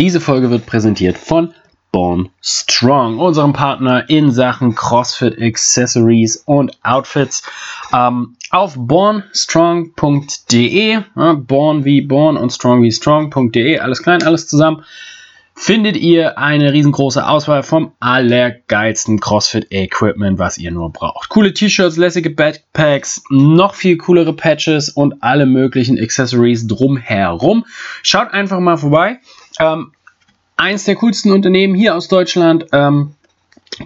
[0.00, 1.52] Diese Folge wird präsentiert von
[1.92, 7.42] Born Strong, unserem Partner in Sachen CrossFit Accessories und Outfits.
[7.92, 14.86] Ähm, auf bornstrong.de, ja, born wie born und strong wie strong.de, alles klein, alles zusammen,
[15.54, 21.28] findet ihr eine riesengroße Auswahl vom allergeilsten CrossFit-Equipment, was ihr nur braucht.
[21.28, 27.66] Coole T-Shirts, lässige Backpacks, noch viel coolere Patches und alle möglichen Accessories drumherum.
[28.02, 29.18] Schaut einfach mal vorbei.
[29.60, 29.92] Ähm,
[30.56, 32.66] eins der coolsten Unternehmen hier aus Deutschland.
[32.72, 33.14] Ähm,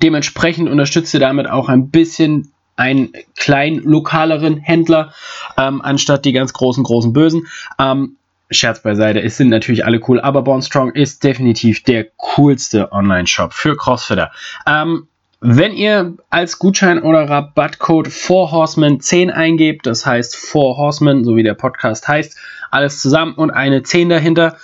[0.03, 5.13] dementsprechend unterstützt ihr damit auch ein bisschen einen kleinen lokaleren Händler,
[5.57, 7.47] ähm, anstatt die ganz großen, großen Bösen.
[7.79, 8.17] Ähm,
[8.51, 13.53] Scherz beiseite, es sind natürlich alle cool, aber Born Strong ist definitiv der coolste Online-Shop
[13.53, 14.31] für Crossfitter.
[14.67, 15.09] Ähm,
[15.41, 21.55] wenn ihr als Gutschein oder Rabattcode 4Horsemen 10 eingebt, das heißt 4Horsemen, so wie der
[21.55, 22.39] Podcast heißt,
[22.71, 24.57] alles zusammen und eine 10 dahinter,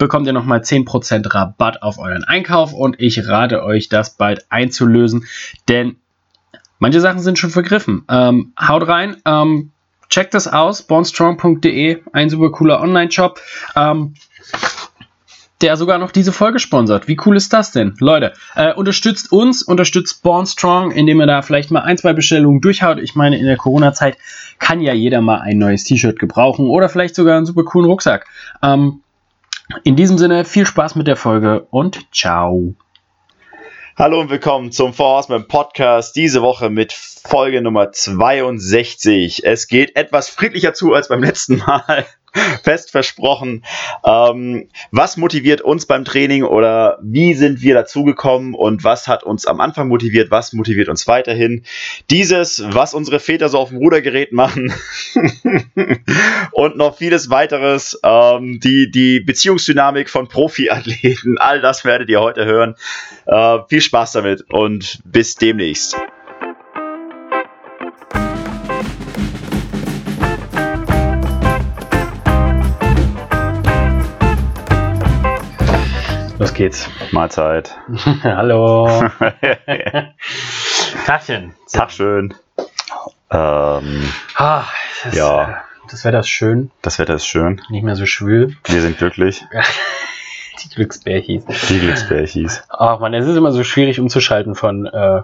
[0.00, 5.26] bekommt ihr nochmal 10% Rabatt auf euren Einkauf und ich rate euch, das bald einzulösen,
[5.68, 5.96] denn
[6.80, 8.04] manche Sachen sind schon vergriffen.
[8.08, 9.70] Ähm, haut rein, ähm,
[10.08, 13.40] Checkt das aus, bornstrong.de, ein super cooler Online-Shop,
[13.76, 14.14] ähm,
[15.60, 17.06] der sogar noch diese Folge sponsert.
[17.06, 17.94] Wie cool ist das denn?
[18.00, 22.98] Leute, äh, unterstützt uns, unterstützt Bornstrong, indem ihr da vielleicht mal ein, zwei Bestellungen durchhaut.
[22.98, 24.18] Ich meine, in der Corona-Zeit
[24.58, 28.26] kann ja jeder mal ein neues T-Shirt gebrauchen oder vielleicht sogar einen super coolen Rucksack.
[28.62, 29.02] Ähm,
[29.84, 32.74] in diesem Sinne, viel Spaß mit der Folge und ciao.
[33.96, 36.16] Hallo und willkommen zum Four Horsemen Podcast.
[36.16, 39.44] Diese Woche mit Folge Nummer 62.
[39.44, 42.06] Es geht etwas friedlicher zu als beim letzten Mal.
[42.62, 43.64] fest versprochen.
[44.04, 49.46] Ähm, was motiviert uns beim Training oder wie sind wir dazugekommen und was hat uns
[49.46, 51.64] am Anfang motiviert, was motiviert uns weiterhin?
[52.10, 54.72] Dieses, was unsere Väter so auf dem Rudergerät machen
[56.52, 62.44] und noch vieles weiteres, ähm, die, die Beziehungsdynamik von Profiathleten, all das werdet ihr heute
[62.44, 62.74] hören.
[63.26, 65.96] Äh, viel Spaß damit und bis demnächst.
[76.60, 76.90] Geht's.
[77.10, 77.74] Mahlzeit.
[78.22, 78.86] Hallo.
[81.06, 81.54] Tagchen.
[81.72, 82.34] Tag schön.
[83.30, 84.02] Ähm,
[84.36, 84.64] ah,
[85.04, 85.42] das, ja.
[85.42, 85.54] Äh,
[85.90, 86.70] das Wetter ist schön.
[86.82, 87.62] Das Wetter ist schön.
[87.70, 88.58] Nicht mehr so schwül.
[88.64, 89.42] Wir sind glücklich.
[90.62, 91.46] Die Glücksbärchis.
[91.70, 92.62] Die Glücksbärchis.
[92.68, 95.22] Ach man, es ist immer so schwierig umzuschalten von äh,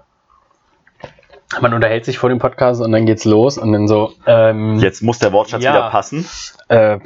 [1.61, 4.15] man unterhält sich vor dem Podcast und dann geht's los und dann so.
[4.27, 5.75] Ähm, Jetzt muss der Wortschatz ja.
[5.75, 6.27] wieder passen.
[6.69, 6.99] Äh,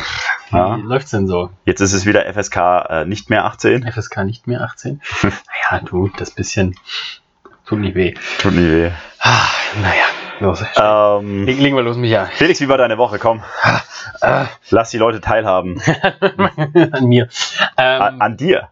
[0.52, 0.76] wie Ja.
[0.76, 1.50] läuft's denn so?
[1.64, 2.56] Jetzt ist es wieder FSK
[2.88, 3.90] äh, nicht mehr 18.
[3.90, 5.00] FSK nicht mehr 18?
[5.22, 6.74] naja, du, das bisschen
[7.66, 8.14] tut nicht weh.
[8.38, 8.90] Tut nie weh.
[9.20, 9.46] Ah,
[9.80, 10.04] naja,
[10.40, 10.64] los.
[10.76, 12.26] Ähm, Leg- Legen wir los, Micha.
[12.26, 13.18] Felix, wie war deine Woche?
[13.18, 13.42] Komm,
[14.22, 15.80] Äh, lass die Leute teilhaben.
[16.92, 17.28] an mir.
[17.76, 18.68] Ähm, An, an dir.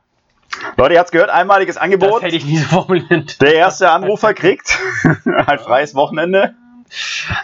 [0.77, 2.23] Leute, ihr habt's gehört, einmaliges das Angebot.
[2.23, 3.41] hätte ich nie so formuliert.
[3.41, 4.79] Der erste Anrufer kriegt
[5.25, 6.55] ein freies Wochenende.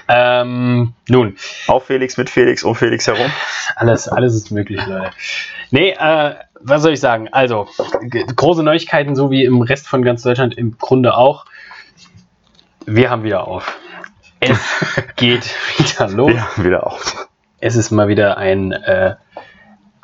[0.09, 3.31] Ähm, nun, Auf Felix, mit Felix, um Felix herum.
[3.77, 5.11] alles, alles ist möglich, Leute.
[5.71, 7.29] Nee, äh, was soll ich sagen?
[7.33, 7.69] Also,
[8.37, 11.45] große Neuigkeiten, so wie im Rest von ganz Deutschland im Grunde auch.
[12.87, 13.79] Wir haben wieder auf.
[14.41, 14.59] Es
[15.17, 15.45] geht
[15.79, 16.33] wieder los.
[16.33, 17.29] Ja, wieder auf.
[17.61, 19.17] Es ist mal wieder ein, äh,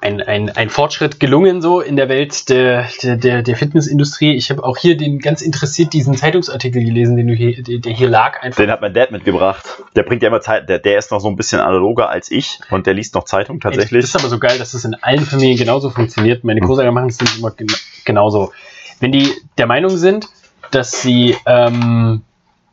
[0.01, 4.35] ein, ein, ein Fortschritt gelungen, so in der Welt der, der, der, Fitnessindustrie.
[4.35, 8.09] Ich habe auch hier den ganz interessiert diesen Zeitungsartikel gelesen, den du hier, der, hier
[8.09, 8.41] lag.
[8.43, 8.63] Einfach.
[8.63, 9.65] Den hat mein Dad mitgebracht.
[9.95, 10.69] Der bringt ja immer Zeit.
[10.69, 13.61] Der, der ist noch so ein bisschen analoger als ich und der liest noch Zeitung
[13.61, 14.05] Das tatsächlich.
[14.05, 16.45] ist aber so geil, dass das in allen Familien genauso funktioniert.
[16.45, 17.69] Meine Großeltern machen es immer gen
[18.05, 18.53] genauso.
[19.01, 20.29] Wenn die der Meinung sind,
[20.71, 22.23] dass sie ähm,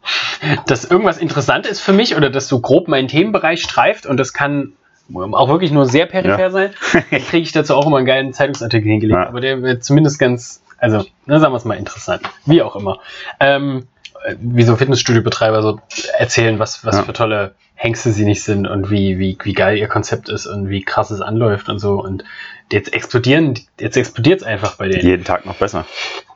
[0.65, 4.31] dass irgendwas interessant ist für mich oder dass so grob meinen Themenbereich streift und das
[4.31, 4.73] kann
[5.13, 6.49] auch wirklich nur sehr peripher Ja.
[6.49, 6.69] sein,
[7.11, 9.19] dann kriege ich dazu auch immer einen geilen Zeitungsartikel hingelegt.
[9.19, 9.27] Ja.
[9.27, 12.21] Aber der wird zumindest ganz, also, na, sagen wir es mal interessant.
[12.45, 12.99] Wie auch immer.
[13.39, 13.87] Ähm,
[14.25, 15.79] äh, wie so Fitnessstudio-Betreiber so
[16.17, 17.03] erzählen, was, was Ja.
[17.03, 20.69] für tolle Hengste sie nicht sind und wie, wie, wie geil ihr Konzept ist und
[20.69, 22.01] wie krass es anläuft und so.
[22.01, 22.23] Und
[22.71, 25.05] jetzt explodieren, jetzt explodiert es einfach bei denen.
[25.05, 25.85] Jeden Tag noch besser.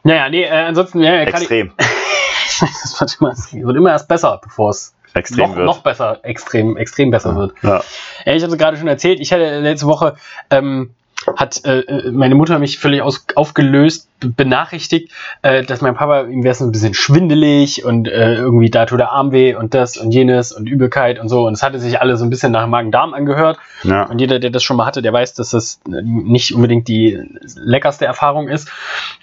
[0.03, 1.71] Naja, nee, äh, ansonsten, ja, Extrem.
[1.79, 5.65] Ich, das wird immer, es wird immer erst besser, bevor es Extrem noch, wird.
[5.65, 7.53] noch besser, extrem, extrem besser wird.
[7.63, 7.81] Ja.
[8.25, 9.19] Ja, ich habe es gerade schon erzählt.
[9.19, 10.15] Ich hatte letzte Woche,
[10.49, 10.91] ähm,
[11.35, 16.55] hat äh, meine Mutter mich völlig aus, aufgelöst benachrichtigt, äh, dass mein Papa, ihm wäre
[16.55, 20.11] so ein bisschen schwindelig und äh, irgendwie da tut der Arm weh und das und
[20.11, 21.47] jenes und Übelkeit und so.
[21.47, 23.57] Und es hatte sich alle so ein bisschen nach Magen-Darm angehört.
[23.83, 24.03] Ja.
[24.03, 27.19] Und jeder, der das schon mal hatte, der weiß, dass das nicht unbedingt die
[27.55, 28.69] leckerste Erfahrung ist.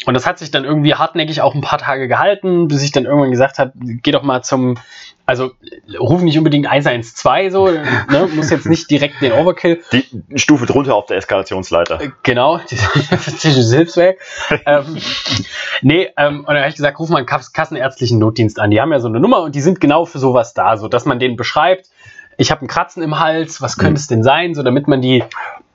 [0.07, 3.05] Und das hat sich dann irgendwie hartnäckig auch ein paar Tage gehalten, bis ich dann
[3.05, 4.77] irgendwann gesagt habe, geh doch mal zum
[5.29, 5.51] also
[6.01, 8.29] ruf nicht unbedingt 112 so, ne?
[8.35, 9.83] muss jetzt nicht direkt den Overkill.
[9.93, 10.07] Die
[10.39, 12.01] Stufe drunter auf der Eskalationsleiter.
[12.01, 14.17] Äh, genau, das Hilfswerk.
[14.65, 14.88] ähm,
[15.83, 18.71] nee, ähm, und dann habe ich gesagt, ruf mal einen kassenärztlichen Notdienst an.
[18.71, 21.05] Die haben ja so eine Nummer und die sind genau für sowas da, so dass
[21.05, 21.89] man denen beschreibt,
[22.37, 25.25] ich habe einen Kratzen im Hals, was könnte es denn sein, so damit man die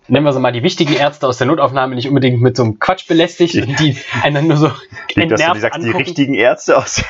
[0.07, 2.79] nennen wir so mal die wichtigen Ärzte aus der Notaufnahme nicht unbedingt mit so einem
[2.79, 4.71] Quatsch belästigt und die einen nur so
[5.15, 5.97] entnervt dass du sagst, angucken.
[5.97, 7.03] die richtigen Ärzte aus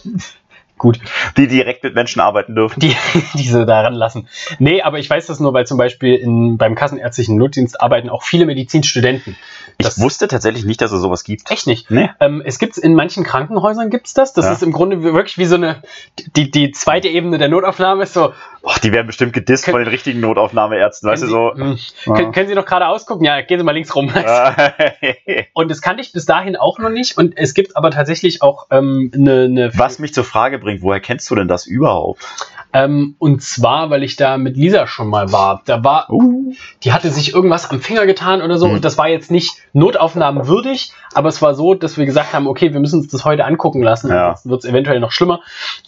[0.80, 0.98] Gut.
[1.36, 2.80] Die direkt mit Menschen arbeiten dürfen.
[2.80, 2.96] Die,
[3.34, 4.28] diese daran lassen.
[4.58, 8.22] Nee, aber ich weiß das nur, weil zum Beispiel in, beim kassenärztlichen Notdienst arbeiten auch
[8.22, 9.36] viele Medizinstudenten.
[9.76, 11.50] Das ich wusste tatsächlich nicht, dass es sowas gibt.
[11.50, 11.90] Echt nicht?
[11.90, 12.08] Nee.
[12.18, 14.32] Ähm, es gibt in manchen Krankenhäusern gibt's das.
[14.32, 14.52] Das ja.
[14.52, 15.82] ist im Grunde wirklich wie so eine,
[16.34, 18.32] die, die zweite Ebene der Notaufnahme ist so.
[18.62, 21.52] Och, die werden bestimmt gedisst von den richtigen Notaufnahmeärzten, weißt du so.
[21.54, 21.76] Mh,
[22.06, 22.30] ja.
[22.30, 23.24] können, Sie noch gerade ausgucken?
[23.24, 24.12] Ja, gehen Sie mal links rum.
[25.54, 27.16] und das kannte ich bis dahin auch noch nicht.
[27.16, 29.78] Und es gibt aber tatsächlich auch ähm, eine, eine.
[29.78, 32.22] Was mich zur Frage bringt, woher kennst du denn das überhaupt?
[32.72, 35.62] Ähm, und zwar, weil ich da mit Lisa schon mal war.
[35.64, 36.52] Da war, uh.
[36.84, 38.68] die hatte sich irgendwas am Finger getan oder so.
[38.68, 38.74] Mhm.
[38.74, 42.72] Und das war jetzt nicht notaufnahmenwürdig, aber es war so, dass wir gesagt haben, okay,
[42.72, 44.10] wir müssen uns das heute angucken lassen.
[44.10, 44.36] Ja.
[44.36, 45.40] Sonst wird es eventuell noch schlimmer.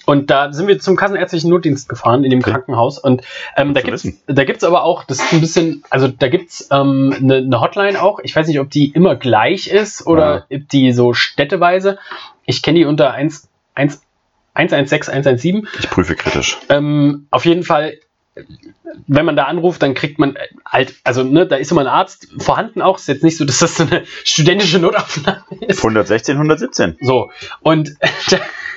[0.07, 2.51] Und da sind wir zum kassenärztlichen Notdienst gefahren in dem okay.
[2.51, 2.99] Krankenhaus.
[2.99, 3.23] Und
[3.57, 7.15] ähm, da gibt's, da gibt's aber auch, das ist ein bisschen, also da gibt's ähm,
[7.17, 8.19] eine, ne Hotline auch.
[8.23, 10.57] Ich weiß nicht, ob die immer gleich ist oder ja.
[10.59, 11.99] ob die so städteweise.
[12.45, 14.03] Ich kenne die unter 1, 1
[14.55, 15.69] 116, 117.
[15.79, 16.59] Ich prüfe kritisch.
[16.69, 17.99] Ähm, auf jeden Fall,
[19.07, 22.29] wenn man da anruft, dann kriegt man halt, also ne, da ist immer ein Arzt
[22.39, 22.99] vorhanden auch.
[22.99, 25.79] Ist jetzt nicht so, dass das so eine studentische Notaufnahme ist.
[25.79, 26.97] 116, 117.
[27.01, 27.95] So, und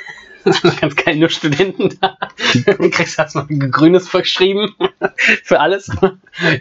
[0.81, 2.17] ganz keine nur Studenten da.
[2.65, 4.75] Du kriegst erstmal ein grünes verschrieben
[5.43, 5.89] für alles.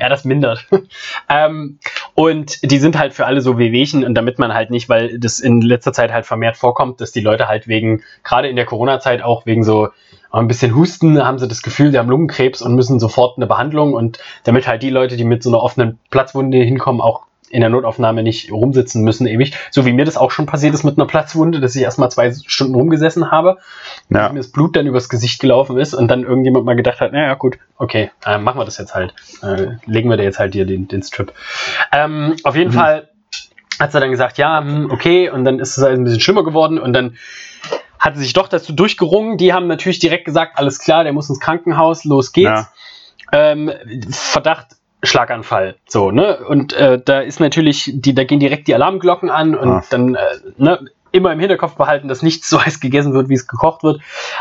[0.01, 0.67] ja, das mindert.
[1.29, 1.79] Ähm,
[2.15, 5.41] und die sind halt für alle so Wehwehchen und damit man halt nicht, weil das
[5.41, 9.23] in letzter Zeit halt vermehrt vorkommt, dass die Leute halt wegen, gerade in der Corona-Zeit
[9.23, 9.89] auch wegen so
[10.31, 13.95] ein bisschen Husten, haben sie das Gefühl, die haben Lungenkrebs und müssen sofort eine Behandlung
[13.95, 17.71] und damit halt die Leute, die mit so einer offenen Platzwunde hinkommen, auch in der
[17.71, 19.55] Notaufnahme nicht rumsitzen müssen ewig.
[19.71, 22.33] So wie mir das auch schon passiert ist mit einer Platzwunde, dass ich erstmal zwei
[22.47, 23.59] Stunden rumgesessen habe,
[24.11, 24.29] ja.
[24.31, 27.35] mir das Blut dann übers Gesicht gelaufen ist und dann irgendjemand mal gedacht hat, naja
[27.35, 29.15] gut, okay, äh, machen wir das jetzt halt.
[29.41, 31.33] Äh, legen wir dir jetzt halt hier den, den Strip.
[31.93, 32.75] Ähm, auf jeden mhm.
[32.75, 33.09] Fall
[33.79, 36.43] hat sie dann gesagt, ja, hm, okay, und dann ist es halt ein bisschen schlimmer
[36.43, 37.17] geworden und dann
[38.01, 39.39] hat sie sich doch dazu durchgerungen.
[39.39, 42.49] Die haben natürlich direkt gesagt, alles klar, der muss ins Krankenhaus, los geht's.
[42.51, 42.69] Ja.
[43.33, 43.73] Ähm,
[44.11, 45.77] Verdacht Schlaganfall.
[45.87, 46.39] So, ne?
[46.47, 49.85] Und äh, da ist natürlich, die, da gehen direkt die Alarmglocken an und ah.
[49.91, 50.21] dann, äh,
[50.57, 50.81] ne,
[51.15, 54.01] immer im Hinterkopf behalten, dass nichts so heiß gegessen wird, wie es gekocht wird.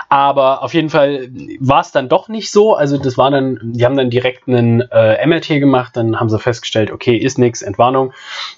[0.09, 1.29] Aber auf jeden Fall
[1.59, 2.75] war es dann doch nicht so.
[2.75, 6.39] Also das war dann, die haben dann direkt einen äh, MRT gemacht, dann haben sie
[6.39, 8.13] festgestellt, okay, ist nichts, Entwarnung.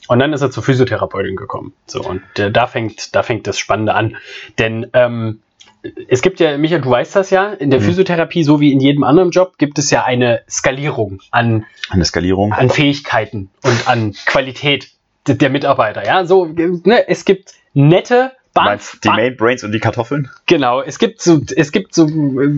[0.07, 1.73] Und dann ist er zur Physiotherapeutin gekommen.
[1.87, 4.15] So, und äh, da fängt, da fängt das Spannende an.
[4.57, 5.41] Denn ähm,
[6.07, 7.85] es gibt ja, Michael, du weißt das ja, in der mhm.
[7.85, 12.53] Physiotherapie, so wie in jedem anderen Job, gibt es ja eine Skalierung an, eine Skalierung.
[12.53, 14.89] an Fähigkeiten und an Qualität
[15.27, 16.05] der Mitarbeiter.
[16.05, 20.31] Ja, so, ne, es gibt nette Bahn, die Main Brains und die Kartoffeln?
[20.45, 22.07] Genau, es gibt so, es gibt so,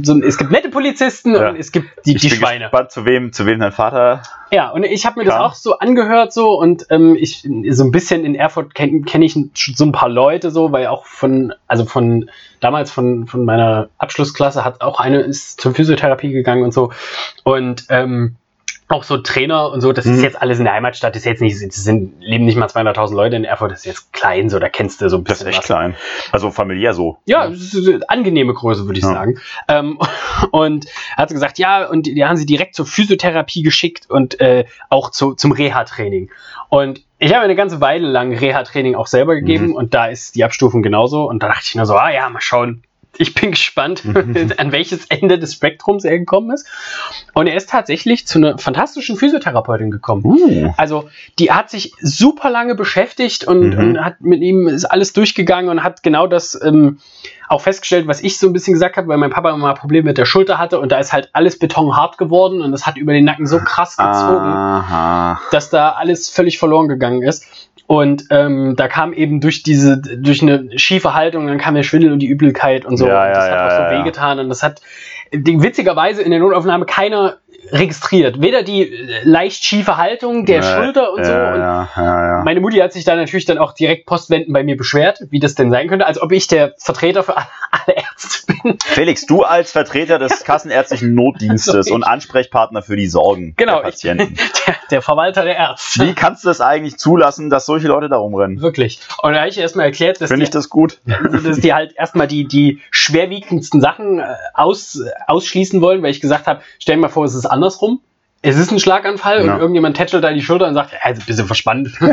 [0.03, 1.49] so es gibt nette Polizisten ja.
[1.49, 2.65] und es gibt die, ich die bin Schweine.
[2.65, 4.21] Gespannt, zu wem, zu wem dein Vater.
[4.51, 5.41] Ja, und ich habe mir kam.
[5.41, 9.23] das auch so angehört so und ähm, ich so ein bisschen in Erfurt kenne kenn
[9.23, 12.29] ich so ein paar Leute so, weil auch von, also von
[12.59, 16.91] damals von, von meiner Abschlussklasse hat auch eine ist zur Physiotherapie gegangen und so
[17.43, 18.35] und ähm,
[18.89, 20.15] auch so Trainer und so, das mhm.
[20.15, 22.67] ist jetzt alles in der Heimatstadt, das ist jetzt nicht, es sind, leben nicht mal
[22.67, 25.45] 200.000 Leute in Erfurt, das ist jetzt klein, so, da kennst du so ein bisschen.
[25.45, 25.77] Das ist echt was.
[25.77, 25.95] klein.
[26.31, 27.17] Also familiär so.
[27.25, 27.99] Ja, ja.
[28.07, 29.11] angenehme Größe, würde ich ja.
[29.11, 29.39] sagen.
[29.67, 29.99] Ähm,
[30.51, 34.65] und er hat gesagt, ja, und die haben sie direkt zur Physiotherapie geschickt und äh,
[34.89, 36.29] auch zu, zum Reha-Training.
[36.69, 39.75] Und ich habe eine ganze Weile lang Reha-Training auch selber gegeben mhm.
[39.75, 41.27] und da ist die Abstufung genauso.
[41.27, 42.83] Und da dachte ich nur so, ah ja, mal schauen,
[43.19, 44.03] ich bin gespannt,
[44.57, 46.67] an welches Ende des Spektrums er gekommen ist.
[47.33, 50.23] Und er ist tatsächlich zu einer fantastischen Physiotherapeutin gekommen.
[50.25, 50.73] Uh.
[50.77, 51.09] Also,
[51.39, 53.79] die hat sich super lange beschäftigt und, mhm.
[53.79, 56.99] und, hat mit ihm ist alles durchgegangen und hat genau das ähm,
[57.47, 60.17] auch festgestellt, was ich so ein bisschen gesagt habe, weil mein Papa immer Probleme mit
[60.17, 63.25] der Schulter hatte und da ist halt alles betonhart geworden und es hat über den
[63.25, 65.39] Nacken so krass gezogen, Aha.
[65.51, 67.45] dass da alles völlig verloren gegangen ist.
[67.87, 72.11] Und ähm, da kam eben durch diese, durch eine schiefe Haltung, dann kam der Schwindel
[72.11, 73.07] und die Übelkeit und so.
[73.07, 74.39] Ja, und das ja, hat auch so ja, wehgetan.
[74.39, 74.81] Und das hat
[75.31, 77.37] witzigerweise in der Notaufnahme keiner
[77.71, 78.41] registriert.
[78.41, 81.31] Weder die äh, leicht schiefe Haltung der Ja, Schulter und so.
[81.31, 81.87] ja, Und ja,
[82.37, 82.43] ja.
[82.43, 85.55] meine Mutti hat sich da natürlich dann auch direkt postwendend bei mir beschwert, wie das
[85.55, 88.77] denn sein könnte, als ob ich der Vertreter für alle, alle Ärzte bin.
[88.85, 93.79] Felix, du als Vertreter des kassenärztlichen Notdienstes Also ich- und Ansprechpartner für die Sorgen Genau,
[93.79, 94.35] der ich- Patienten.
[94.67, 96.05] Der, der Verwalter der Ärzte.
[96.05, 98.61] Wie kannst du das eigentlich zulassen, dass solche Leute da rumrennen?
[98.61, 98.99] Wirklich.
[99.21, 100.99] Und da habe ich erstmal erklärt, dass Finde die, ich das gut?
[101.05, 106.47] dass die halt erstmal die, die schwerwiegendsten Sachen äh, aus, ausschließen wollen, weil ich gesagt
[106.47, 107.99] habe, stell dir mal vor, es ist andersrum.
[108.43, 109.55] Es ist ein Schlaganfall Ja.
[109.55, 111.89] und irgendjemand tätschelt da die Schulter und sagt, also bist du verspannt.
[111.99, 112.09] Gehen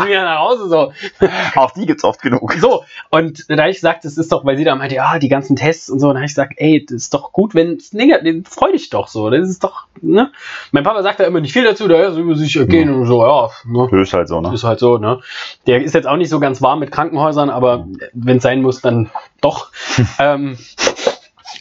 [0.00, 0.68] Sie wieder nach Hause.
[0.68, 0.92] So.
[1.56, 2.52] Auch die gibt's oft genug.
[2.60, 2.84] so.
[3.10, 5.56] Und da habe ich gesagt, es ist doch, weil sie da meinte, ja, die ganzen
[5.56, 6.08] Tests und so.
[6.08, 8.90] Und da habe ich gesagt, ey, das ist doch gut, wenn es negativ freu dich
[8.90, 9.30] doch so.
[9.30, 10.30] Das ist doch, ne?
[10.70, 13.24] Mein Papa sagt da immer nicht viel dazu, da ist über sich ergehen und so,
[13.24, 13.88] ja, ne?
[13.90, 14.52] Das ist halt so, ne?
[14.52, 15.20] Ist halt so, ne?
[15.66, 18.82] Der ist jetzt auch nicht so ganz warm mit Krankenhäusern, aber wenn es sein muss,
[18.82, 19.10] dann
[19.40, 19.70] doch.
[20.18, 20.58] ähm,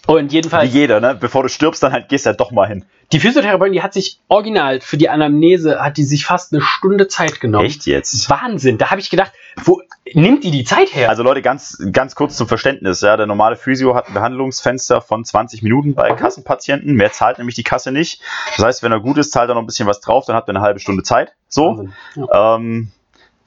[0.08, 1.16] und Wie jedenfalls, jeder, ne?
[1.20, 2.86] Bevor du stirbst, dann halt gehst du halt doch mal hin.
[3.12, 7.08] die Physiotherapeutin, die hat sich original für die Anamnese, hat die sich fast eine Stunde
[7.08, 7.66] Zeit genommen.
[7.66, 8.30] Echt jetzt?
[8.30, 8.78] Wahnsinn.
[8.78, 9.34] Da habe ich gedacht,
[9.64, 9.82] wo
[10.14, 11.10] nimmt die die Zeit her?
[11.10, 13.02] Also Leute, ganz, ganz kurz zum Verständnis.
[13.02, 16.96] Ja, der normale Physio hat ein Behandlungsfenster von 20 Minuten bei Kassenpatienten.
[16.96, 18.22] Mehr zahlt nämlich die Kasse nicht.
[18.56, 20.48] Das heißt, wenn er gut ist, zahlt er noch ein bisschen was drauf, dann habt
[20.48, 21.34] ihr eine halbe Stunde Zeit.
[21.50, 21.90] So.
[22.16, 22.56] Ja.
[22.56, 22.92] Ähm,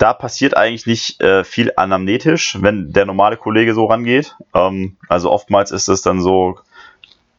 [0.01, 4.35] da passiert eigentlich nicht äh, viel anamnetisch, wenn der normale Kollege so rangeht.
[4.55, 6.59] Ähm, also oftmals ist es dann so,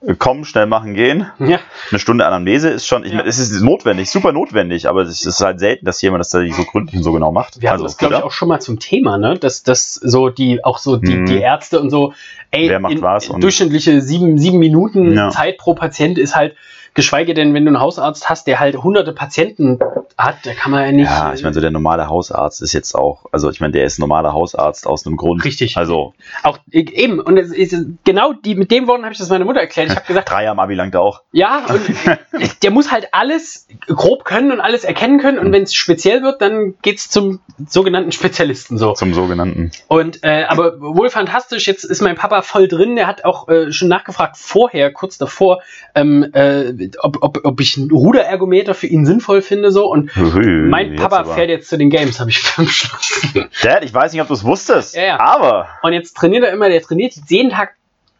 [0.05, 1.25] äh, kommen, schnell machen, gehen.
[1.39, 1.59] ja.
[1.89, 3.17] Eine Stunde Anamnese ist schon, ich Ja.
[3.17, 6.39] meine, es ist notwendig, super notwendig, aber es ist halt selten, dass jemand das da
[6.51, 7.61] so gründlich und so genau macht.
[7.61, 9.37] Wir hatten das, glaube ich, auch schon mal zum Thema, ne?
[9.39, 11.25] Dass das so die, auch so die, Mhm.
[11.25, 12.13] die Ärzte und so,
[12.51, 15.29] ey, Wer macht in, was und- durchschnittliche sieben, sieben Minuten Ja.
[15.29, 16.55] Zeit pro Patient ist halt,
[16.93, 19.79] geschweige denn, wenn du einen Hausarzt hast, der halt hunderte Patienten
[20.17, 21.09] hat, da kann man ja nicht.
[21.09, 23.99] Ja, ich meine, so der normale Hausarzt ist jetzt auch, also ich meine, der ist
[23.99, 25.43] normaler Hausarzt aus einem Grund.
[25.45, 25.77] Richtig.
[25.77, 29.45] Also auch eben, und es ist genau die, mit den Worten habe ich das meiner
[29.45, 29.89] Mutter erklärt.
[29.89, 31.21] Ich habe gesagt, drei am Abi langt auch.
[31.31, 31.81] ja, und
[32.63, 35.37] der muss halt alles grob können und alles erkennen können.
[35.37, 35.45] Mhm.
[35.45, 38.93] Und wenn es speziell wird, dann geht's zum sogenannten Spezialisten so.
[38.93, 39.71] Zum sogenannten.
[39.87, 43.71] Und äh, aber wohl fantastisch, jetzt ist mein Papa voll drin, der hat auch äh,
[43.71, 45.61] schon nachgefragt vorher, kurz davor,
[45.95, 50.91] ähm, äh, ob, ob, ob ich einen Ruderergometer für ihn sinnvoll finde so und mein
[50.91, 51.33] Jetzt Papa aber.
[51.35, 53.45] fährt jetzt zu den Games, habe ich beschlossen.
[53.61, 55.19] Dad, ich weiß nicht, ob du es wusstest, Ja, ja.
[55.19, 57.75] aber Und jetzt trainiert er immer, der trainiert jeden Tag,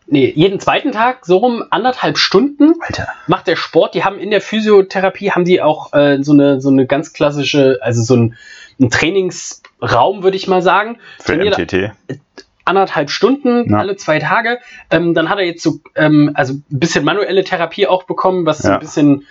[0.08, 3.94] nee, jeden zweiten Tag so rum anderthalb Stunden Alter, macht der Sport.
[3.96, 7.80] Die haben in der Physiotherapie haben die auch äh, so eine so eine ganz klassische,
[7.82, 8.38] also so ein,
[8.80, 10.98] ein Trainingsraum, würde ich mal sagen.
[11.20, 12.20] für Trainiert er MTT.
[12.66, 13.78] Anderthalb Stunden Ja.
[13.80, 14.60] alle zwei Tage.
[14.90, 18.64] Ähm, dann hat er jetzt so ähm, also ein bisschen manuelle Therapie auch bekommen, was
[18.64, 18.74] Ja.
[18.76, 19.24] ein bisschen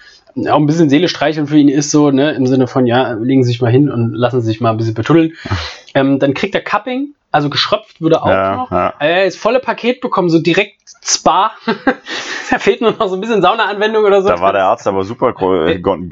[0.49, 3.43] auch ein bisschen Seele streicheln für ihn ist, so, ne, im Sinne von, ja, legen
[3.43, 5.33] Sie sich mal hin und lassen Sie sich mal ein bisschen betuddeln.
[5.93, 8.71] Ähm, dann kriegt er Cupping, also geschröpft würde auch Ja, noch.
[8.71, 8.95] ja.
[8.99, 11.53] Er ist volle Paket bekommen, so direkt Spa.
[12.51, 14.29] da fehlt nur noch so ein bisschen Saunaanwendung oder so.
[14.29, 15.33] Da war der Arzt aber super
[15.67, 16.11] äh, gon-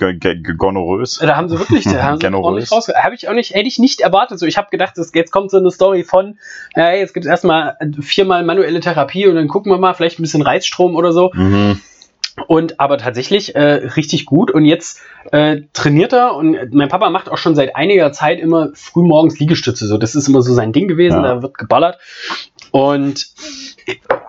[0.57, 1.19] gonorös.
[1.19, 2.89] Da haben sie wirklich, da haben sie ordentlich raus.
[2.89, 4.39] Habe ich auch nicht, hätte ich nicht erwartet.
[4.39, 6.39] So, ich habe gedacht, jetzt kommt so eine Story von,
[6.77, 10.23] äh, jetzt gibt es erstmal viermal manuelle Therapie und dann gucken wir mal, vielleicht ein
[10.23, 11.31] bisschen Reizstrom oder so.
[11.35, 11.81] Mhm.
[12.47, 13.61] Und aber tatsächlich äh,
[13.97, 14.51] richtig gut.
[14.51, 15.01] Und jetzt
[15.33, 19.87] äh, trainiert er und mein Papa macht auch schon seit einiger Zeit immer frühmorgens Liegestütze.
[19.87, 21.23] So, das ist immer so sein Ding gewesen.
[21.23, 21.35] Ja.
[21.35, 21.99] Da wird geballert.
[22.71, 23.27] Und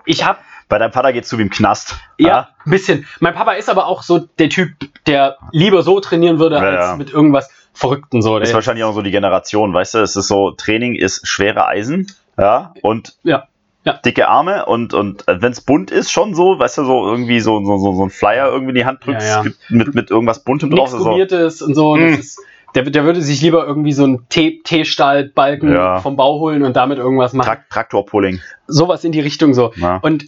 [0.04, 0.38] ich habe
[0.68, 1.96] Bei deinem Vater geht's zu wie im Knast.
[2.18, 3.06] ja, ein bisschen.
[3.20, 4.72] Mein Papa ist aber auch so der Typ,
[5.06, 6.96] der lieber so trainieren würde, Ja, als ja.
[6.96, 8.38] mit irgendwas Verrückten so.
[8.38, 9.98] Das ist wahrscheinlich auch so die Generation, weißt du?
[9.98, 13.44] Es ist so, Training ist schwere Eisen, ja, und Ja,
[13.84, 13.94] ja.
[13.94, 17.64] dicke Arme und, und wenn es bunt ist, schon so, weißt du, so irgendwie so,
[17.64, 19.50] so, so, so ein Flyer irgendwie in die Hand drückst Ja, ja.
[19.68, 20.90] mit, mit irgendwas Buntem drauf.
[20.90, 21.96] nichts So, Gummiertes und so.
[21.96, 22.10] Mm.
[22.10, 22.40] Das ist,
[22.74, 27.32] der, der würde sich lieber irgendwie so einen T-Stahlbalken vom Bau holen und damit irgendwas
[27.32, 27.46] machen.
[27.46, 28.40] Trak Traktorpulling.
[28.68, 29.72] Sowas in die Richtung so.
[30.02, 30.26] Und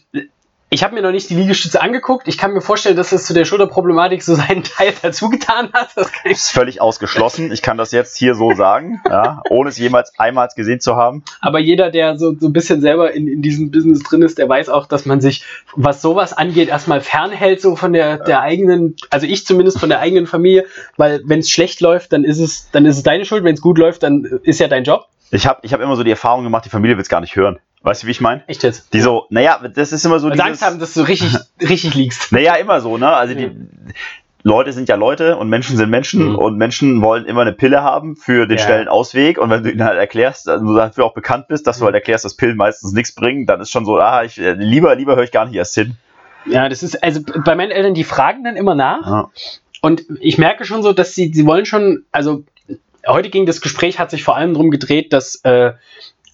[0.72, 2.28] ich habe mir noch nicht die Liegestütze angeguckt.
[2.28, 5.90] Ich kann mir vorstellen, dass das zu der Schulterproblematik so seinen Teil dazu getan hat.
[5.94, 7.52] Das Ist völlig ausgeschlossen.
[7.52, 11.24] Ich kann das jetzt hier so sagen, ja, ohne es jemals einmal gesehen zu haben.
[11.40, 14.48] aber jeder, der so, so ein bisschen selber in, in diesem Business drin ist, der
[14.48, 15.44] weiß auch, dass man sich,
[15.76, 20.00] was sowas angeht, erstmal fernhält, so von der, der eigenen, also ich zumindest von der
[20.00, 20.64] eigenen Familie,
[20.96, 23.44] weil wenn es schlecht läuft, dann ist es, dann ist es deine Schuld.
[23.44, 25.06] Wenn es gut läuft, dann ist ja dein Job.
[25.34, 27.34] Ich habe ich hab immer so die Erfahrung gemacht, die Familie will es gar nicht
[27.36, 27.58] hören.
[27.80, 28.44] Weißt du, wie ich meine?
[28.46, 28.92] Echt jetzt.
[28.94, 31.94] Die so, naja, das ist immer so Weil sie Angst haben, dass du richtig, richtig
[31.94, 32.30] liegst.
[32.30, 33.08] Naja, immer so, ne?
[33.08, 33.50] Also die
[34.44, 36.34] Leute sind ja Leute und Menschen sind Menschen Mhm.
[36.36, 38.64] und Menschen wollen immer eine Pille haben für den Ja.
[38.64, 41.78] schnellen Ausweg und wenn du ihnen halt erklärst, also du dafür auch bekannt bist, dass
[41.78, 41.86] du Mhm.
[41.86, 44.94] halt erklärst, dass Pillen meistens nichts bringen, dann ist schon so, ah, ich, äh, lieber,
[44.96, 45.96] lieber höre ich gar nicht erst hin.
[46.44, 49.06] Ja, das ist, also bei meinen Eltern, die fragen dann immer nach.
[49.06, 49.30] Ja.
[49.80, 52.44] Und ich merke schon so, dass sie, sie wollen schon, also
[53.06, 55.72] heute ging das Gespräch, hat sich vor allem darum gedreht, dass, äh,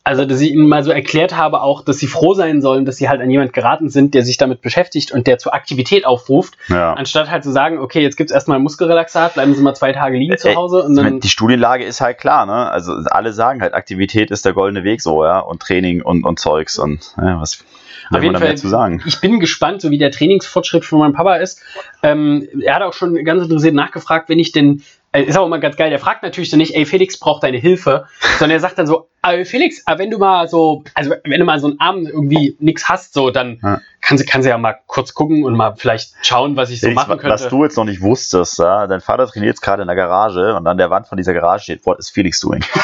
[0.04, 2.96] Also, dass ich ihnen mal so erklärt habe, auch, dass sie froh sein sollen, dass
[2.96, 6.56] sie halt an jemand geraten sind, der sich damit beschäftigt und der zur Aktivität aufruft,
[6.68, 6.94] Ja.
[6.94, 10.38] anstatt halt zu sagen, okay, jetzt gibt's erstmal Muskelrelaxat, bleiben Sie mal zwei Tage liegen
[10.38, 11.20] zu Ey, Hause und dann.
[11.20, 12.70] die Studienlage ist halt klar, ne?
[12.70, 16.38] Also alle sagen halt, Aktivität ist der goldene Weg so, ja, und Training und, und
[16.38, 17.62] Zeugs und ja, was
[18.10, 19.02] Auf jeden Fall, mehr zu sagen?
[19.04, 21.60] ich bin gespannt, so wie der Trainingsfortschritt von meinem Papa ist.
[22.02, 24.80] Ähm, er hat auch schon ganz interessiert nachgefragt, wenn ich denn, äh,
[25.12, 28.06] ist auch immer ganz geil, der fragt natürlich dann nicht, ey Felix braucht deine Hilfe,
[28.38, 31.44] sondern er sagt dann so, äh, Felix, äh, wenn du mal so, also wenn du
[31.46, 33.80] mal so einen Abend irgendwie nichts hast, so, dann Ja.
[34.00, 36.86] kannst, du- kannst du ja mal kurz gucken und mal vielleicht schauen, was ich so
[36.88, 37.56] Felix, machen wa- was könnte.
[37.56, 40.66] du jetzt noch nicht wusstest, ja, dein Vater trainiert jetzt gerade in der Garage und
[40.66, 42.62] an der Wand von dieser Garage steht, what is Felix doing?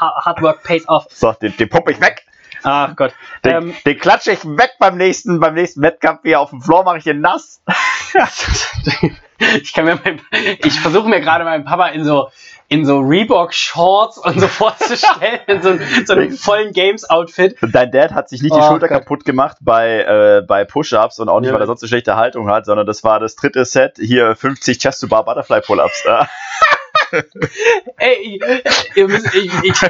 [0.00, 1.06] Hard Work pays off.
[1.10, 2.24] so, den, den pumpe ich weg.
[2.64, 3.12] Ach Gott.
[3.44, 6.82] Den, Ähm, den klatsche ich weg beim nächsten, beim nächsten Wettkampf hier auf dem Floor,
[6.84, 7.62] mache ich den nass.
[9.62, 10.20] ich kann mir mein,
[10.64, 12.28] ich versuche mir gerade meinen Papa in so
[12.70, 17.56] in so Reebok Shorts und so vorzustellen, in so, einem- so einem vollen Games Outfit.
[17.62, 18.98] Dein Dad hat sich nicht die Oh Schulter Gott.
[19.04, 21.54] kaputt gemacht bei, äh, bei Push-Ups und auch nicht, Ja.
[21.54, 24.78] weil er sonst eine schlechte Haltung hat, sondern das war das dritte Set, hier 50
[24.78, 26.04] Chest-to-Bar Butterfly Pull-Ups.
[27.98, 28.40] Ey,
[28.94, 29.82] ihr müsst, ich, ich,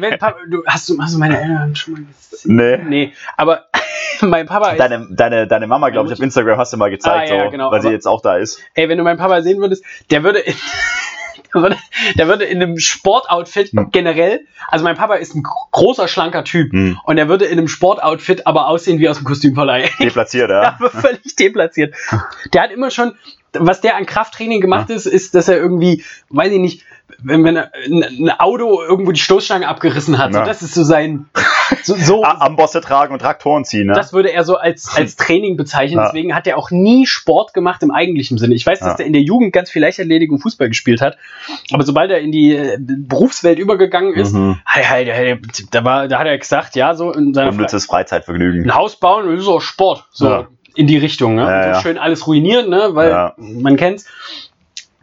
[0.00, 2.56] wenn Papa, du, hast, du, hast du meine Eltern schon mal gesehen?
[2.56, 2.76] Nee.
[2.78, 3.66] Nee, aber
[4.20, 7.30] mein Papa ist, Deine, deine, deine Mama, glaube ich, auf Instagram hast du mal gezeigt,
[7.30, 8.60] Ah, ja, so, genau, weil sie jetzt auch da ist.
[8.74, 10.54] ey, wenn du meinen Papa sehen würdest, der würde in,
[11.54, 11.76] der würde,
[12.16, 13.90] der würde in einem Sportoutfit Hm.
[13.92, 16.98] generell, also mein Papa ist ein großer, schlanker Typ Hm.
[17.04, 19.88] und der würde in einem Sportoutfit aber aussehen wie aus dem Kostümverleih.
[20.00, 20.88] Deplatziert, Ja, ja.
[20.88, 21.94] völlig deplatziert.
[22.52, 23.14] Der hat immer schon,
[23.54, 26.84] was der an Krafttraining gemacht ist, ist, dass er irgendwie, weiß ich nicht,
[27.22, 30.32] wenn, wenn er ein, Auto irgendwo die Stoßstange abgerissen hat.
[30.32, 30.44] So, Ja.
[30.44, 31.26] das ist so sein,
[31.82, 33.94] so, so Ambosse tragen und Traktoren ziehen, ne?
[33.94, 35.98] das würde er so als, als Training bezeichnen.
[35.98, 36.04] Ja.
[36.06, 38.54] Deswegen hat er auch nie Sport gemacht im eigentlichen Sinne.
[38.54, 38.98] Ich weiß, dass Ja.
[39.00, 41.18] er in der Jugend ganz viel Leichtathletik und Fußball gespielt hat.
[41.72, 44.58] Aber sobald er in die äh, Berufswelt übergegangen ist, Mhm.
[44.64, 47.86] hat er halt, da, war, da hat er gesagt, ja, so in seiner Fre Unnützes
[47.86, 48.64] Freizeitvergnügen.
[48.70, 50.06] ein Haus bauen, das ist auch Sport.
[50.12, 50.48] So Ja.
[50.74, 51.34] In die Richtung.
[51.34, 51.42] Ne?
[51.42, 51.80] Ja, so ja.
[51.82, 52.90] schön alles ruinieren, ne?
[52.92, 53.34] weil Ja.
[53.38, 54.06] man kennt's.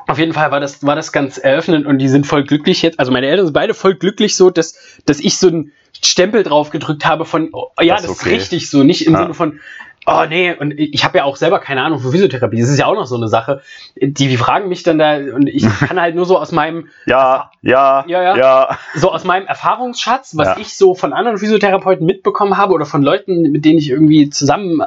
[0.07, 2.97] Auf jeden Fall war das, war das ganz eröffnend und die sind voll glücklich jetzt.
[2.97, 6.69] Also meine Eltern sind beide voll glücklich so, dass, dass ich so einen Stempel drauf
[6.69, 8.35] gedrückt habe von, oh, ja, Das ist okay.
[8.35, 9.23] richtig so, nicht im Ja.
[9.23, 9.59] Sinne von,
[10.05, 12.61] oh nee, und ich habe ja auch selber keine Ahnung von Physiotherapie.
[12.61, 13.61] Das ist ja auch noch so eine Sache.
[13.99, 17.51] Die, die fragen mich dann da und ich kann halt nur so aus meinem, Ja,
[17.61, 18.37] ja, Ja, ja.
[18.37, 18.77] ja.
[18.95, 20.57] so aus meinem Erfahrungsschatz, was Ja.
[20.57, 24.81] ich so von anderen Physiotherapeuten mitbekommen habe oder von Leuten, mit denen ich irgendwie zusammen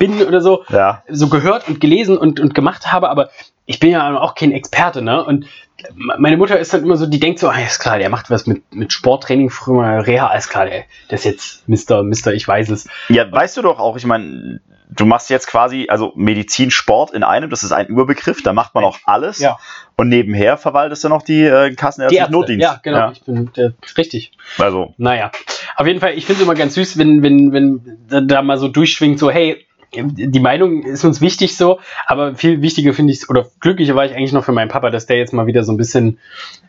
[0.00, 1.04] bin oder so, ja.
[1.08, 3.28] so gehört und gelesen und, und gemacht habe, aber
[3.66, 5.22] ich bin ja auch kein Experte, ne?
[5.24, 5.46] Und
[5.94, 8.46] meine Mutter ist dann immer so, die denkt so, ah, ist klar, der macht was
[8.46, 12.48] mit, mit Sporttraining, früher mal Reha, alles klar, der, der ist jetzt Mister, Mister, ich
[12.48, 12.88] weiß es.
[13.08, 14.60] Ja, weißt du doch auch, ich meine,
[14.90, 18.74] du machst jetzt quasi, also Medizin, Sport in einem, das ist ein Überbegriff, da macht
[18.74, 19.38] man auch alles.
[19.38, 19.58] Ja.
[19.96, 22.62] Und nebenher verwaltest du noch die äh, Die kassenärztlichen Notdienst.
[22.62, 24.32] ja, genau, ich bin der, richtig.
[24.58, 25.30] Also, Naja,
[25.76, 28.68] auf jeden Fall, ich finde es immer ganz süß, wenn, wenn, wenn da mal so
[28.68, 33.46] durchschwingt, so, hey, die Meinung ist uns wichtig so, aber viel wichtiger finde ich, oder
[33.60, 35.76] glücklicher war ich eigentlich noch für meinen Papa, dass der jetzt mal wieder so ein
[35.76, 36.18] bisschen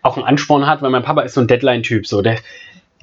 [0.02, 2.38] auch einen Ansporn hat, weil mein Papa ist so ein Deadline-Typ, so, der,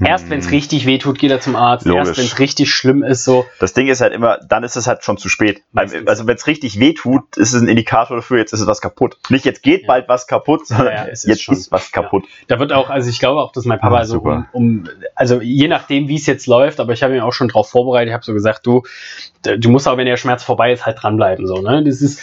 [0.00, 1.90] erst wenn es richtig wehtut, geht er zum Arzt, Hm.
[1.92, 2.07] Logisch.
[2.09, 4.87] erst wenn es richtig schlimm ist, so, das Ding ist halt immer, dann ist es
[4.87, 5.62] halt schon zu spät.
[5.72, 6.07] Meistens.
[6.07, 8.81] Also, wenn es richtig weh tut, ist es ein Indikator dafür, jetzt ist es was
[8.81, 9.16] kaputt.
[9.28, 9.87] Nicht jetzt geht Ja.
[9.88, 11.54] bald was kaputt, sondern Ja, ja, es ist jetzt schon.
[11.57, 12.24] ist was kaputt.
[12.46, 14.46] Da wird auch, also ich glaube auch, dass mein Papa Ah, so super.
[14.52, 17.48] um, um, also je nachdem, wie es jetzt läuft, aber ich habe ihn auch schon
[17.48, 18.83] drauf vorbereitet, ich habe so gesagt, du,
[19.42, 21.83] du musst auch, wenn der Schmerz vorbei ist, halt dranbleiben, so, ne?
[21.85, 22.20] Das ist,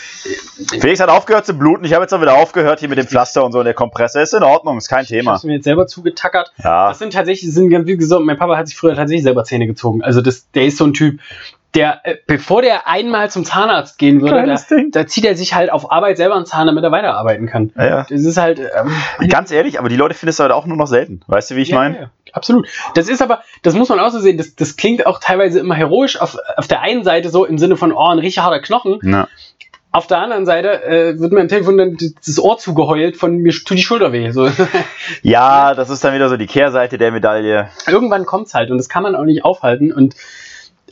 [0.80, 3.44] Felix hat aufgehört zu bluten, ich habe jetzt auch wieder aufgehört hier mit dem Pflaster
[3.46, 4.22] und so und der Kompressor.
[4.22, 5.34] Ist in Ordnung, ist kein ich Thema.
[5.34, 6.52] habe mir jetzt selber zugetackert.
[6.64, 9.44] Ja, Das sind tatsächlich, sind ganz wie gesagt, mein Papa hat sich früher tatsächlich selber
[9.44, 10.04] Zähne gezogen.
[10.04, 11.20] Also das, der ist so ein Typ,
[11.76, 14.56] der, äh, bevor der einmal zum Zahnarzt gehen würde, da,
[14.92, 17.72] da zieht er sich halt auf Arbeit selber einen Zahn, damit er weiterarbeiten kann.
[17.76, 18.06] ja, ja.
[18.10, 18.92] Das ist halt, ähm,
[19.30, 21.22] Ganz ehrlich, aber die Leute findest du halt auch nur noch selten.
[21.28, 21.96] Weißt du, wie ich Ja, meine?
[21.96, 22.68] ja, ja, absolut.
[22.96, 25.76] Das ist aber, das muss man auch so sehen, das, das klingt auch teilweise immer
[25.76, 29.00] heroisch auf, auf der einen Seite so im Sinne von, oh, ein richtig harter Knochen.
[29.04, 29.28] Ja.
[29.92, 33.54] Auf der anderen Seite äh, wird mir am Telefon dann das Ohr zugeheult von mir
[33.54, 34.30] tut die Schulter weh.
[34.32, 34.50] So.
[35.24, 37.70] ja, das ist dann wieder so die Kehrseite der Medaille.
[37.88, 39.94] Irgendwann kommt's halt und das kann man auch nicht aufhalten.
[39.94, 40.16] Und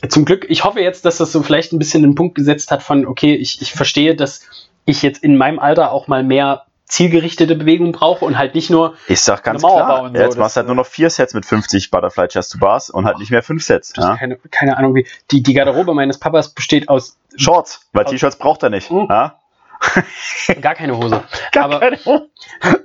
[0.08, 2.82] zum Glück, ich hoffe jetzt, dass das so vielleicht ein bisschen den Punkt gesetzt hat
[2.82, 4.42] von, okay, ich, ich verstehe, dass
[4.84, 8.94] ich jetzt in meinem Alter auch mal mehr zielgerichtete Bewegung brauche und halt nicht nur,
[9.08, 11.90] Ich sag ganz klar, so, jetzt machst du halt nur noch vier Sets mit 50
[11.90, 13.94] Butterfly Chest to Bars und halt nicht mehr fünf Sets.
[13.96, 14.16] Ja?
[14.16, 18.62] keine, keine Ahnung wie, die, die Garderobe meines Papas besteht aus Shorts, weil T-Shirts braucht
[18.62, 18.90] er nicht.
[18.90, 19.06] Mhm.
[19.08, 19.40] Ja?
[20.60, 21.24] gar keine Hose.
[21.52, 22.28] Gar Aber keine Ahnung.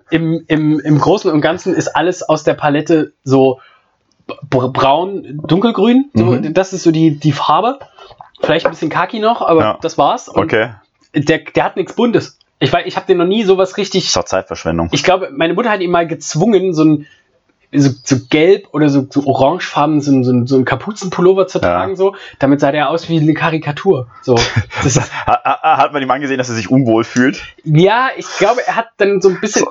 [0.10, 3.60] im, im, im Großen und Ganzen ist alles aus der Palette so
[4.50, 6.10] braun, dunkelgrün.
[6.14, 6.54] So, Mhm.
[6.54, 7.80] Das ist so die, die Farbe.
[8.42, 9.78] Vielleicht ein bisschen Kaki noch, aber Ja.
[9.82, 10.30] das war's.
[10.30, 10.70] Und Okay,
[11.14, 12.38] der, der hat nichts Buntes.
[12.60, 14.06] Ich, weiß, ich habe den noch nie sowas richtig.
[14.08, 14.90] ist doch Zeitverschwendung.
[14.92, 17.08] Ich glaube, meine Mutter hat ihn mal gezwungen, so ein.
[17.72, 21.66] So, so gelb oder so, so orangefarben, so, so, so einen Kapuzenpullover zu Ja.
[21.76, 24.08] tragen, so, damit sah der aus wie eine Karikatur.
[24.24, 24.36] So.
[24.84, 27.42] Das ist, Ha- ha- Hat man ihm angesehen, dass er sich unwohl fühlt?
[27.64, 29.66] ja, ich glaube, er hat dann so ein bisschen,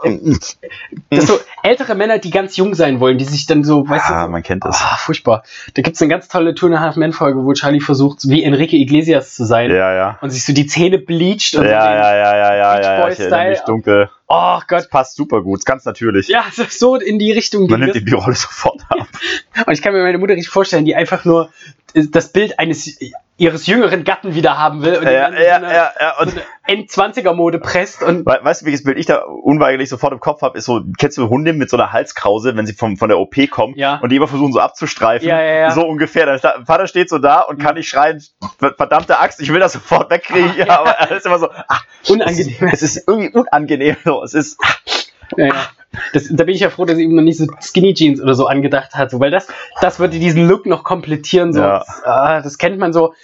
[1.10, 4.26] das so ältere Männer, die ganz jung sein wollen, die sich dann so, weißt Ja,
[4.26, 4.80] du, man kennt das.
[4.80, 5.42] Ah, furchtbar.
[5.74, 8.28] Da gibt es eine ganz tolle Two and a Half Men Folge, wo Charlie versucht,
[8.28, 10.18] wie Enrique Iglesias zu sein Ja, ja.
[10.20, 12.98] und sich so die Zähne bleacht Ja, und so ja, den, ja, ja, ja, ja,
[13.00, 13.58] ja, mich Style.
[13.66, 14.10] dunkel.
[14.28, 14.80] Oh Gott.
[14.80, 16.28] Das passt super gut, ganz natürlich.
[16.28, 19.08] Ja, so- in die Richtung Man nimmt die Rolle sofort ab.
[19.66, 21.50] Und ich kann mir meine Mutter nicht vorstellen, die einfach nur
[21.94, 22.98] das Bild eines
[23.38, 26.18] ihres jüngeren Gatten wieder haben will und Ja, ja, so eine, ja, ja.
[26.20, 30.12] Und so eine End-20er-Mode presst und We weißt du, welches Bild ich da unweigerlich sofort
[30.12, 30.58] im Kopf habe?
[30.58, 33.36] Ist so, kennst du Hunde mit so einer Halskrause, wenn sie vom, von der OP
[33.50, 34.00] kommen Ja.
[34.02, 35.26] und die immer versuchen so abzustreifen?
[35.26, 35.70] Ja, ja, ja.
[35.70, 36.26] So ungefähr.
[36.26, 38.22] Der Vater steht so da und kann nicht schreien,
[38.58, 40.50] "Ver- verdammte Axt, ich will das sofort wegkriegen.
[40.50, 42.68] Ah, Ja, aber er ist immer so, ach, unangenehm.
[42.72, 43.96] es ist irgendwie unangenehm.
[44.04, 44.22] So.
[44.24, 44.68] Es ist, Ja,
[45.36, 45.54] ja.
[46.12, 48.34] Das, da bin ich ja froh, dass sie ihm noch nicht so Skinny Jeans oder
[48.34, 49.48] so angedacht hat, so, weil das,
[49.80, 51.54] das würde diesen Look noch komplettieren.
[51.54, 51.60] So.
[51.60, 51.78] Ja.
[51.78, 53.14] Das, ah, das kennt man so,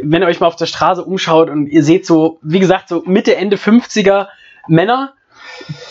[0.00, 3.02] wenn ihr euch mal auf der Straße umschaut und ihr seht so, wie gesagt, so
[3.04, 4.28] Mitte, Ende 50er
[4.68, 5.14] Männer,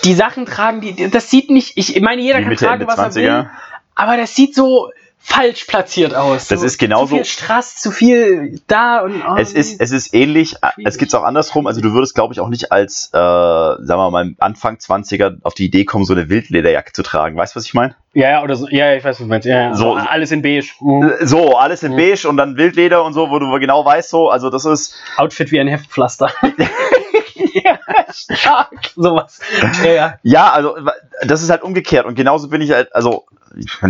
[0.05, 2.93] die Sachen tragen, die, das sieht nicht, ich meine, jeder Wie kann Mitte, tragen, Ende
[2.97, 3.39] was er 20er.
[3.39, 3.49] will,
[3.95, 4.91] aber das sieht so
[5.25, 6.47] falsch platziert aus.
[6.49, 9.23] Das so, ist genauso- Zu viel Straß, zu viel da und.
[9.27, 11.65] oh, es ist, es ist ähnlich, es gibt es auch andersrum.
[11.65, 15.53] Also du würdest, glaube ich, auch nicht als, äh, sagen wir mal, Anfang 20er auf
[15.53, 17.37] die Idee kommen, so eine Wildlederjacke zu tragen.
[17.37, 17.95] Weißt du, was ich meine?
[18.15, 19.47] ja, ja, oder so, ja, ja, ich weiß, was du meinst.
[19.47, 19.73] Ja, ja.
[19.75, 20.67] So- alles in beige.
[20.81, 21.13] Mhm.
[21.21, 21.97] So, alles in Mhm.
[21.97, 25.51] beige und dann Wildleder und so, wo du genau weißt, so, also das ist, Outfit
[25.51, 26.29] wie ein Heftpflaster.
[27.53, 27.79] ja,
[28.11, 28.91] stark.
[28.95, 29.39] Sowas.
[29.83, 30.13] Ja, ja.
[30.23, 30.75] ja, also
[31.23, 33.25] das ist halt umgekehrt und genauso bin ich halt, also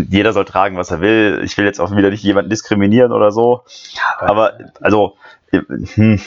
[0.10, 1.42] jeder soll tragen, was er will.
[1.44, 3.64] Ich will jetzt auch wieder nicht jemanden diskriminieren oder so,
[4.20, 5.16] aber also,
[5.52, 6.20] hm.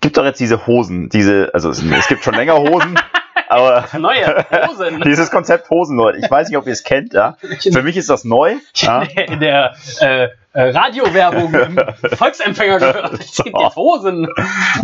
[0.00, 2.98] Gibt doch jetzt diese Hosen, diese, also es, es gibt schon länger Hosen,
[3.50, 5.00] aber Neue Hosen.
[5.04, 7.36] dieses Konzept Hosen, Leute, ich weiß nicht, ob ihr es kennt, ja.
[7.60, 8.54] Für mich ist das neu.
[8.76, 9.02] Ja.
[9.02, 11.80] In der äh, äh, Radiowerbung im
[12.16, 13.20] Volksempfänger gehört.
[13.20, 14.28] Es gibt jetzt Hosen.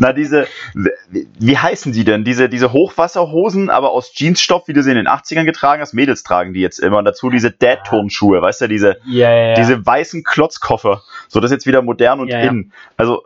[0.00, 0.48] Na, diese,
[1.08, 2.24] wie, heißen die denn?
[2.24, 5.94] Diese, diese Hochwasserhosen, aber aus Jeansstoff, wie du sie in den 80ern getragen hast.
[5.94, 6.98] Mädels tragen die jetzt immer.
[6.98, 11.02] Und dazu diese Dad-Turnschuhe, weißt du, diese, Ja, ja, diese weißen Klotzkoffer.
[11.28, 12.72] So, das ist jetzt wieder modern und in.
[12.96, 13.24] Also,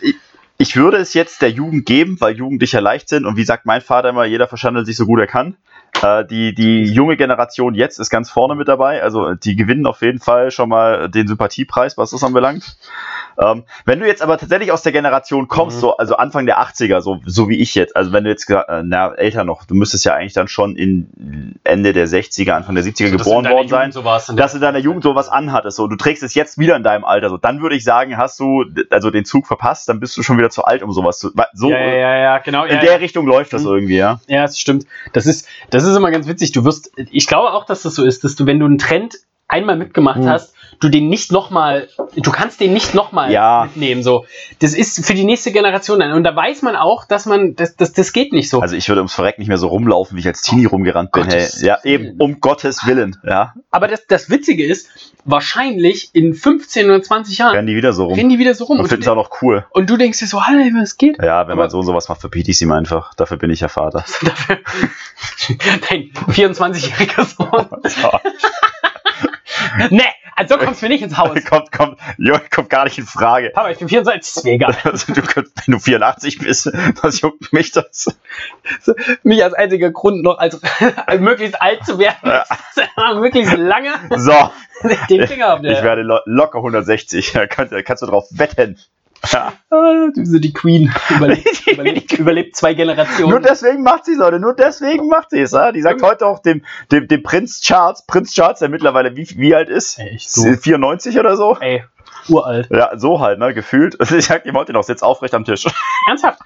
[0.00, 0.16] ich,
[0.58, 3.24] ich würde es jetzt der Jugend geben, weil Jugendliche leicht sind.
[3.24, 5.56] Und wie sagt mein Vater immer, jeder verschandelt sich so gut er kann.
[6.02, 9.02] Äh, die, die junge Generation jetzt ist ganz vorne mit dabei.
[9.02, 12.76] Also die gewinnen auf jeden Fall schon mal den Sympathiepreis, was das anbelangt.
[13.40, 15.80] Ähm, wenn du jetzt aber tatsächlich aus der Generation kommst, Mhm.
[15.80, 18.82] so, also Anfang der 80er, so, so wie ich jetzt, also wenn du jetzt, äh,
[18.84, 22.84] na, älter noch, du müsstest ja eigentlich dann schon in Ende der 60er, Anfang der
[22.84, 26.22] 70er geboren worden sein So dass du in deiner Jugend sowas anhattest, so du trägst
[26.22, 29.24] es jetzt wieder in deinem Alter, so dann würde ich sagen, hast du also den
[29.24, 31.30] Zug verpasst, dann bist du schon wieder zu alt, um sowas zu.
[31.54, 32.64] So ja, ja, ja, genau.
[32.64, 32.98] in der.
[32.98, 33.68] Richtung läuft das Mhm.
[33.68, 34.20] irgendwie, ja.
[34.26, 34.86] Ja, das stimmt.
[35.12, 36.52] Das ist, das ist immer ganz witzig.
[36.52, 39.14] Du wirst, ich glaube auch, dass das so ist, dass du, wenn du einen Trend
[39.50, 40.28] einmal mitgemacht Mhm.
[40.28, 43.64] hast, du den nicht nochmal, du kannst den nicht nochmal Ja.
[43.64, 44.02] mitnehmen.
[44.02, 44.26] So,
[44.60, 46.12] das ist für die nächste Generation dann.
[46.12, 48.60] Und da weiß man auch, dass man, das, das, das geht nicht so.
[48.60, 51.24] Also ich würde ums Verreck nicht mehr so rumlaufen, wie ich als Teenie rumgerannt bin.
[51.24, 51.48] Hey.
[51.62, 53.54] Ja, eben, um Gottes Willen, ja.
[53.70, 54.88] Aber das, das Witzige ist,
[55.30, 58.14] wahrscheinlich in 15 oder 20 Jahren Rennen die wieder so rum.
[58.14, 58.78] rennen die wieder so rum.
[58.78, 59.66] und Und, finden es auch noch cool.
[59.70, 61.18] und du denkst dir so, Alter, was geht?
[61.18, 63.12] Ja, wenn Aber- man so und sowas macht, verbiete ich es ihm einfach.
[63.14, 64.04] Dafür bin ich ja Vater.
[64.22, 64.58] Dafür-
[65.88, 67.66] Dein 24-jähriger Sohn.
[69.90, 70.04] ne,
[70.38, 71.36] also so kommst du mir nicht ins Haus.
[71.48, 73.50] kommt, kommt, jo, kommt gar nicht in Frage.
[73.50, 74.76] Papa, ich bin 24, ist mir egal.
[74.84, 76.66] Also, du, wenn du 84 bist,
[77.02, 78.16] was juckt mich das?
[79.22, 80.60] Mich als einziger Grund noch als,
[81.06, 82.32] als möglichst alt zu werden,
[83.20, 84.50] möglichst lange So,
[85.10, 85.72] den Finger auf der.
[85.72, 87.32] ich werde lo locker 160.
[87.32, 88.78] Da kannst, da kannst du drauf wetten.
[89.32, 89.52] Ja.
[89.70, 90.92] Ah, so die Queen.
[91.10, 93.30] Überlebt, überlebt, überlebt zwei Generationen.
[93.30, 94.38] Nur deswegen macht sie es, Leute.
[94.38, 95.52] Nur deswegen macht sie es.
[95.52, 95.72] Ja?
[95.72, 99.54] Die sagt heute auch dem, dem, dem Prinz Charles, Prinz Charles, der mittlerweile wie, wie
[99.54, 99.98] alt ist?
[99.98, 100.44] Ich so.
[100.44, 101.56] 94 oder so?
[101.60, 101.84] Ey,
[102.28, 102.68] uralt.
[102.70, 103.98] Ja, so halt, ne, gefühlt.
[104.00, 105.66] Also ich sag, die wollte noch, sitzt aufrecht am Tisch.
[106.08, 106.40] Ernsthaft.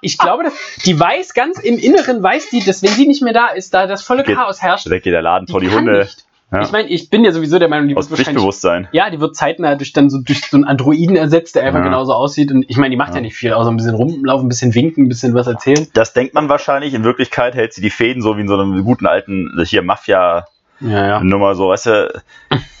[0.00, 0.54] Ich glaube, dass,
[0.84, 3.86] die weiß ganz im Inneren, weiß die, dass wenn sie nicht mehr da ist, da
[3.86, 4.86] das volle Chaos herrscht.
[4.86, 5.98] Da geht der Laden vor die kann Hunde.
[6.00, 6.27] Nicht.
[6.50, 6.62] Ja.
[6.62, 8.88] Ich meine, ich bin ja sowieso der Meinung, die Aus wird wahrscheinlich Pflichtbewusstsein.
[8.92, 11.84] Ja, die wird zeitnah durch dann so durch so einen Androiden ersetzt, der einfach Ja.
[11.84, 12.50] genauso aussieht.
[12.50, 13.16] Und ich meine, die macht ja.
[13.16, 13.20] Ja.
[13.20, 15.86] nicht viel, außer ein bisschen rumlaufen, ein bisschen winken, ein bisschen was erzählen.
[15.92, 16.94] Das denkt man wahrscheinlich.
[16.94, 20.94] In Wirklichkeit hält sie die Fäden so wie in so einem guten alten, hier Mafia-Nummer,
[20.94, 21.54] Ja, ja.
[21.54, 22.22] so, weißt du.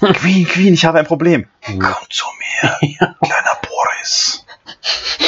[0.00, 1.44] Queen, Queen, ich habe ein Problem.
[1.68, 1.78] Mhm.
[1.80, 2.24] Komm zu
[2.62, 2.70] mir,
[3.20, 4.46] kleiner Boris.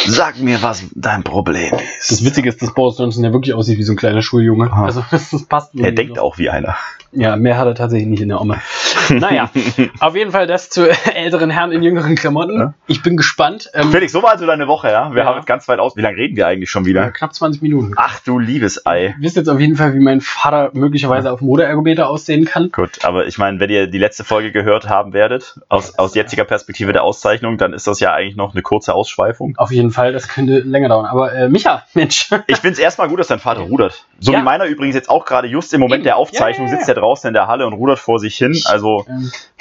[0.06, 2.10] Sag mir, was dein Problem ist.
[2.10, 4.70] Das Witzige ist, dass Boris Johnson ja wirklich aussieht wie so ein kleiner Schuljunge.
[4.72, 4.84] Ah.
[4.86, 5.74] Also das passt.
[5.78, 6.76] er denkt auch wie einer.
[7.12, 8.60] Ja, mehr hat er tatsächlich nicht in der Omme.
[9.10, 9.50] naja,
[9.98, 12.58] auf jeden Fall das zu älteren Herren in jüngeren Klamotten.
[12.58, 12.74] Ja.
[12.86, 13.68] Ich bin gespannt.
[13.74, 15.10] Ähm, Felix, so war also deine Woche, ja?
[15.12, 15.24] Wir Ja.
[15.26, 15.96] haben jetzt ganz weit aus.
[15.96, 17.10] Wie lange reden wir eigentlich schon wieder?
[17.10, 17.94] knapp 20 Minuten.
[17.96, 19.06] Ach du liebes Ei.
[19.06, 22.70] Ihr wisst jetzt auf jeden Fall, wie mein Vater möglicherweise auf Modeergometer aussehen kann.
[22.70, 26.44] Gut, aber ich meine, wenn ihr die letzte Folge gehört haben werdet, aus, aus jetziger
[26.44, 29.54] Perspektive der Auszeichnung, dann ist das ja eigentlich noch eine kurze Ausschweifung.
[29.56, 31.06] Auf jeden Fall, das könnte länger dauern.
[31.06, 32.30] Aber äh, Micha, Mensch.
[32.46, 34.06] Ich finde es erstmal gut, dass dein Vater rudert.
[34.20, 34.38] So Ja.
[34.38, 36.04] wie meiner übrigens jetzt auch gerade just im Moment Eben.
[36.04, 36.78] der Aufzeichnung Ja, ja, ja.
[36.78, 38.56] sitzt er draußen in der Halle und rudert vor sich hin.
[38.66, 39.06] Also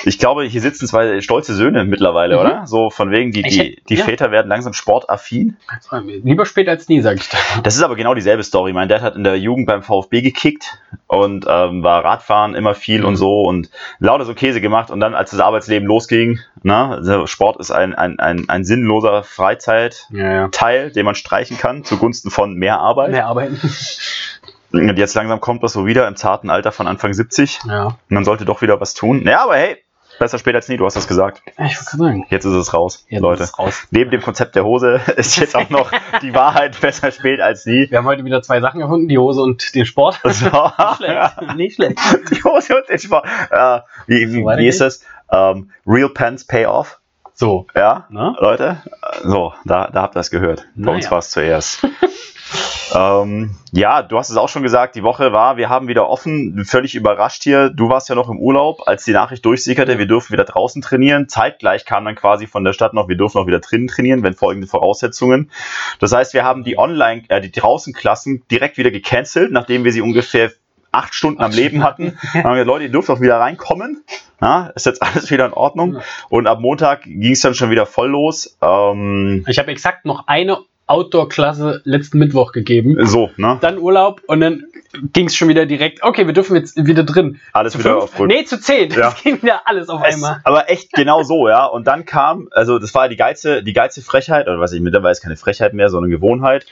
[0.04, 2.42] ich glaube, hier sitzen zwei stolze Söhne mittlerweile, Mhm.
[2.42, 2.68] oder?
[2.68, 4.06] So von wegen, die, die, die ja.
[4.06, 5.58] Väter werden langsam sportaffin.
[6.24, 7.38] lieber spät als nie, sag ich da.
[7.64, 8.74] Das ist aber genau dieselbe Story.
[8.74, 13.04] Mein Dad hat in der Jugend beim VfB gekickt und ähm, war Radfahren immer viel
[13.06, 13.18] und Mhm.
[13.18, 14.92] so und lauter so Käse gemacht.
[14.92, 19.24] Und dann, als das Arbeitsleben losging, na, also Sport ist ein, ein, ein, ein sinnloser
[19.24, 20.90] Freizeitteil, Ja, ja.
[20.90, 23.12] den man streichen kann, zugunsten von mehr Arbeit.
[23.12, 23.60] Mehr arbeiten.
[24.72, 27.60] Und jetzt langsam kommt das so wieder im zarten Alter von Anfang 70.
[27.68, 27.98] Ja.
[28.08, 29.24] Man sollte doch wieder was tun.
[29.26, 29.78] Ja, aber hey,
[30.20, 31.42] besser spät als nie, du hast das gesagt.
[31.46, 32.26] Ich wollte gerade sagen.
[32.30, 33.44] Jetzt ist es raus, Jetzt Leute.
[33.44, 33.88] ist es raus.
[33.92, 37.90] Neben dem Konzept der Hose ist jetzt auch noch die Wahrheit besser spät als nie.
[37.90, 40.20] Wir haben heute wieder zwei Sachen erfunden, die Hose und den Sport.
[40.30, 40.46] So.
[40.46, 41.56] Nicht schlecht.
[41.56, 42.00] Nicht schlecht.
[42.32, 43.26] Die Hose und den Sport.
[43.52, 45.02] Äh, wie, So wie ist das?
[45.32, 47.00] Ähm, Real Pants Pay Off.
[47.40, 47.68] So.
[47.74, 48.36] Ja, Ne?
[48.42, 48.84] Leute.
[49.24, 50.68] So, da, da habt ihr es gehört.
[50.76, 50.96] Bei Naja.
[50.98, 51.88] uns war es zuerst.
[52.94, 56.66] ähm, ja, du hast es auch schon gesagt, die Woche war, wir haben wieder offen,
[56.66, 57.70] völlig überrascht hier.
[57.70, 61.30] Du warst ja noch im Urlaub, als die Nachricht durchsickerte, wir dürfen wieder draußen trainieren.
[61.30, 64.34] Zeitgleich kam dann quasi von der Stadt noch, wir dürfen auch wieder drinnen trainieren, wenn
[64.34, 65.50] folgende Voraussetzungen.
[66.00, 70.02] Das heißt, wir haben die Online, äh, die Draußenklassen direkt wieder gecancelt, nachdem wir sie
[70.02, 70.52] ungefähr
[70.92, 72.18] acht Stunden am Leben hatten.
[72.34, 74.04] Dann haben wir Leute, ihr dürft auch wieder reinkommen.
[74.42, 75.96] Ja, ist jetzt alles wieder in Ordnung.
[75.96, 76.02] Ja.
[76.30, 78.58] Und ab Montag ging es dann schon wieder voll los.
[78.62, 82.98] Ähm, Ich habe exakt noch eine Outdoor-Klasse letzten Mittwoch gegeben.
[83.06, 83.58] so, ne?
[83.62, 84.64] Dann Urlaub und dann
[85.14, 86.02] ging es schon wieder direkt.
[86.02, 87.40] Okay, wir dürfen jetzt wieder drin.
[87.54, 88.04] Alles Zu wieder fünf?
[88.06, 88.32] auf Grund.
[88.32, 88.90] Nee, zu zehn.
[88.90, 89.12] Ja.
[89.12, 90.42] Das ging wieder alles auf Es, einmal.
[90.44, 91.66] aber echt genau so, ja.
[91.66, 95.12] Und dann kam, also das war die geilste, die geilste Frechheit, oder was ich mittlerweile
[95.12, 96.66] ist keine Frechheit mehr, sondern Gewohnheit.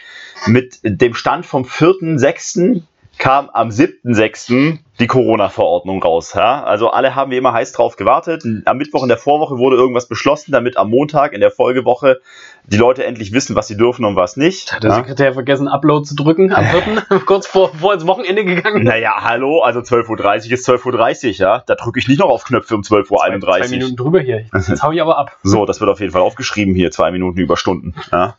[0.48, 2.82] Mit dem Stand vom 4.6.
[3.18, 4.80] kam am 7.6.
[5.00, 6.34] die Corona-Verordnung raus.
[6.36, 6.64] Ja?
[6.64, 8.44] Also alle haben wie immer heiß drauf gewartet.
[8.66, 12.20] Am Mittwoch in der Vorwoche wurde irgendwas beschlossen, damit am Montag in der Folgewoche
[12.66, 14.74] die Leute endlich wissen, was sie dürfen und was nicht.
[14.74, 14.96] Hat der ja?
[14.98, 17.20] Sekretär vergessen, Upload zu drücken am 4.
[17.26, 18.84] kurz vor, vor ins Wochenende gegangen.
[18.84, 21.64] Naja, hallo, also 12.30 Uhr ist 12.30 Uhr, ja.
[21.66, 23.70] Da drücke ich nicht noch auf Knöpfe um 12.31 Zwei Uhr.
[23.70, 24.46] Minuten drüber hier.
[24.54, 25.38] Jetzt hau ich aber ab.
[25.44, 27.96] So, das wird auf jeden Fall aufgeschrieben hier, zwei Minuten Überstunden.
[28.12, 28.36] Ja.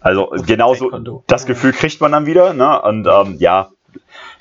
[0.00, 0.90] Also genauso,
[1.26, 2.54] das Gefühl kriegt man dann wieder.
[2.54, 2.82] Ne?
[2.82, 3.70] Und ähm, ja,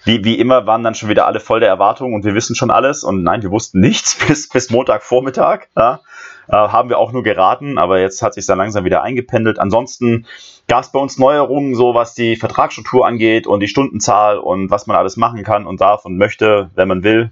[0.03, 2.71] wie, wie immer waren dann schon wieder alle voll der Erwartungen und wir wissen schon
[2.71, 3.03] alles.
[3.03, 5.67] Und nein, wir wussten nichts bis, bis Montagvormittag.
[5.77, 5.99] Ja?
[6.47, 9.59] Äh, haben wir auch nur geraten, aber jetzt hat sich dann langsam wieder eingependelt.
[9.59, 10.25] Ansonsten
[10.67, 14.87] gab es bei uns Neuerungen, so was die Vertragsstruktur angeht und die Stundenzahl und was
[14.87, 17.31] man alles machen kann und darf und möchte, wenn man will.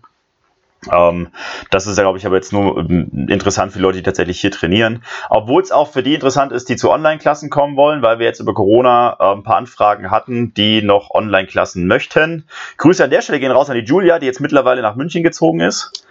[0.92, 1.28] Ähm,
[1.72, 4.52] das ist ja, glaube ich, aber jetzt nur ähm, interessant für Leute, die tatsächlich hier
[4.52, 5.04] trainieren.
[5.30, 8.40] Obwohl es auch für die interessant ist, die zu Online-Klassen kommen wollen, weil wir jetzt
[8.40, 12.46] über Corona äh, ein paar Anfragen hatten, die noch Online-Klassen möchten.
[12.78, 15.60] Grüße an der Stelle gehen raus an die Julia, die jetzt mittlerweile nach München gezogen
[15.60, 16.06] ist.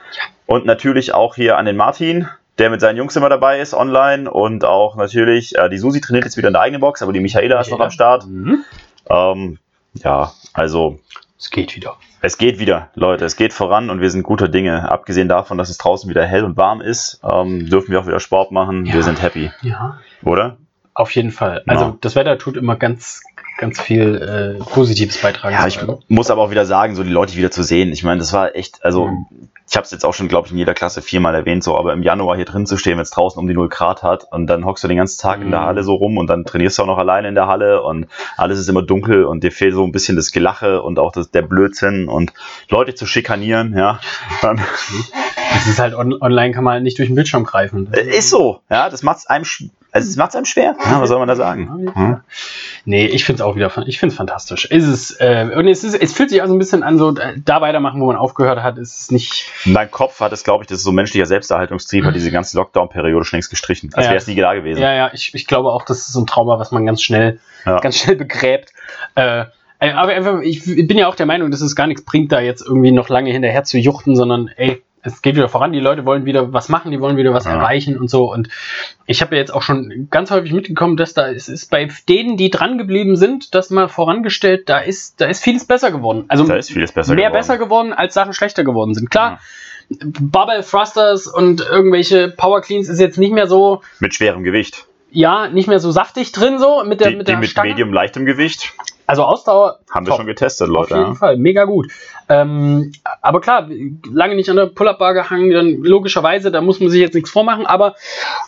[0.46, 2.28] Und natürlich auch hier an den Martin,
[2.58, 4.30] der mit seinen Jungs immer dabei ist, online.
[4.30, 7.20] Und auch natürlich, äh, die Susi trainiert jetzt wieder in der eigenen Box, aber die
[7.20, 8.26] Michaela ist noch am Start.
[8.26, 8.64] Mhm.
[9.08, 9.58] Ähm,
[9.94, 10.98] ja, also
[11.38, 11.96] Es geht wieder.
[12.20, 14.90] Es geht wieder, Leute, es geht voran und wir sind guter Dinge.
[14.90, 18.20] Abgesehen davon, dass es draußen wieder hell und warm ist, ähm, dürfen wir auch wieder
[18.20, 18.86] Sport machen.
[18.86, 18.94] Ja.
[18.94, 19.98] Wir sind happy, Ja.
[20.24, 20.56] oder?
[20.94, 21.62] Auf jeden Fall.
[21.66, 21.96] Also Ja.
[22.00, 23.22] das Wetter tut immer ganz,
[23.58, 25.54] ganz viel äh, Positives beitragen.
[25.54, 25.98] Ja, ich allem.
[26.08, 27.92] muss aber auch wieder sagen, so die Leute wieder zu sehen.
[27.92, 29.26] Ich meine, das war echt, also Mhm.
[29.68, 31.92] ich habe es jetzt auch schon, glaube ich, in jeder Klasse viermal erwähnt, so, aber
[31.92, 34.46] im Januar hier drin zu stehen, wenn es draußen um die 0 Grad hat und
[34.46, 35.64] dann hockst du den ganzen Tag in der Mhm.
[35.66, 38.58] Halle so rum und dann trainierst du auch noch alleine in der Halle und alles
[38.60, 41.42] ist immer dunkel und dir fehlt so ein bisschen das Gelache und auch das, der
[41.42, 42.32] Blödsinn und
[42.70, 43.98] Leute zu schikanieren, ja.
[44.40, 44.60] Dann,
[45.56, 47.92] Es ist halt on online kann man halt nicht durch den Bildschirm greifen.
[47.92, 49.44] Äh, Ist so, ja, das macht es einem,
[49.90, 50.76] also es macht's einem schwer.
[50.84, 51.90] Ja, was soll man da sagen?
[51.94, 52.20] Hm?
[52.84, 54.64] Nee, ich finde es auch wieder, ich finde es fantastisch.
[54.66, 57.14] Ist es, äh, und es, ist, es fühlt sich auch so ein bisschen an, so
[57.16, 59.46] äh, da weitermachen, wo man aufgehört hat, ist es nicht.
[59.64, 63.24] Mein Kopf hat es, glaube ich, das ist so menschlicher Selbsterhaltungstrieb, hat diese ganze Lockdown-Periode
[63.24, 63.90] schon längst gestrichen.
[63.94, 64.10] Als Ja.
[64.12, 64.80] wäre es nie da gewesen.
[64.80, 67.40] Ja, ja, ich, ich glaube auch, das ist so ein Trauma, was man ganz schnell,
[67.64, 67.78] Ja.
[67.80, 68.72] ganz schnell begräbt.
[69.14, 69.44] Äh,
[69.80, 72.40] äh, aber einfach, ich bin ja auch der Meinung, dass es gar nichts bringt, da
[72.40, 76.04] jetzt irgendwie noch lange hinterher zu juchten, sondern ey, es geht wieder voran, die Leute
[76.06, 77.52] wollen wieder was machen, die wollen wieder was Ja.
[77.52, 78.32] erreichen und so.
[78.32, 78.48] Und
[79.06, 82.36] ich habe ja jetzt auch schon ganz häufig mitgekommen, dass da es ist bei denen,
[82.36, 86.24] die dran geblieben sind, das mal vorangestellt, da ist, da ist vieles besser geworden.
[86.28, 87.38] Also Da ist vieles besser mehr geworden.
[87.40, 89.10] besser geworden, als Sachen schlechter geworden sind.
[89.10, 89.40] Klar,
[89.90, 94.84] Bubble Thrusters und irgendwelche Power Cleans ist jetzt nicht mehr so, Mit schwerem Gewicht.
[95.10, 97.70] ja, nicht mehr so saftig drin, so mit der, die mit die der mit Stange.
[97.70, 98.74] medium leichtem Gewicht.
[99.06, 99.78] Also Ausdauer.
[99.90, 100.18] Haben wir top.
[100.18, 100.94] schon getestet, Auf Leute.
[100.94, 101.14] jeden Ja?
[101.14, 101.90] Fall, mega gut.
[102.28, 103.68] Ähm, aber klar,
[104.12, 107.64] lange nicht an der Pull-Up-Bar gehangen, dann logischerweise, da muss man sich jetzt nichts vormachen,
[107.66, 107.94] aber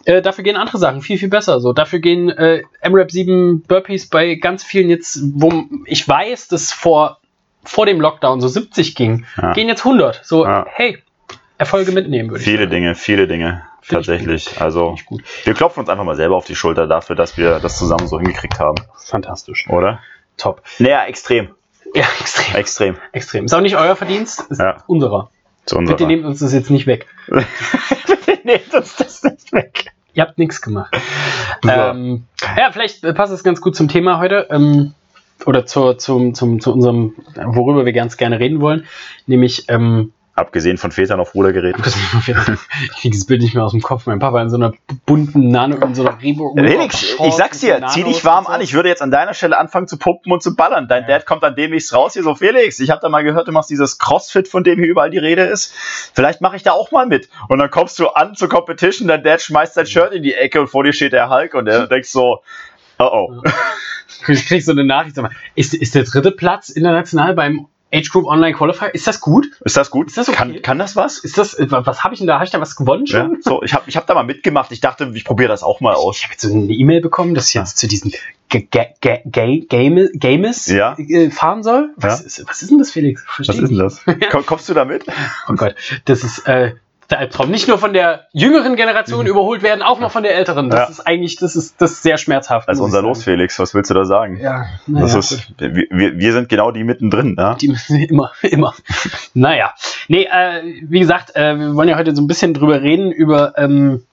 [0.04, 1.60] äh, dafür gehen andere Sachen viel, viel besser.
[1.60, 6.72] So, dafür gehen äh, MRAP 7 Burpees bei ganz vielen jetzt, wo ich weiß, dass
[6.72, 7.20] vor,
[7.64, 9.52] vor dem Lockdown so 70 ging, Ja.
[9.54, 10.20] gehen jetzt 100.
[10.24, 10.66] So, Ja.
[10.68, 10.98] hey,
[11.56, 12.68] Erfolge mitnehmen, würde ich Viele.
[12.68, 13.62] Dinge, viele Dinge.
[13.82, 14.60] Find ich Tatsächlich.
[14.60, 14.96] Also,
[15.44, 18.18] wir klopfen uns einfach mal selber auf die Schulter dafür, dass wir das zusammen so
[18.18, 18.76] hingekriegt haben.
[18.96, 19.66] Fantastisch.
[19.68, 20.00] Oder?
[20.36, 20.62] Top.
[20.78, 21.48] Naja, extrem.
[21.94, 22.56] Ja, extrem.
[22.56, 22.96] Extrem.
[23.12, 23.44] Extrem.
[23.46, 24.82] Ist auch nicht euer Verdienst, ist Ja.
[24.86, 25.30] unserer.
[25.66, 25.96] Zu unserer.
[25.96, 27.06] Bitte nehmt uns das jetzt nicht weg.
[27.28, 29.92] Bitte nehmt uns das nicht weg.
[30.14, 30.96] Ihr habt nichts gemacht.
[31.68, 32.24] Ähm,
[32.56, 34.48] ja, vielleicht passt es ganz gut zum Thema heute.
[34.50, 34.94] Ähm,
[35.46, 38.86] oder zu, zum, zum, zu unserem, worüber wir ganz gerne reden wollen.
[39.26, 41.84] Nämlich, ähm, Abgesehen von Vätern auf Rudergeräten.
[41.84, 44.06] ich kriege das Bild nicht mehr aus dem Kopf.
[44.06, 44.72] Mein Papa in so einer
[45.04, 46.54] bunten Nano, in so einer Rebo.
[46.56, 48.62] Felix, ich sag's dir, zieh dich warm an.
[48.62, 50.88] Ich würde jetzt an deiner Stelle anfangen zu pumpen und zu ballern.
[50.88, 51.08] Dein Ja.
[51.08, 53.68] Dad kommt dann demnächst raus hier so, Felix, ich habe da mal gehört, du machst
[53.68, 55.74] dieses Crossfit, von dem hier überall die Rede ist.
[56.14, 57.28] Vielleicht mache ich da auch mal mit.
[57.48, 60.62] Und dann kommst du an zur Competition, dein Dad schmeißt sein Shirt in die Ecke
[60.62, 62.40] und vor dir steht der Hulk und er denkt so,
[62.98, 63.42] oh oh.
[64.28, 65.16] Ich krieg so eine Nachricht.
[65.54, 68.94] Ist, ist der dritte Platz international beim Age Group Online Qualifier?
[68.94, 69.46] Ist das gut?
[69.64, 70.08] Ist das gut?
[70.08, 70.36] Ist das okay?
[70.36, 71.18] kann, kann das was?
[71.18, 72.34] Ist das, äh, was habe ich denn da?
[72.34, 73.38] Habe ich da was gewonnen Ja, schon?
[73.42, 74.70] so, ich habe ich hab da mal mitgemacht.
[74.72, 76.18] Ich dachte, ich probiere das auch mal aus.
[76.18, 78.12] Ich habe jetzt so eine E-Mail bekommen, dass ich jetzt zu diesen
[78.48, 80.96] Ga- Ga- Ga- Ga- Game- Games Ja.
[80.98, 81.90] äh, fahren soll.
[81.96, 82.26] Was, Ja.
[82.26, 83.24] ist, was ist denn das, Felix?
[83.26, 84.04] Versteh Was ist denn das?
[84.46, 85.04] kommst du da mit?
[85.48, 85.74] Oh Gott,
[86.06, 86.74] das ist äh,
[87.10, 87.50] der Albtraum.
[87.50, 90.70] Nicht nur von der jüngeren Generation überholt werden, auch noch von der älteren.
[90.70, 90.82] Das Mhm.
[90.84, 90.88] Ja.
[90.90, 92.68] ist eigentlich, das ist, das ist sehr schmerzhaft.
[92.68, 93.24] Das ist muss unser Los.
[93.24, 93.58] Felix.
[93.58, 94.38] Was willst du da sagen?
[94.40, 97.34] Ja, das naja, ist, wir, wir sind genau die mittendrin.
[97.34, 97.56] Ne?
[97.60, 98.74] Die müssen immer, immer.
[99.34, 99.74] Naja.
[100.08, 103.54] Nee, äh, wie gesagt, äh, wir wollen ja heute so ein bisschen drüber reden, über,
[103.58, 104.04] ähm,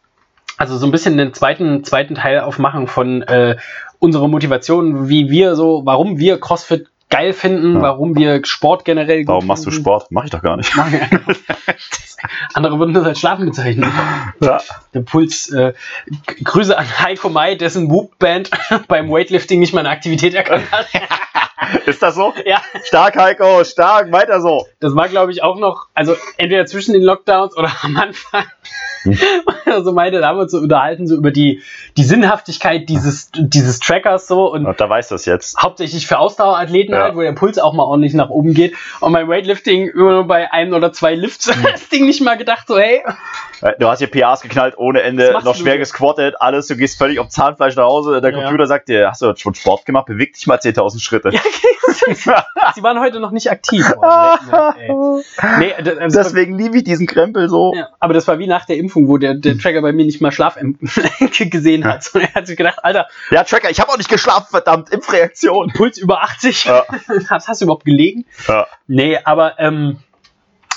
[0.57, 3.57] also so ein bisschen den zweiten, zweiten Teil aufmachen von äh,
[3.99, 7.81] unserer Motivation, wie wir so, warum wir CrossFit geil finden, Ja.
[7.83, 9.71] warum wir Sport generell gut Warum machst du.
[9.71, 10.07] Sport?
[10.09, 10.71] Mach ich doch gar nicht.
[12.53, 13.91] Andere würden das als Schlafen bezeichnen.
[14.39, 14.61] Ja.
[14.93, 15.73] Der Puls, äh,
[16.43, 18.49] Grüße an Heiko Mai, dessen Whoop-Band
[18.87, 20.87] beim Weightlifting nicht mal eine Aktivität erkannt hat.
[21.85, 22.33] Ist das so?
[22.45, 22.61] ja.
[22.83, 24.67] Stark, Heiko, stark, weiter so.
[24.79, 28.45] Das war, glaube ich, auch noch, also entweder zwischen den Lockdowns oder am Anfang.
[29.65, 31.61] Also meinte, da haben wir uns so unterhalten, so über die,
[31.97, 35.57] die Sinnhaftigkeit dieses, dieses Trackers so und Und da weißt du es jetzt.
[35.61, 37.03] hauptsächlich für Ausdauerathleten Ja.
[37.03, 38.75] halt, wo der Puls auch mal ordentlich nach oben geht.
[39.01, 42.67] Und beim Weightlifting immer nur bei ein oder zwei Lifts das Ding nicht mal gedacht,
[42.67, 43.01] so hey,
[43.79, 47.29] Du hast hier PAs geknallt ohne Ende, noch schwer gesquattet, alles, du gehst völlig auf
[47.29, 48.21] Zahnfleisch nach Hause.
[48.21, 48.41] Der Ja.
[48.41, 50.05] Computer sagt dir, hast du schon Sport gemacht?
[50.05, 51.29] Beweg dich mal 10.000 Schritte.
[51.33, 51.41] Ja,
[52.75, 53.85] sie waren heute noch nicht aktiv.
[54.89, 55.21] Oh,
[55.59, 57.73] nee, das, das war- Deswegen liebe ich diesen Krempel so.
[57.75, 60.19] Ja, aber das war wie nach der Impfung, wo der, der Tracker bei mir nicht
[60.19, 60.57] mal Schlaf
[61.39, 62.09] gesehen hat.
[62.13, 65.71] Und er hat sich gedacht, Alter, Ja, Tracker, ich habe auch nicht geschlafen, verdammt, Impfreaktion.
[65.73, 66.65] Puls über 80.
[66.65, 66.85] Ja.
[67.29, 68.25] hast, hast du überhaupt gelegen?
[68.47, 68.67] Ja.
[68.87, 69.97] Nee, aber ähm,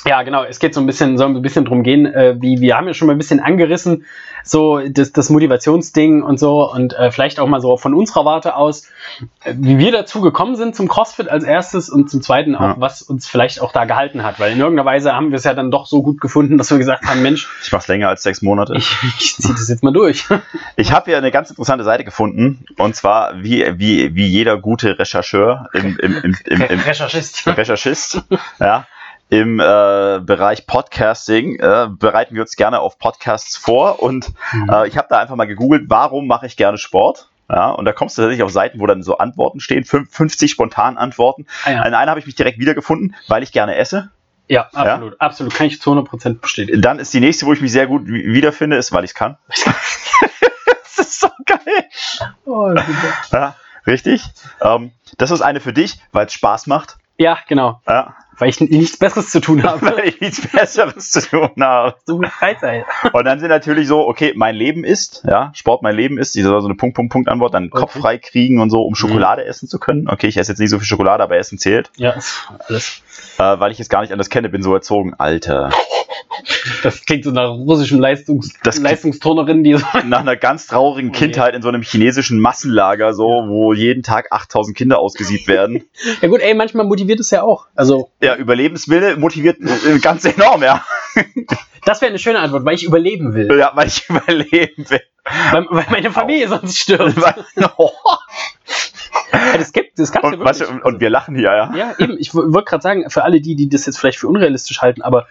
[0.07, 2.77] ja, genau, es geht so ein bisschen, soll ein bisschen drum gehen, äh, wie wir
[2.77, 4.07] haben ja schon mal ein bisschen angerissen,
[4.43, 8.57] so das, das Motivationsding und so und äh, vielleicht auch mal so von unserer Warte
[8.57, 8.89] aus,
[9.45, 12.75] äh, wie wir dazu gekommen sind zum CrossFit als erstes und zum zweiten auch, Ja.
[12.79, 15.53] was uns vielleicht auch da gehalten hat, weil in irgendeiner Weise haben wir es ja
[15.55, 18.41] dann doch so gut gefunden, dass wir gesagt haben, Mensch, Ich mach's länger als sechs
[18.41, 18.75] Monate.
[18.77, 20.25] ich, ich ziehe das jetzt mal durch.
[20.77, 22.65] Ich habe hier eine ganz interessante Seite gefunden.
[22.79, 27.47] Und zwar, wie, wie, wie jeder gute Rechercheur im, im, im, im, im Recherchist.
[27.47, 28.23] Recherchist,
[28.59, 28.87] ja,
[29.31, 34.03] im äh, Bereich Podcasting äh, bereiten wir uns gerne auf Podcasts vor.
[34.03, 34.33] Und
[34.71, 37.29] äh, ich habe da einfach mal gegoogelt, warum mache ich gerne Sport?
[37.49, 40.51] Ja, und da kommst du tatsächlich auf Seiten, wo dann so Antworten stehen, fünf- 50
[40.53, 41.47] spontan Antworten.
[41.65, 41.81] Ah, ja.
[41.83, 44.11] An einer habe ich mich direkt wiedergefunden, weil ich gerne esse.
[44.49, 45.55] Ja, absolut, absolut.
[45.55, 46.81] Kann ich zu 100% bestätigen.
[46.83, 49.15] Dann ist die nächste, wo ich mich sehr gut wi- wiederfinde, ist, weil ich es
[49.15, 49.37] kann.
[49.49, 51.85] das ist so geil.
[52.47, 52.73] Oh,
[53.33, 54.25] Ja, richtig.
[54.61, 56.99] Ähm, das ist eine für dich, weil es Spaß macht.
[57.21, 57.81] Ja, genau.
[57.87, 59.85] Ja, Weil ich nichts Besseres zu tun habe.
[59.85, 61.95] weil ich nichts Besseres zu tun habe.
[62.07, 62.87] So viel Freizeit.
[63.13, 66.49] Und dann sind natürlich so, okay, mein Leben ist, ja, Sport mein Leben ist, diese
[66.49, 69.69] so eine Punkt, Punkt, Punkt Antwort, dann Kopf frei kriegen und so, um Schokolade essen
[69.69, 70.09] zu können.
[70.09, 72.15] Okay, ich esse jetzt nicht so viel Schokolade, aber Essen zählt, Ja,
[72.69, 73.03] alles.
[73.39, 75.15] äh, weil ich es gar nicht anders kenne, bin so erzogen.
[75.19, 75.71] Alter.
[76.83, 79.85] Das klingt so nach russischen Leistungs Das Leistungsturnerin, die so.
[80.07, 81.13] Nach einer ganz traurigen Oh.
[81.13, 85.85] Kindheit in so einem chinesischen Massenlager, so, wo jeden Tag 8000 Kinder ausgesiebt werden.
[86.23, 87.67] Ja gut, ey, manchmal motiviert es ja auch.
[87.75, 90.85] Also, Ja, Überlebenswille motiviert äh, ganz enorm, ja.
[91.85, 93.59] das wäre eine schöne Antwort, weil ich überleben will.
[93.59, 95.03] Ja, weil ich überleben will.
[95.53, 97.17] weil, weil meine Familie sonst stirbt.
[99.33, 100.85] Ja, das gibt das gab's und, ja wirklich.
[100.85, 101.75] und wir lachen hier, ja.
[101.75, 102.17] Ja, eben.
[102.19, 105.27] Ich wollte gerade sagen, für alle die, die das jetzt vielleicht für unrealistisch halten, aber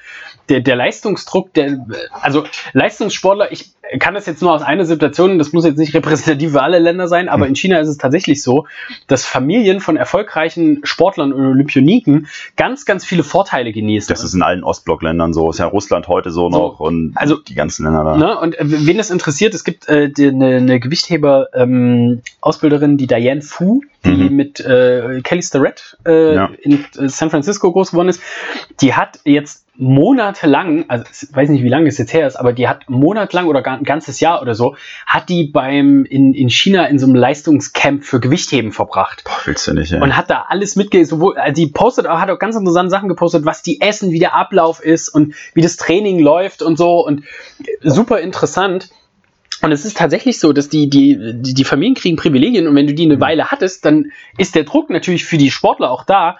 [0.49, 5.53] der, der Leistungsdruck, der, also Leistungssportler, ich kann das jetzt nur aus einer Situation, das
[5.53, 7.49] muss jetzt nicht repräsentativ für alle Länder sein, aber Hm.
[7.49, 8.67] in China ist es tatsächlich so,
[9.07, 14.09] dass Familien von erfolgreichen Sportlern und Olympioniken ganz, ganz viele Vorteile genießen.
[14.13, 15.49] Das ist in allen Ostblockländern so.
[15.49, 18.15] Ist ja Russland heute so noch und also- die ganzen Länder da.
[18.15, 18.39] Ne?
[18.39, 23.81] Und äh, wen das interessiert, es gibt äh, die- eine, eine Gewichtheber-Ausbilderin, die Diane Fu,
[24.05, 24.35] die Mhm.
[24.35, 26.49] mit äh, Kelly Starrett äh, Ja.
[26.61, 28.21] in äh, San Francisco groß geworden ist.
[28.81, 32.51] Die hat jetzt monatelang, also ich weiß nicht, wie lange es jetzt her ist, aber
[32.51, 34.75] die hat monatelang oder gar ein ganzes Jahr oder so,
[35.05, 39.23] hat die beim in, in China in so einem Leistungscamp für Gewichtheben verbracht.
[39.23, 40.01] Boah, willst du nicht, ey.
[40.01, 41.05] Und hat da alles mitge...
[41.05, 44.19] Sowohl, also die postet, auch- hat auch ganz interessante Sachen gepostet, was die essen, wie
[44.19, 47.05] der Ablauf ist und wie das Training läuft und so.
[47.05, 47.23] Und
[47.81, 48.89] super interessant.
[49.61, 52.87] Und es ist tatsächlich so, dass die, die, die, die Familien kriegen Privilegien und wenn
[52.87, 56.37] du die eine Weile hattest, dann ist der Druck natürlich für die Sportler auch da.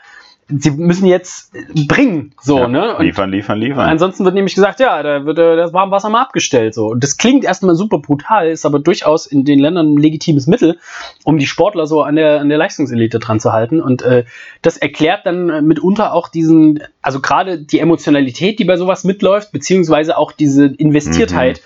[0.49, 1.53] Sie müssen jetzt
[1.87, 2.97] bringen, so, Ja, ne?
[2.97, 3.87] Und liefern, liefern, liefern.
[3.87, 6.73] Ansonsten wird nämlich gesagt, ja, da wird äh, das Warmwasser mal abgestellt.
[6.73, 6.87] So.
[6.87, 10.79] Und das klingt erstmal super brutal, ist aber durchaus in den Ländern ein legitimes Mittel,
[11.23, 13.79] um die Sportler so an der, an der Leistungselite dran zu halten.
[13.79, 14.25] Und äh,
[14.63, 19.51] das erklärt dann äh, mitunter auch diesen, also gerade die Emotionalität, die bei sowas mitläuft,
[19.51, 21.61] beziehungsweise auch diese Investiertheit.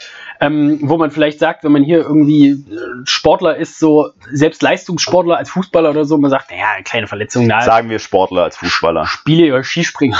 [0.45, 2.57] Ähm, wo man vielleicht sagt, wenn man hier irgendwie äh,
[3.05, 7.47] Sportler ist, so selbst Leistungssportler als Fußballer oder so, man sagt, naja, eine kleine Verletzung,
[7.47, 9.05] na, Sagen wir Sportler als Fußballer.
[9.07, 10.17] Spiele oder Skispringer.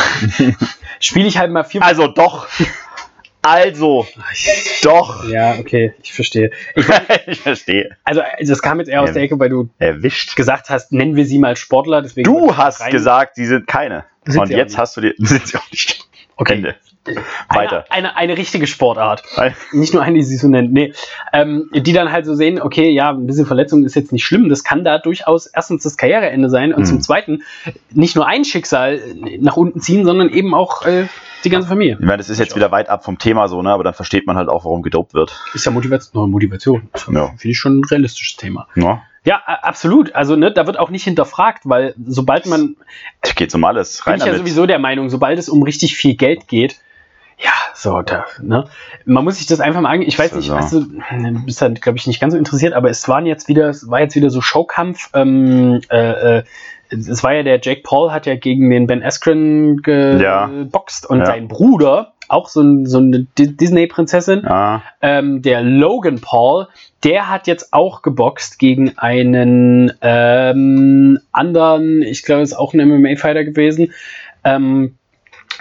[1.00, 2.48] Spiele ich halt mal vier Also doch.
[3.46, 4.08] Also,
[4.84, 5.28] doch.
[5.28, 6.52] Ja, okay, ich verstehe.
[6.76, 6.86] Ich,
[7.28, 7.90] ich verstehe.
[8.06, 10.38] also, also, das kam jetzt eher aus der Ecke, weil du Erwischt.
[10.38, 12.02] gesagt hast, nennen wir sie mal Sportler.
[12.02, 14.06] Du hast rein- gesagt, sie sind keine.
[14.26, 15.14] Sind Und jetzt hast du die.
[15.18, 16.08] Sind sie auch nicht.
[16.36, 16.54] Okay.
[16.56, 16.76] Ende.
[17.06, 17.20] Eine,
[17.50, 17.86] Weiter.
[17.90, 19.24] eine, eine richtige Sportart.
[19.74, 20.72] Nicht nur eine, die sie so nennt.
[20.72, 20.94] Nee.
[21.34, 24.48] Ähm, die dann halt so sehen, okay, ja, ein bisschen Verletzung ist jetzt nicht schlimm.
[24.48, 26.86] Das kann da durchaus erstens das Karriereende sein und Mhm.
[26.86, 27.44] zum Zweiten
[27.92, 29.02] nicht nur ein Schicksal
[29.40, 31.08] nach unten ziehen, sondern eben auch äh,
[31.44, 31.98] die ganze Familie.
[32.00, 33.72] Ich meine, das ist jetzt wieder weit ab vom Thema so, ne?
[33.72, 35.38] Aber dann versteht man halt auch, warum gedopt wird.
[35.54, 36.32] Ist ja Motivation.
[36.32, 36.90] Motivation.
[37.12, 37.28] Ja.
[37.28, 38.68] Finde ich schon ein realistisches Thema.
[38.76, 39.02] Ja.
[39.26, 40.14] Ja, absolut.
[40.16, 42.76] Also, ne, da wird auch nicht hinterfragt, weil sobald man,
[43.36, 44.04] Geht um alles.
[44.04, 46.80] bin Rein ich ja sowieso der Meinung, sobald es um richtig viel Geld geht,
[47.40, 48.66] ja, so, da, ne,
[49.06, 50.08] man muss sich das einfach mal angehen.
[50.08, 50.56] Ich weiß So, nicht, so.
[50.56, 50.86] weißt du,
[51.46, 54.02] bist dann, glaube ich, nicht ganz so interessiert, aber es waren jetzt wieder, es war
[54.02, 56.44] jetzt wieder so Showkampf, ähm, äh, äh,
[56.90, 59.82] es war ja der Jake Paul hat ja gegen den Ben Askren
[60.20, 60.46] Ja.
[60.48, 61.26] geboxt und Ja.
[61.26, 64.82] sein Bruder, auch so, ein, so eine Di- Disney-Prinzessin, Ja.
[65.02, 66.68] ähm, der Logan Paul,
[67.04, 72.86] der hat jetzt auch geboxt gegen einen ähm, anderen, ich glaube, es ist auch ein
[72.88, 73.94] MMA-Fighter gewesen.
[74.44, 74.96] Ähm,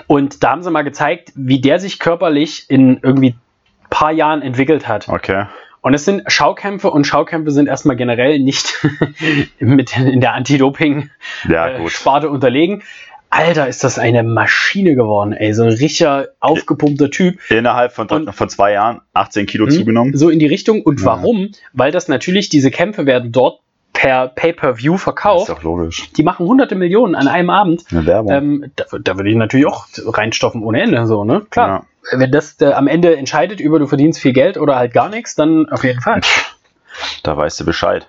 [0.06, 3.34] und da haben sie mal gezeigt, wie der sich körperlich in irgendwie
[3.90, 5.08] paar Jahren entwickelt hat.
[5.08, 5.44] Okay.
[5.82, 8.72] Und es sind Schaukämpfe und Schaukämpfe sind erstmal generell nicht
[9.58, 10.36] mit in der Ja, gut.
[10.36, 12.82] Anti-Doping-Sparte unterlegen.
[13.35, 15.55] Alter, ist das eine Maschine geworden, ey.
[15.55, 17.39] So ein richtiger aufgepumpter Typ.
[17.51, 20.16] Innerhalb von, Und- von zwei Jahren 18 Kilo Hm, zugenommen.
[20.16, 20.83] So in die Richtung.
[20.83, 21.07] Und Ja.
[21.07, 21.49] warum?
[21.72, 23.61] Weil das natürlich, diese Kämpfe werden dort
[23.95, 25.49] per Pay-Per-View Ist verkauft.
[25.49, 26.11] doch logisch.
[26.12, 27.85] Die machen hunderte Millionen an einem Abend.
[27.91, 28.33] Eine Werbung.
[28.33, 31.47] Ähm, da, da würde ich natürlich auch reinstoffen ohne Ende, so, ne?
[31.51, 31.87] Klar.
[32.12, 32.18] Ja.
[32.18, 35.35] Wenn das äh, am Ende entscheidet über du verdienst viel Geld oder halt gar nichts,
[35.37, 36.20] dann auf jeden Fall.
[37.22, 38.09] Da weißt du Bescheid.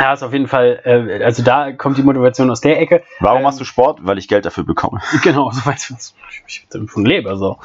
[0.00, 3.02] Ja, ist auf jeden Fall, äh, also da kommt die Motivation aus der Ecke.
[3.20, 3.98] Warum Ähm, machst du Sport?
[4.02, 5.00] Weil ich Geld dafür bekomme.
[5.22, 6.14] Genau, so weißt du, was
[6.46, 7.36] ich davon lebe.
[7.36, 7.58] So.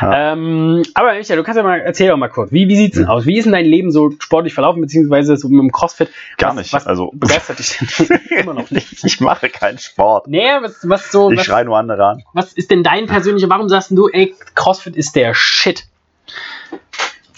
[0.00, 0.32] Ja.
[0.32, 3.04] Ähm, aber Michael, du kannst ja mal, erzähl doch mal kurz, wie, wie sieht's denn
[3.06, 3.10] Ja.
[3.10, 3.24] aus?
[3.24, 6.10] Wie ist denn dein Leben so sportlich verlaufen, beziehungsweise so mit dem CrossFit?
[6.36, 9.02] Gar was, nicht, Was also- begeistert dich denn immer noch nicht?
[9.04, 10.28] Ich mache keinen Sport.
[10.28, 12.22] Nee, was, was so, Ich was, schreie nur andere an.
[12.34, 15.86] was ist denn dein persönlicher, warum sagst du, ey, CrossFit ist der Shit?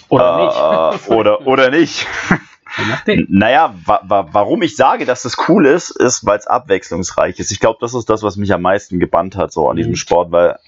[0.08, 2.06] Oder Äh, oder, oder nicht.
[2.78, 2.86] nicht?
[2.86, 3.26] Je nachdem.
[3.30, 7.52] Naja, wa wa warum ich sage, dass das cool ist, ist, weil es abwechslungsreich ist.
[7.52, 9.92] Ich glaube, das ist das, was mich am meisten gebannt hat, so an diesem.
[9.96, 10.58] Sport, weil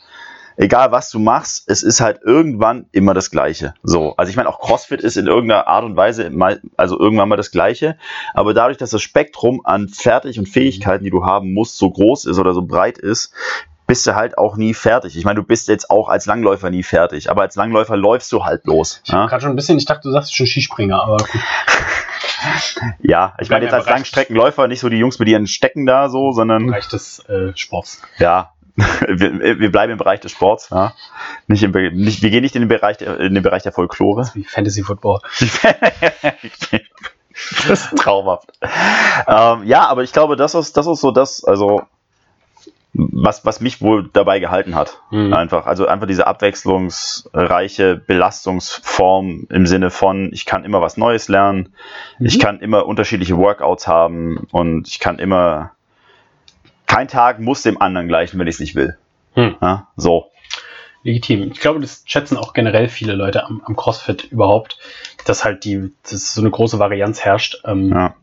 [0.57, 3.75] egal was du machst, es ist halt irgendwann immer das Gleiche.
[3.83, 7.29] So, also ich meine, auch CrossFit ist in irgendeiner Art und Weise mal, also irgendwann
[7.29, 7.97] mal das Gleiche,
[8.33, 12.27] aber dadurch, dass das Spektrum an Fertig- und Fähigkeiten, die du haben musst, so groß
[12.27, 13.33] ist oder so breit ist,
[13.87, 15.17] bist du halt auch nie fertig.
[15.17, 18.45] Ich meine, du bist jetzt auch als Langläufer nie fertig, aber als Langläufer läufst du
[18.45, 19.01] halt los.
[19.05, 21.29] Ich Ja, gerade schon ein bisschen, ich dachte, du sagst schon Skispringer, aber gut.
[23.01, 23.87] ja ich meine jetzt als.
[23.87, 28.03] Langstreckenläufer nicht so die Jungs mit ihren Stecken da so, sondern Bereich des äh, Sports.
[28.19, 30.71] ja, wir, wir bleiben im Bereich des Sports.
[30.71, 30.95] Ja.
[31.47, 34.29] Nicht im, nicht, wir gehen nicht in den Bereich der, in den Bereich der Folklore.
[34.35, 35.21] Wie Fantasy Football.
[37.69, 38.53] das ist traumhaft.
[39.29, 41.83] Ähm, ja, aber ich glaube, das ist, das ist so das, also
[42.95, 45.01] was, was mich wohl dabei gehalten hat.
[45.11, 45.35] Mhm.
[45.35, 45.67] Einfach.
[45.67, 51.75] Also einfach diese abwechslungsreiche Belastungsform im Sinne von, ich kann immer was Neues lernen,
[52.19, 52.27] mhm.
[52.27, 55.73] ich kann immer unterschiedliche Workouts haben und ich kann immer.
[56.87, 58.97] Kein Tag muss dem anderen gleichen, wenn ich es nicht will.
[59.35, 59.57] Mhm.
[59.61, 60.31] Ja, so.
[61.03, 61.51] Legitim.
[61.53, 64.79] Ich glaube, das schätzen auch generell viele Leute am, am CrossFit überhaupt,
[65.27, 67.61] dass halt die, dass so eine große Varianz herrscht.
[67.65, 68.15] Ähm, ja.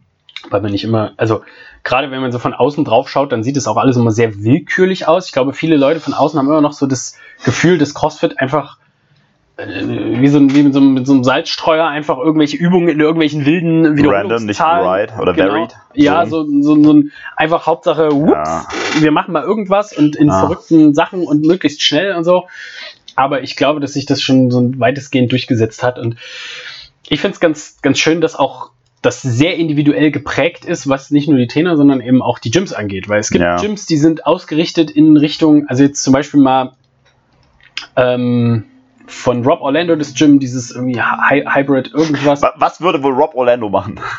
[0.50, 1.44] Weil man nicht immer, also
[1.84, 4.44] gerade wenn man so von außen drauf schaut, dann sieht es auch alles immer sehr
[4.44, 5.28] willkürlich aus.
[5.28, 8.78] Ich glaube, viele Leute von außen haben immer noch so das Gefühl, dass CrossFit einfach
[9.58, 13.46] äh, wie, so, wie mit, so, mit so einem Salzstreuer einfach irgendwelche Übungen in irgendwelchen
[13.46, 14.30] wilden Wiederholungszahlen.
[14.30, 15.54] Random, nicht right oder genau.
[15.54, 15.76] varied.
[15.94, 18.68] Ja, so, so, so ein einfach Hauptsache, whoops, ja.
[19.00, 20.40] wir machen mal irgendwas und in ja.
[20.40, 22.48] verrückten Sachen und möglichst schnell und so.
[23.16, 26.16] Aber ich glaube, dass sich das schon so weitestgehend durchgesetzt hat und
[27.10, 28.72] ich finde es ganz, ganz schön, dass auch
[29.02, 32.72] das sehr individuell geprägt ist, was nicht nur die Trainer, sondern eben auch die Gyms
[32.72, 33.10] angeht.
[33.10, 33.58] Weil es gibt ja.
[33.58, 36.74] Gyms, die sind ausgerichtet in Richtung, also jetzt zum Beispiel mal
[37.96, 38.66] ähm,
[39.08, 42.42] von Rob Orlando das Gym, dieses irgendwie Hybrid irgendwas.
[42.56, 44.00] Was würde wohl Rob Orlando machen?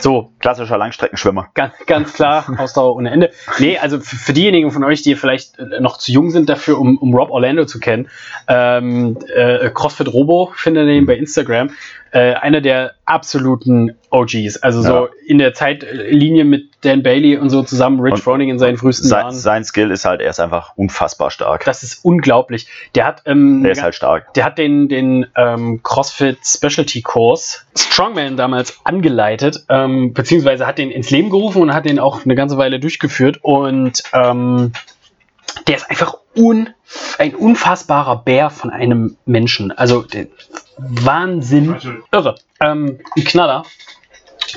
[0.00, 0.32] So.
[0.40, 1.50] Klassischer Langstreckenschwimmer.
[1.54, 3.30] Ganz, ganz klar, Ausdauer ohne Ende.
[3.60, 6.98] Nee, also für diejenigen von euch, die vielleicht äh, noch zu jung sind dafür, um,
[6.98, 8.08] um Rob Orlando zu kennen,
[8.48, 11.70] ähm, äh, CrossFit Robo findet ihr ihn bei Instagram
[12.14, 14.58] äh, einer der absoluten OGs.
[14.58, 14.88] Also ja.
[14.88, 19.08] so in der Zeitlinie mit Dan Bailey und so zusammen, Rich Froning in seinen frühesten
[19.08, 19.34] sein, Jahren.
[19.34, 21.64] Sein Skill ist halt, er ist einfach unfassbar stark.
[21.64, 22.68] Das ist unglaublich.
[22.94, 24.32] Der hat, ähm, der ist halt stark.
[24.34, 30.92] Der hat den, den ähm, CrossFit Specialty Kurs Strongman damals angeleitet, ähm, beziehungsweise hat den
[30.92, 34.70] ins Leben gerufen und hat den auch eine ganze Weile durchgeführt und ähm,
[35.66, 36.68] der ist einfach un,
[37.18, 39.72] ein unfassbarer Bär von einem Menschen.
[39.72, 40.26] Also der,
[40.78, 41.76] Wahnsinn.
[42.12, 42.36] Irre.
[42.60, 43.64] Ähm, ein Knaller.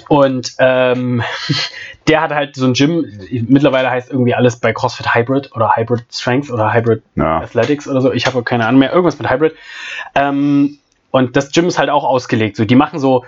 [0.09, 1.23] Und ähm,
[2.07, 3.05] der hat halt so ein Gym,
[3.47, 7.39] mittlerweile heißt irgendwie alles bei CrossFit Hybrid oder Hybrid Strength oder Hybrid ja.
[7.39, 8.11] Athletics oder so.
[8.11, 9.55] Ich habe keine Ahnung mehr, irgendwas mit Hybrid.
[10.15, 10.79] Ähm,
[11.11, 12.57] und das Gym ist halt auch ausgelegt.
[12.57, 13.25] So, die machen so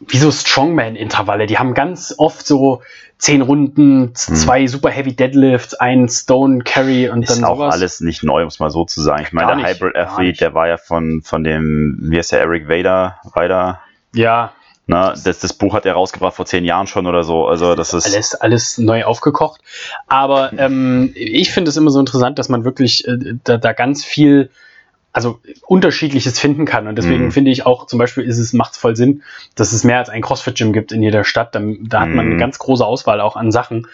[0.00, 1.46] wie so Strongman-Intervalle.
[1.46, 2.82] Die haben ganz oft so
[3.18, 4.14] zehn Runden, hm.
[4.14, 8.48] zwei super Heavy Deadlifts, ein Stone Carry und ist dann auch alles nicht neu, um
[8.48, 9.22] es mal so zu sagen.
[9.22, 12.68] Ich meine, der Hybrid Athlete, der war ja von, von dem, wie heißt der, Eric
[12.68, 13.80] Vader, Vader?
[14.14, 14.52] Ja.
[14.88, 17.46] Na, das, das Buch hat er rausgebracht vor zehn Jahren schon oder so.
[17.46, 19.60] Also das ist alles, alles neu aufgekocht.
[20.06, 24.04] Aber ähm, ich finde es immer so interessant, dass man wirklich äh, da, da ganz
[24.04, 24.50] viel
[25.16, 26.86] also unterschiedliches finden kann.
[26.86, 27.32] Und deswegen mhm.
[27.32, 29.22] finde ich auch, zum Beispiel ist es, macht es voll Sinn,
[29.54, 31.54] dass es mehr als ein CrossFit-Gym gibt in jeder Stadt.
[31.54, 32.38] Da, da hat man eine mhm.
[32.38, 33.86] ganz große Auswahl auch an Sachen.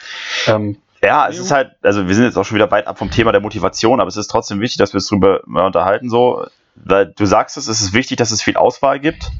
[0.48, 3.12] Ähm, ja, es ist halt, also wir sind jetzt auch schon wieder weit ab vom
[3.12, 6.44] Thema der Motivation, aber es ist trotzdem wichtig, dass wir uns darüber unterhalten, so,
[6.74, 9.30] weil du sagst es, es ist wichtig, dass es viel Auswahl gibt.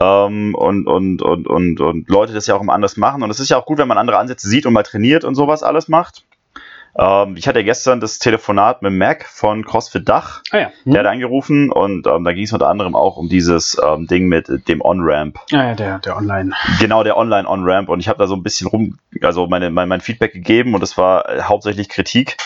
[0.00, 3.22] Ähm, und, und, und, und, und Leute das ja auch immer anders machen.
[3.22, 5.34] Und es ist ja auch gut, wenn man andere Ansätze sieht und mal trainiert und
[5.34, 6.24] sowas alles macht.
[6.96, 10.42] Ähm, ich hatte gestern das Telefonat mit Mac von CrossFit Dach.
[10.50, 10.72] Ah, ja.
[10.84, 10.92] hm.
[10.92, 14.26] Der hat angerufen und ähm, da ging es unter anderem auch um dieses ähm, Ding
[14.26, 15.38] mit dem On-Ramp.
[15.52, 16.52] Ah, ja, der, der Online.
[16.80, 17.88] Genau, der Online-On-Ramp.
[17.88, 20.80] Und ich habe da so ein bisschen rum, also meine, mein, mein Feedback gegeben und
[20.80, 22.36] das war äh, hauptsächlich Kritik.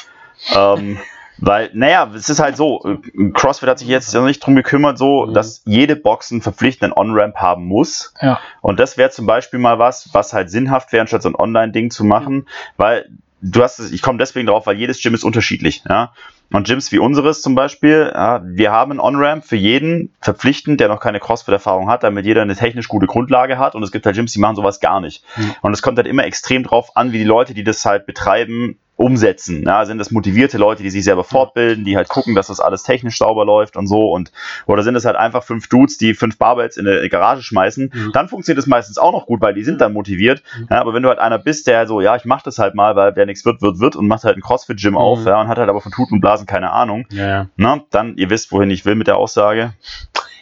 [0.54, 0.98] Ähm,
[1.38, 4.98] weil, naja, es ist halt so, äh, CrossFit hat sich jetzt noch nicht drum gekümmert,
[4.98, 5.34] so, mhm.
[5.34, 8.12] dass jede Box einen verpflichtenden On-Ramp haben muss.
[8.20, 8.38] Ja.
[8.60, 11.90] Und das wäre zum Beispiel mal was, was halt sinnhaft wäre, anstatt so ein Online-Ding
[11.90, 12.46] zu machen, mhm.
[12.76, 13.08] weil
[13.44, 15.84] du hast es, ich komme deswegen drauf, weil jedes Gym ist unterschiedlich.
[15.88, 16.12] Ja?
[16.50, 20.88] Und Gyms wie unseres zum Beispiel, ja, wir haben ein On-Ramp für jeden verpflichtend, der
[20.88, 23.74] noch keine CrossFit-Erfahrung hat, damit jeder eine technisch gute Grundlage hat.
[23.74, 25.24] Und es gibt halt Gyms, die machen sowas gar nicht.
[25.36, 25.54] Mhm.
[25.60, 28.78] Und es kommt halt immer extrem drauf an, wie die Leute, die das halt betreiben,
[28.96, 29.64] umsetzen.
[29.66, 32.84] Ja, sind das motivierte Leute, die sich selber fortbilden, die halt gucken, dass das alles
[32.84, 34.30] technisch sauber läuft und so und
[34.66, 38.12] oder sind es halt einfach fünf Dudes, die fünf Barbells in eine Garage schmeißen, mhm.
[38.12, 40.42] dann funktioniert es meistens auch noch gut, weil die sind dann motiviert.
[40.58, 40.68] Mhm.
[40.70, 42.94] Ja, aber wenn du halt einer bist, der so, ja, ich mach das halt mal,
[42.94, 44.98] weil wer nichts wird, wird, wird und macht halt ein Crossfit-Gym mhm.
[44.98, 47.06] auf, ja, und hat halt aber von Tuten und Blasen keine Ahnung.
[47.10, 47.48] Ja.
[47.56, 49.74] Na, dann, ihr wisst, wohin ich will mit der Aussage.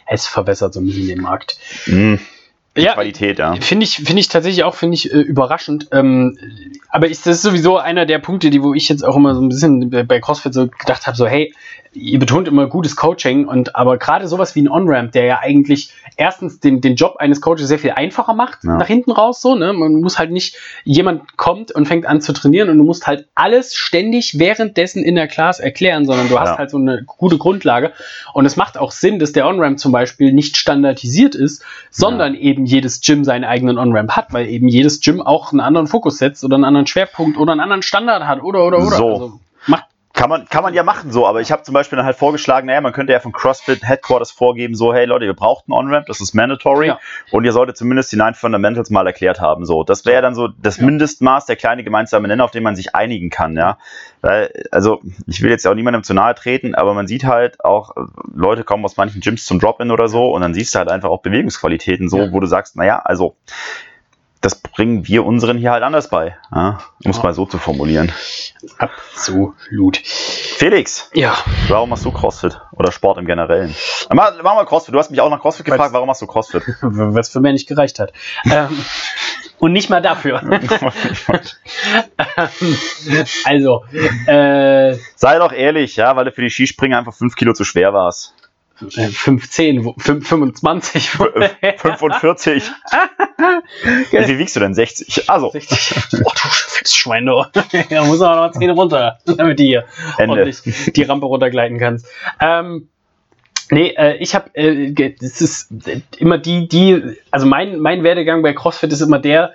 [0.05, 1.57] Es verbessert so ein bisschen den Markt.
[1.87, 2.19] Mhm
[2.75, 3.55] die ja, Qualität, ja.
[3.55, 5.89] Finde ich, finde ich tatsächlich auch, finde ich äh, überraschend.
[5.91, 6.37] Ähm,
[6.89, 9.41] aber ich, das ist sowieso einer der Punkte, die, wo ich jetzt auch immer so
[9.41, 11.53] ein bisschen bei CrossFit so gedacht habe, so, hey,
[11.95, 15.91] ihr betont immer gutes Coaching und aber gerade sowas wie ein On-Ramp, der ja eigentlich
[16.17, 18.77] erstens den, den Job eines Coaches sehr viel einfacher macht, ja.
[18.77, 19.73] nach hinten raus, so, ne?
[19.73, 23.27] Man muss halt nicht, jemand kommt und fängt an zu trainieren und du musst halt
[23.35, 26.57] alles ständig währenddessen in der Class erklären, sondern du hast ja.
[26.57, 27.93] halt so eine gute Grundlage.
[28.33, 32.39] Und es macht auch Sinn, dass der On-Ramp zum Beispiel nicht standardisiert ist, sondern ja.
[32.63, 36.17] Eben jedes Gym seinen eigenen On-Ramp hat, weil eben jedes Gym auch einen anderen Fokus
[36.17, 38.97] setzt oder einen anderen Schwerpunkt oder einen anderen Standard hat oder oder oder.
[38.97, 39.09] So.
[39.09, 39.39] Also,
[40.13, 42.67] Kann man, kann man ja machen so, aber ich habe zum Beispiel dann halt vorgeschlagen,
[42.67, 46.21] naja, man könnte ja von CrossFit Headquarters vorgeben, so, hey Leute, wir brauchen On-Ramp, das
[46.21, 46.99] ist mandatory ja.
[47.31, 49.65] und ihr solltet zumindest die Nine Fundamentals mal erklärt haben.
[49.65, 50.85] So, das wäre dann so das ja.
[50.85, 53.79] Mindestmaß, der kleine gemeinsame Nenner, auf den man sich einigen kann, ja.
[54.21, 57.95] Weil, also, ich will jetzt auch niemandem zu nahe treten, aber man sieht halt auch,
[58.35, 61.09] Leute kommen aus manchen Gyms zum Drop-In oder so und dann siehst du halt einfach
[61.09, 62.31] auch Bewegungsqualitäten so, ja.
[62.31, 63.35] wo du sagst, naja, also
[64.43, 66.35] das bringen wir unseren hier halt anders bei.
[66.53, 66.79] Ja?
[67.03, 68.11] Um es mal so zu formulieren.
[68.77, 69.97] Absolut.
[69.97, 71.09] Felix.
[71.13, 71.37] Ja.
[71.69, 72.59] Warum machst du CrossFit?
[72.73, 73.73] Oder Sport im Generellen?
[74.13, 74.93] Mach, mach mal CrossFit.
[74.93, 75.81] Du hast mich auch nach CrossFit gefragt.
[75.81, 76.63] Weil's, warum machst du CrossFit?
[76.81, 78.11] Weil es für mich nicht gereicht hat.
[78.45, 78.77] ähm,
[79.59, 80.41] und nicht mal dafür.
[83.45, 83.85] also.
[84.27, 87.93] Äh, Sei doch ehrlich, ja, weil du für die Skispringer einfach 5 Kilo zu schwer
[87.93, 88.33] warst.
[88.75, 91.09] 15, 25.
[91.09, 92.71] 45.
[94.11, 94.73] Wie viel wiegst du denn?
[94.73, 95.29] 60?
[95.29, 95.51] Also.
[95.51, 95.95] 60.
[96.25, 97.43] Oh, du Schwein, du.
[97.89, 99.85] da muss aber noch 10 runter, damit du hier
[100.17, 100.51] Ende.
[100.95, 102.07] die Rampe runtergleiten kannst.
[102.39, 102.89] Ähm,
[103.71, 105.71] Nee, äh, ich habe, äh, es ist
[106.19, 107.01] immer die, die,
[107.31, 109.53] also mein, mein Werdegang bei CrossFit ist immer der,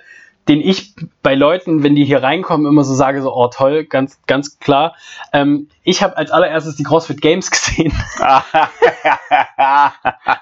[0.49, 4.19] den ich bei Leuten, wenn die hier reinkommen, immer so sage, so, oh toll, ganz,
[4.25, 4.95] ganz klar.
[5.31, 7.93] Ähm, ich habe als allererstes die CrossFit Games gesehen.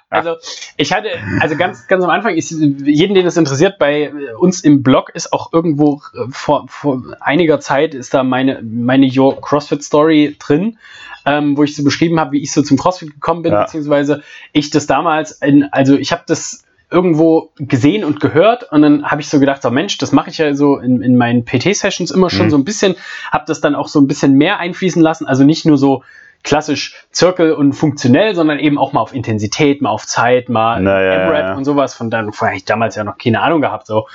[0.09, 0.35] also
[0.77, 1.09] ich hatte,
[1.41, 5.33] also ganz, ganz am Anfang, ist, jeden, den das interessiert, bei uns im Blog ist
[5.33, 10.79] auch irgendwo äh, vor, vor einiger Zeit ist da meine, meine Your CrossFit Story drin.
[11.25, 13.63] Ähm, wo ich so beschrieben habe, wie ich so zum CrossFit gekommen bin, ja.
[13.63, 19.05] beziehungsweise ich das damals, in, also ich habe das irgendwo gesehen und gehört und dann
[19.05, 22.11] habe ich so gedacht, so Mensch, das mache ich ja so in, in meinen PT-Sessions
[22.11, 22.51] immer schon mhm.
[22.51, 22.95] so ein bisschen,
[23.31, 26.03] habe das dann auch so ein bisschen mehr einfließen lassen, also nicht nur so
[26.43, 31.29] klassisch Zirkel und funktionell, sondern eben auch mal auf Intensität, mal auf Zeit, mal naja,
[31.29, 31.93] ja, und sowas.
[31.93, 34.07] Von dann vorher ich damals ja noch keine Ahnung gehabt so.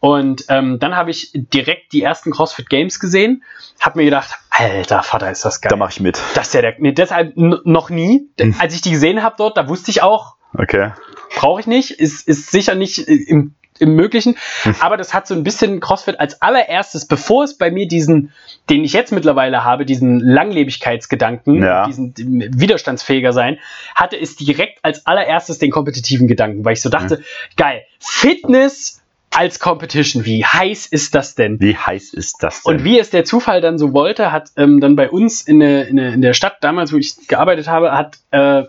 [0.00, 3.42] Und ähm, dann habe ich direkt die ersten CrossFit Games gesehen,
[3.80, 5.70] habe mir gedacht, alter Vater, ist das geil.
[5.70, 6.20] Da mache ich mit.
[6.34, 8.28] Das ist ja der, nee, deshalb noch nie.
[8.38, 8.54] Mhm.
[8.58, 10.92] Als ich die gesehen habe dort, da wusste ich auch, Okay.
[11.36, 14.74] Brauche ich nicht, ist, ist sicher nicht im, im Möglichen, hm.
[14.80, 18.32] aber das hat so ein bisschen CrossFit als allererstes, bevor es bei mir diesen,
[18.70, 21.86] den ich jetzt mittlerweile habe, diesen Langlebigkeitsgedanken, ja.
[21.86, 23.58] diesen widerstandsfähiger sein,
[23.94, 27.22] hatte es direkt als allererstes den kompetitiven Gedanken, weil ich so dachte, mhm.
[27.56, 31.60] geil, Fitness als Competition, wie heiß ist das denn?
[31.60, 32.76] Wie heiß ist das denn?
[32.76, 35.88] Und wie es der Zufall dann so wollte, hat ähm, dann bei uns in, der,
[35.88, 38.64] in, der, in der Stadt damals, wo ich gearbeitet habe, hat äh,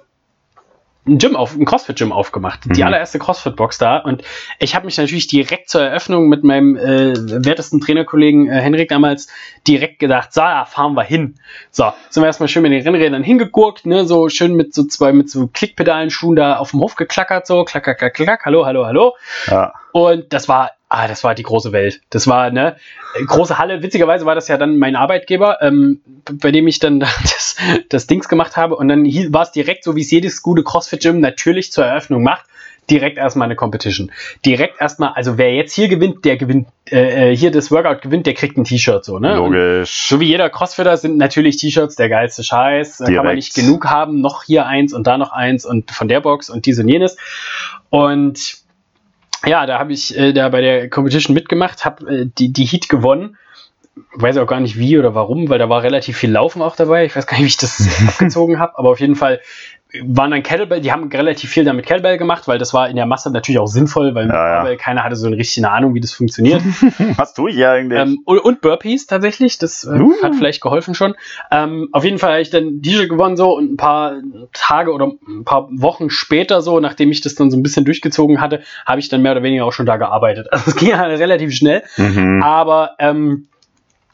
[1.08, 2.66] ein Gym auf, ein CrossFit-Gym aufgemacht.
[2.66, 2.74] Mhm.
[2.74, 3.98] Die allererste CrossFit-Box da.
[3.98, 4.24] Und
[4.60, 7.14] ich habe mich natürlich direkt zur Eröffnung mit meinem äh,
[7.46, 9.28] wertesten Trainerkollegen äh, Henrik damals
[9.68, 11.36] direkt gedacht, so, da fahren wir hin.
[11.72, 15.12] So, sind wir erstmal schön mit den Rennrädern hingegurkt, ne, so schön mit so zwei,
[15.12, 18.86] mit so Klickpedalenschuhen da auf dem Hof geklackert, so, klack, klack, klack, klack, hallo, hallo,
[18.86, 19.16] hallo.
[19.48, 19.74] Ja.
[19.92, 22.02] Und das war ah, das war die große Welt.
[22.10, 22.76] Das war eine
[23.26, 23.82] große Halle.
[23.84, 26.02] Witzigerweise war das ja dann mein Arbeitgeber, ähm,
[26.34, 27.56] bei dem ich dann das,
[27.90, 28.76] das Dings gemacht habe.
[28.76, 32.46] Und dann war es direkt so, wie es jedes gute CrossFit-Gym natürlich zur Eröffnung macht.
[32.90, 34.12] Direkt erstmal eine Competition.
[34.44, 38.26] Direkt erstmal, also wer jetzt hier gewinnt, der gewinnt, äh, äh hier das Workout gewinnt,
[38.26, 39.36] der kriegt ein T-Shirt so, ne?
[39.36, 40.12] Logisch.
[40.12, 42.98] Und so wie jeder Crossfitter sind natürlich T-Shirts der geilste Scheiß.
[42.98, 46.08] Da kann man nicht genug haben, noch hier eins und da noch eins und von
[46.08, 47.16] der Box und dies und jenes.
[47.92, 48.64] Und
[49.46, 52.90] ja, da habe ich äh, da bei der Competition mitgemacht, habe äh, die, die Heat
[52.90, 53.38] gewonnen.
[54.14, 57.06] Weiß auch gar nicht wie oder warum, weil da war relativ viel Laufen auch dabei.
[57.06, 59.42] Ich weiß gar nicht, wie ich das abgezogen habe, aber auf jeden Fall
[60.04, 63.08] waren dann Kettlebell, die haben relativ viel damit Kettlebell gemacht, weil das war in der
[63.08, 64.76] Masse natürlich auch sinnvoll, weil ja, ja.
[64.76, 66.62] keiner hatte so eine richtige Ahnung, wie das funktioniert.
[67.18, 68.00] Was tue ich ja eigentlich?
[68.00, 70.14] Ähm, und, und, Burpees tatsächlich, das äh, uh.
[70.22, 71.16] hat vielleicht geholfen schon.
[71.50, 74.22] Ähm, auf jeden Fall habe ich dann DJ gewonnen so und ein paar
[74.54, 78.40] Tage oder ein paar Wochen später so, nachdem ich das dann so ein bisschen durchgezogen
[78.40, 80.48] hatte, habe ich dann mehr oder weniger auch schon da gearbeitet.
[80.60, 82.44] Also es ging halt relativ schnell, mhm.
[82.44, 83.48] aber ähm,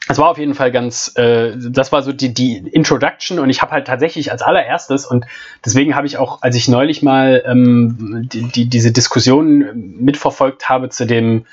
[0.08, 3.62] es war auf jeden Fall ganz, äh, das war so die, die Introduction und ich
[3.62, 5.26] habe halt tatsächlich als allererstes und
[5.64, 10.90] deswegen habe ich auch, als ich neulich mal ähm, die, die, diese Diskussion mitverfolgt habe
[10.90, 11.44] zu dem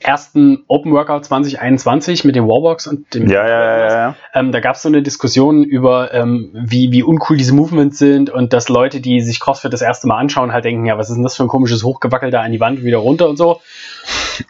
[0.00, 4.16] ersten Open Workout 2021 mit den Warbox und dem ja, ja, ja, ja.
[4.34, 8.30] Ähm, da gab es so eine Diskussion über ähm, wie, wie uncool diese Movements sind
[8.30, 11.16] und dass Leute, die sich CrossFit das erste Mal anschauen, halt denken, ja, was ist
[11.16, 13.60] denn das für ein komisches Hochgewackel da an die Wand wieder runter und so.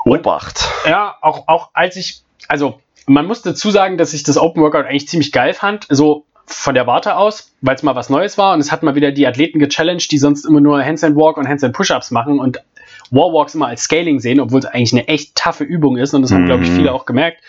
[0.05, 0.69] Obacht.
[0.85, 4.63] Und, ja, auch, auch als ich also man muss dazu sagen, dass ich das Open
[4.63, 5.87] Workout eigentlich ziemlich geil fand.
[5.89, 8.95] So von der Warte aus, weil es mal was Neues war und es hat mal
[8.95, 12.61] wieder die Athleten gechallenged, die sonst immer nur Handstand Walk und Handstand Push-Ups machen und
[13.13, 16.33] Warwalks immer als Scaling sehen, obwohl es eigentlich eine echt taffe Übung ist und das
[16.33, 16.77] haben, glaube ich, mhm.
[16.77, 17.43] viele auch gemerkt.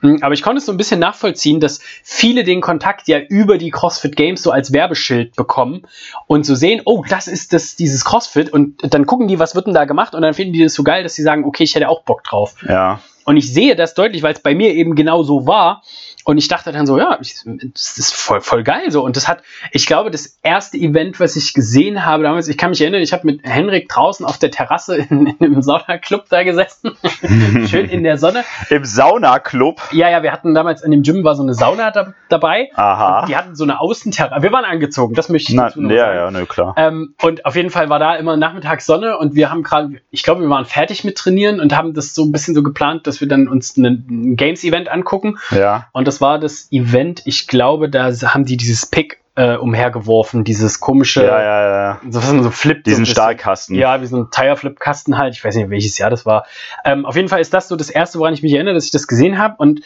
[0.00, 3.56] Hm, aber ich konnte es so ein bisschen nachvollziehen, dass viele den Kontakt ja über
[3.56, 5.86] die CrossFit Games so als Werbeschild bekommen
[6.26, 9.66] und so sehen, oh, das ist das, dieses CrossFit und dann gucken die, was wird
[9.66, 11.74] denn da gemacht und dann finden die das so geil, dass sie sagen, okay, ich
[11.74, 12.54] hätte auch Bock drauf.
[12.68, 13.00] Ja.
[13.26, 15.82] Und ich sehe das deutlich, weil es bei mir eben genau so war.
[16.26, 17.36] Und ich dachte dann so, ja, ich,
[17.72, 19.04] das ist voll, voll geil so.
[19.04, 22.70] Und das hat, ich glaube, das erste Event, was ich gesehen habe damals, ich kann
[22.70, 26.42] mich erinnern, ich habe mit Henrik draußen auf der Terrasse in, in einem Saunaclub da
[26.42, 26.96] gesessen.
[27.68, 28.42] Schön in der Sonne.
[28.70, 29.80] Im Saunaclub?
[29.92, 32.70] Ja, ja, wir hatten damals in dem Gym war so eine Sauna da, dabei.
[32.74, 33.26] Aha.
[33.26, 34.42] Die hatten so eine Außenterrasse.
[34.42, 36.16] Wir waren angezogen, das möchte ich Na, dazu noch ja, sagen.
[36.18, 36.74] ja, ne, klar.
[36.76, 40.24] Ähm, und auf jeden Fall war da immer nachmittags Sonne und wir haben gerade, ich
[40.24, 43.20] glaube, wir waren fertig mit Trainieren und haben das so ein bisschen so geplant, dass
[43.20, 45.38] wir dann uns ein, ein Games-Event angucken.
[45.52, 45.86] Ja.
[45.92, 50.80] Und das war das Event, ich glaube, da haben die dieses Pick äh, umhergeworfen, dieses
[50.80, 52.00] komische, Ja, ja, ja.
[52.08, 52.78] so, was so Flip.
[52.78, 53.12] so Diesen bisschen.
[53.14, 53.76] Stahlkasten.
[53.76, 55.34] Ja, wie so ein Tire-Flip-Kasten halt.
[55.34, 56.46] Ich weiß nicht, welches Jahr das war.
[56.84, 58.90] Ähm, auf jeden Fall ist das so das erste, woran ich mich erinnere, dass ich
[58.92, 59.56] das gesehen habe.
[59.58, 59.82] Und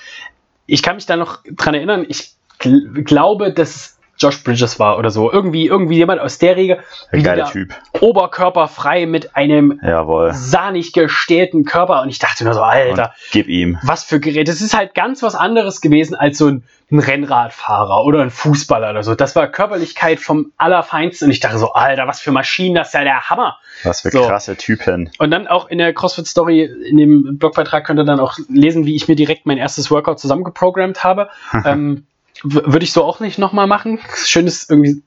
[0.67, 4.99] ich kann mich da noch dran erinnern, ich gl glaube, dass es Josh Bridges war
[4.99, 5.33] oder so.
[5.33, 6.79] Irgendwie, irgendwie jemand aus der Riege.
[7.11, 7.75] Ein geiler Typ.
[8.01, 10.33] Oberkörperfrei mit einem Jawohl.
[10.35, 12.03] sahnig gestählten Körper.
[12.03, 13.79] Und ich dachte nur so, Alter, Und gib ihm.
[13.83, 14.49] was für Gerät.
[14.49, 18.91] Das ist halt ganz was anderes gewesen als so ein, ein Rennradfahrer oder ein Fußballer
[18.91, 19.15] oder so.
[19.15, 21.27] Das war Körperlichkeit vom Allerfeinsten.
[21.27, 23.59] Und ich dachte so, Alter, was für Maschinen, das ist ja der Hammer.
[23.85, 24.27] Was für So.
[24.27, 25.11] krasse Typen.
[25.19, 28.95] Und dann auch in der CrossFit-Story, in dem Blogbeitrag könnt ihr dann auch lesen, wie
[28.97, 31.31] ich mir direkt mein erstes Workout zusammengeprogrammt habe.
[31.65, 32.07] ähm,
[32.43, 34.01] Würde ich so auch nicht nochmal machen.
[34.25, 35.03] Schönes irgendwie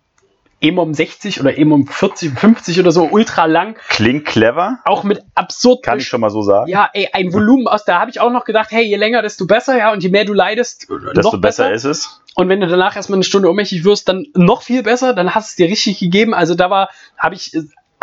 [0.64, 3.78] EMOM 60 oder EMOM 40, 50 oder so, ultra lang.
[3.90, 4.80] Klingt clever.
[4.86, 6.70] Auch mit absurd Kann ich schon mal so sagen.
[6.70, 9.46] ja, ey, ein Volumen aus, da habe ich auch noch gedacht, hey, je länger, desto
[9.46, 12.22] besser, ja, und je mehr du leidest, Desto noch besser ist es.
[12.36, 15.50] Und wenn du danach erstmal eine Stunde ohnmächtig wirst, dann noch viel besser, dann hast
[15.50, 16.34] du es dir richtig gegeben.
[16.34, 17.52] Also da war, habe ich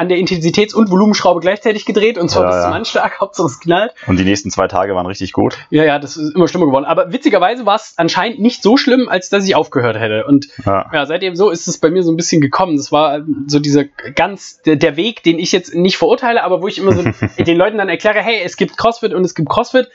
[0.01, 2.65] an der Intensitäts- und Volumenschraube gleichzeitig gedreht und zwar Ja, bis ja.
[2.65, 3.93] zum Anschlag, Hauptsache es knallt.
[4.07, 5.59] Und die nächsten zwei Tage waren richtig gut.
[5.69, 6.87] Ja, ja, das ist immer schlimmer geworden.
[6.87, 10.25] Aber witzigerweise war es anscheinend nicht so schlimm, als dass ich aufgehört hätte.
[10.27, 10.87] Und Ja.
[10.93, 12.77] ja, seitdem so ist es bei mir so ein bisschen gekommen.
[12.79, 16.69] Das war so dieser ganz, der, der Weg, den ich jetzt nicht verurteile, aber wo
[16.69, 17.03] ich immer so
[17.45, 19.89] den Leuten dann erkläre, hey, es gibt CrossFit und es gibt CrossFit.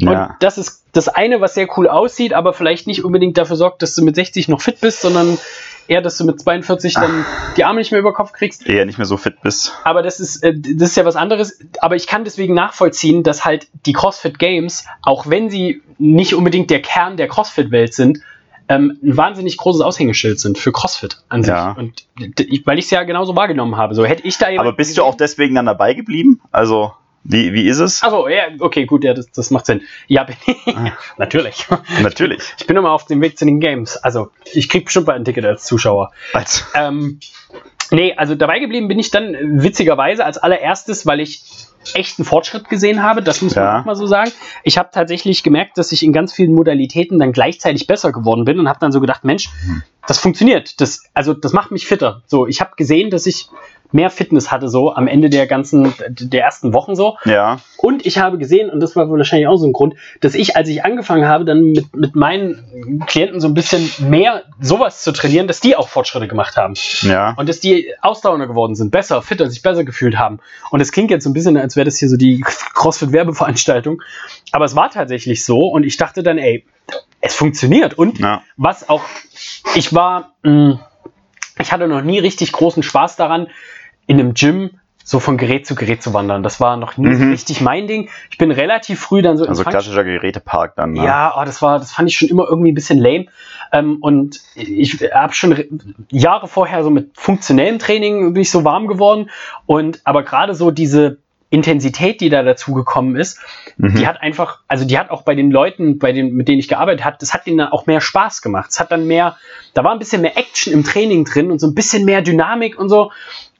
[0.00, 3.82] Und das ist das eine, was sehr cool aussieht, aber vielleicht nicht unbedingt dafür sorgt,
[3.82, 5.38] dass du mit 60 noch fit bist, sondern
[5.88, 7.24] eher, dass du mit 42 dann
[7.56, 8.66] die Arme nicht mehr über Kopf kriegst.
[8.66, 9.72] Eher nicht mehr so fit bist.
[9.84, 11.58] Aber das ist, äh, das ist ja was anderes.
[11.80, 16.70] Aber ich kann deswegen nachvollziehen, dass halt die CrossFit Games, auch wenn sie nicht unbedingt
[16.70, 18.18] der Kern der CrossFit-Welt sind,
[18.68, 21.52] ähm, ein wahnsinnig großes Aushängeschild sind für CrossFit an sich.
[21.52, 21.72] Ja.
[21.78, 22.04] Und
[22.64, 23.94] weil ich es ja genauso wahrgenommen habe.
[23.94, 26.40] So hätte ich da Aber bist du gesehen- auch deswegen dann dabei geblieben?
[26.50, 26.92] Also,
[27.28, 28.02] wie, wie ist es?
[28.02, 29.82] Achso, ja, okay, gut, ja, das, das macht Sinn.
[30.06, 30.36] Ja, bin
[31.16, 31.66] natürlich.
[32.02, 32.42] Natürlich.
[32.58, 33.96] Ich bin immer auf dem Weg zu den Games.
[33.96, 36.12] Also, ich krieg bestimmt bald ein Ticket als Zuschauer.
[36.32, 37.20] Als, Ähm,
[37.90, 41.42] nee, also dabei geblieben bin ich dann äh, witzigerweise als allererstes, weil ich
[41.94, 43.22] echten Fortschritt gesehen habe.
[43.22, 43.80] Das muss man Ja.
[43.80, 44.32] auch mal so sagen.
[44.64, 48.58] Ich habe tatsächlich gemerkt, dass ich in ganz vielen Modalitäten dann gleichzeitig besser geworden bin
[48.58, 49.50] und habe dann so gedacht, Mensch,
[50.08, 50.80] das funktioniert.
[50.80, 52.22] Das, also das macht mich fitter.
[52.26, 53.48] So, ich habe gesehen, dass ich
[53.92, 57.16] mehr Fitness hatte so am Ende der ganzen der ersten Wochen so.
[57.24, 57.58] ja.
[57.78, 60.68] Und ich habe gesehen, und das war wahrscheinlich auch so ein Grund, dass ich, als
[60.68, 65.46] ich angefangen habe, dann mit, mit meinen Klienten so ein bisschen mehr sowas zu trainieren,
[65.46, 66.74] dass die auch Fortschritte gemacht haben.
[67.02, 67.34] Ja.
[67.36, 70.40] Und dass die ausdauernder geworden sind, besser, fitter, sich besser gefühlt haben.
[70.70, 74.02] Und es klingt jetzt so ein bisschen, als wäre das hier so die CrossFit-Werbeveranstaltung.
[74.52, 75.58] Aber es war tatsächlich so.
[75.68, 76.64] Und ich dachte dann, ey,
[77.20, 77.94] es funktioniert.
[77.94, 78.42] Und Ja.
[78.56, 79.02] was auch,
[79.74, 80.80] ich war, mh,
[81.60, 83.48] ich hatte noch nie richtig großen Spaß daran,
[84.06, 84.70] in einem Gym
[85.08, 86.42] so von Gerät zu Gerät zu wandern.
[86.42, 87.30] Das war noch nie Mhm.
[87.30, 88.08] richtig mein Ding.
[88.30, 90.94] Ich bin relativ früh dann so Also klassischer Gerätepark dann.
[90.94, 91.04] Ne?
[91.04, 93.26] ja, oh, das war, das fand ich schon immer irgendwie ein bisschen lame.
[93.72, 95.68] Ähm, und ich habe schon re-
[96.10, 99.30] Jahre vorher so mit funktionellem Training bin ich so warm geworden.
[99.66, 101.18] Und aber gerade so diese
[101.50, 103.38] Intensität, die da dazu gekommen ist,
[103.76, 103.94] Mhm.
[103.94, 106.66] die hat einfach, also die hat auch bei den Leuten, bei denen, mit denen ich
[106.66, 108.70] gearbeitet habe, das hat denen dann auch mehr Spaß gemacht.
[108.70, 109.36] Es hat dann mehr,
[109.74, 112.76] da war ein bisschen mehr Action im Training drin und so ein bisschen mehr Dynamik
[112.76, 113.12] und so.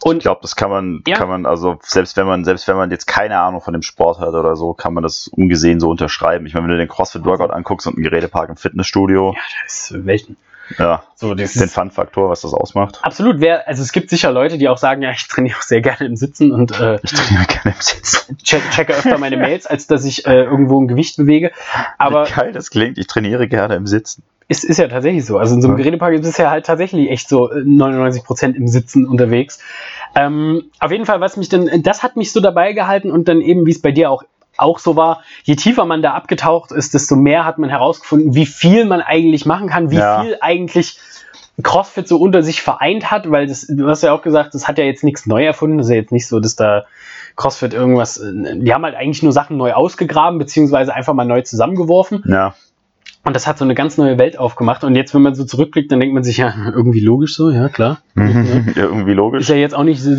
[0.07, 1.17] Ich Und glaube, das kann man, Ja.
[1.17, 4.21] kann man, also selbst wenn man, selbst wenn man jetzt keine Ahnung von dem Sport
[4.21, 6.47] hat oder so, kann man das ungesehen so unterschreiben.
[6.47, 10.07] Ich meine, wenn du den CrossFit-Workout anguckst und einen Gerätepark im Fitnessstudio, ja, das ist
[10.07, 10.37] Welten.
[10.79, 13.01] ja, So, das den Fun-Faktor, was das ausmacht.
[13.03, 15.81] absolut, wer, also es gibt sicher Leute, die auch sagen, ja, ich trainiere auch sehr
[15.81, 18.39] gerne im Sitzen und äh, Ich trainiere gerne im Sitzen.
[18.43, 21.51] check, checke öfter meine Mails, als dass ich äh, irgendwo ein Gewicht bewege.
[21.99, 24.23] Aber Wie geil das klingt, ich trainiere gerne im Sitzen.
[24.49, 25.39] Es ist ja tatsächlich so.
[25.39, 25.83] Also in so einem Ja.
[25.83, 29.59] Gerätepark ist es ja halt tatsächlich echt so äh, 99% im Sitzen unterwegs.
[30.15, 33.41] Ähm, auf jeden Fall, was mich dann, das hat mich so dabei gehalten und dann
[33.41, 34.23] eben, wie es bei dir auch
[34.59, 38.47] auch so war, je tiefer man da abgetaucht ist, desto mehr hat man herausgefunden, wie
[38.47, 40.23] viel man eigentlich machen kann, wie Ja.
[40.23, 40.99] viel eigentlich
[41.63, 44.79] CrossFit so unter sich vereint hat, weil das, du hast ja auch gesagt, das hat
[44.79, 46.87] ja jetzt nichts neu erfunden, das ist ja jetzt nicht so, dass da
[47.37, 51.43] CrossFit irgendwas, äh, die haben halt eigentlich nur Sachen neu ausgegraben, beziehungsweise einfach mal neu
[51.43, 52.25] zusammengeworfen.
[52.27, 52.55] Ja,
[53.27, 54.85] Und das hat so eine ganz neue Welt aufgemacht.
[54.85, 57.69] Und jetzt, wenn man so zurückblickt, dann denkt man sich ja, irgendwie logisch so, ja
[57.69, 57.99] klar.
[58.15, 58.25] ja,
[58.77, 59.41] irgendwie logisch.
[59.41, 60.13] Ist ja jetzt auch nicht, so,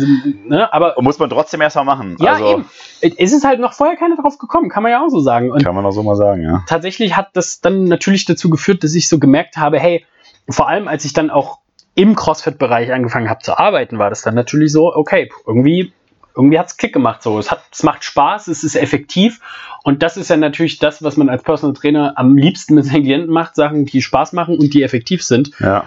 [0.44, 0.70] ne?
[0.74, 2.18] aber Und muss man trotzdem erstmal machen.
[2.20, 2.52] ja, also,
[3.00, 3.16] eben.
[3.16, 5.50] Es ist halt noch vorher keiner drauf gekommen, kann man ja auch so sagen.
[5.50, 6.62] Und Kann man auch so mal sagen, ja.
[6.66, 10.04] tatsächlich hat das dann natürlich dazu geführt, dass ich so gemerkt habe, hey,
[10.46, 11.60] vor allem als ich dann auch
[11.94, 15.94] im CrossFit-Bereich angefangen habe zu arbeiten, war das dann natürlich so, okay, irgendwie,
[16.34, 17.22] irgendwie hat es Klick gemacht.
[17.22, 17.38] So.
[17.38, 19.40] Es, hat, es macht Spaß, es ist effektiv
[19.82, 23.04] und das ist ja natürlich das, was man als Personal Trainer am liebsten mit seinen
[23.04, 25.50] Klienten macht, Sachen, die Spaß machen und die effektiv sind.
[25.60, 25.86] Ja.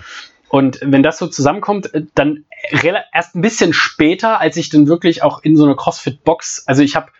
[0.49, 2.45] Und wenn das so zusammenkommt, äh, dann
[3.13, 6.95] erst ein bisschen später, als ich dann wirklich auch in so einer CrossFit-Box, also ich
[6.95, 7.11] habe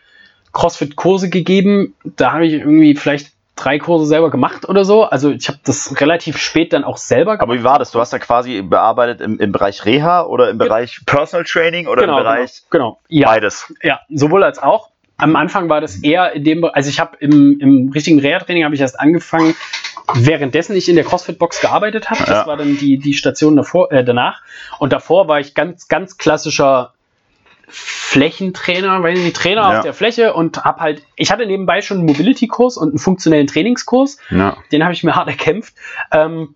[0.52, 5.04] CrossFit-Kurse gegeben, da habe ich irgendwie vielleicht drei Kurse selber gemacht oder so.
[5.04, 7.44] Also ich habe das relativ spät dann auch selber gemacht.
[7.44, 7.92] Aber wie war das?
[7.92, 12.02] Du hast da quasi bearbeitet im, im Bereich Reha oder im Bereich Personal Training oder
[12.02, 13.00] genau, im Bereich genau, genau.
[13.10, 13.74] Ja, beides?
[13.84, 14.90] ja, sowohl als auch.
[15.18, 18.74] Am Anfang war das eher in dem, also ich habe im, im richtigen Reha-Training habe
[18.74, 19.56] ich erst angefangen,
[20.16, 22.22] währenddessen ich in der CrossFit-Box gearbeitet habe.
[22.22, 22.48] Das Ja.
[22.48, 24.42] war dann die, die Station davor, äh, danach.
[24.80, 26.94] Und davor war ich ganz, ganz klassischer
[27.72, 29.78] Flächentrainer, weiß ich Trainer Ja.
[29.78, 33.48] auf der Fläche und habe halt, ich hatte nebenbei schon einen Mobility-Kurs und einen funktionellen
[33.48, 34.18] Trainingskurs.
[34.30, 34.58] Ja.
[34.72, 35.74] Den habe ich mir hart erkämpft.
[36.12, 36.56] Ähm,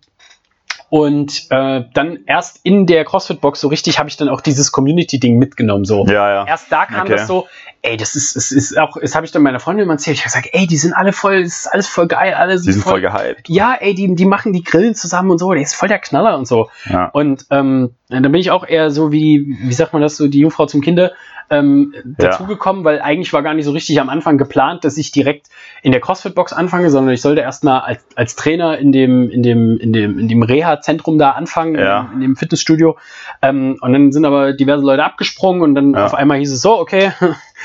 [0.88, 5.36] und äh, dann erst in der CrossFit-Box so richtig habe ich dann auch dieses Community-Ding
[5.36, 5.84] mitgenommen.
[5.84, 6.06] So.
[6.06, 6.46] Ja, ja.
[6.46, 7.16] Erst da kam Okay.
[7.16, 7.48] das so,
[7.86, 10.16] ey, das ist, es ist auch, das habe ich dann meiner Freundin immer erzählt.
[10.16, 12.72] Ich habe gesagt, ey, die sind alle voll, das ist alles voll geil, alle Die
[12.72, 13.48] sind voll gehypt.
[13.48, 16.36] ja, ey, die, die machen die Grillen zusammen und so, der ist voll der Knaller
[16.36, 16.68] und so.
[16.90, 17.06] Ja.
[17.12, 20.40] Und ähm, dann bin ich auch eher so wie, wie sagt man das, so die
[20.40, 21.12] Jungfrau zum Kinde
[21.48, 25.46] ähm, dazugekommen, weil eigentlich war gar nicht so richtig am Anfang geplant, dass ich direkt
[25.82, 29.78] in der CrossFit-Box anfange, sondern ich sollte erstmal als, als Trainer in dem, in dem,
[29.78, 32.00] in dem, in dem Reha-Zentrum da anfangen, Ja.
[32.00, 32.96] in, dem, in dem Fitnessstudio.
[33.42, 36.06] Ähm, und dann sind aber diverse Leute abgesprungen und dann Ja.
[36.06, 37.12] auf einmal hieß es so, okay,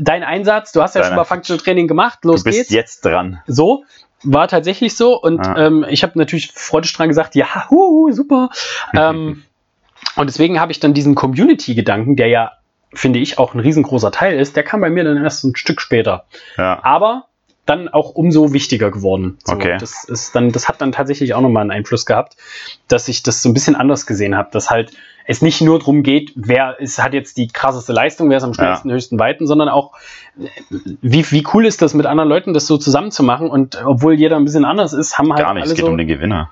[0.00, 2.70] dein Einsatz, du hast ja Deiner- schon mal Functional Training gemacht, los Du bist geht's
[2.70, 3.40] jetzt dran.
[3.46, 3.84] so.
[4.24, 5.66] War tatsächlich so und Ja.
[5.66, 8.50] ähm, ich habe natürlich freudig dran gesagt, ja, huhu, super.
[8.94, 9.42] ähm,
[10.16, 12.52] und deswegen habe ich dann diesen Community-Gedanken, der ja,
[12.94, 15.80] finde ich, auch ein riesengroßer Teil ist, der kam bei mir dann erst ein Stück
[15.80, 16.26] später.
[16.56, 16.78] Ja.
[16.84, 17.24] Aber
[17.66, 19.38] dann auch umso wichtiger geworden.
[19.44, 19.76] So, Okay.
[19.78, 22.36] Das ist dann, das hat dann tatsächlich auch nochmal einen Einfluss gehabt,
[22.88, 24.92] dass ich das so ein bisschen anders gesehen habe, dass halt
[25.26, 28.54] es nicht nur darum geht, wer ist, hat jetzt die krasseste Leistung, wer ist am
[28.54, 29.92] schnellsten, höchsten, weiten, sondern auch,
[31.00, 34.44] wie, wie cool ist das mit anderen Leuten, das so zusammenzumachen und obwohl jeder ein
[34.44, 36.50] bisschen anders ist, haben halt Gar nicht, alle es geht so, um den Gewinner.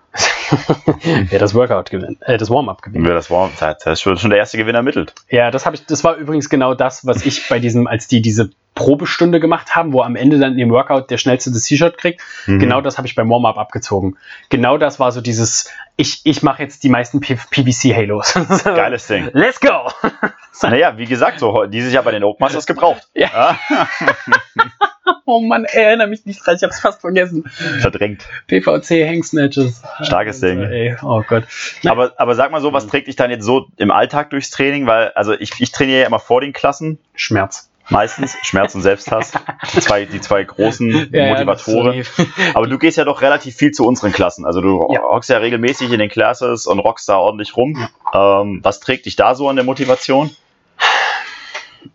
[1.30, 3.06] wer das Workout gewinnt, äh, das Warm-up gewinnt.
[3.06, 5.14] Wer das war, das ist schon schon der erste Gewinner ermittelt.
[5.28, 8.20] Ja, das habe ich, das war übrigens genau das, was ich bei diesem, als die
[8.20, 12.20] diese Probestunde gemacht haben, wo am Ende dann im Workout der schnellste das T-Shirt kriegt,
[12.46, 12.58] Mhm.
[12.60, 14.16] genau das habe ich beim Warm-up abgezogen.
[14.48, 18.34] Genau das war so dieses, ich, ich mache jetzt die meisten PVC-Halos.
[18.64, 19.28] Geiles Ding.
[19.32, 19.90] Let's go!
[20.62, 23.08] Naja, wie gesagt, so dieses Jahr bei den Oak Masters gebraucht.
[23.14, 23.58] Ja.
[25.24, 27.44] oh Mann, ey, erinnere mich nicht dran, ich habe es fast vergessen.
[27.80, 28.26] Verdrängt.
[28.46, 29.82] PVC Hangsnatches.
[30.02, 30.62] Starkes Also, Ding.
[30.62, 31.44] Ey, oh Gott.
[31.86, 34.86] Aber, aber sag mal so, was trägt dich dann jetzt so im Alltag durchs Training?
[34.86, 37.69] Weil, also ich, ich trainiere ja immer vor den Klassen, Schmerz.
[37.90, 38.36] Meistens.
[38.42, 39.32] Schmerz und Selbsthass.
[39.74, 41.98] Die zwei, die zwei großen Ja, ja, Motivatoren.
[41.98, 44.44] das- Aber du gehst ja doch relativ viel zu unseren Klassen.
[44.46, 45.02] Also du Ja.
[45.02, 47.88] hockst ja regelmäßig in den Classes und rockst da ordentlich rum.
[48.14, 50.30] Ähm, was trägt dich da so an der Motivation?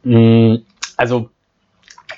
[0.03, 0.55] Mm,
[0.97, 1.29] Also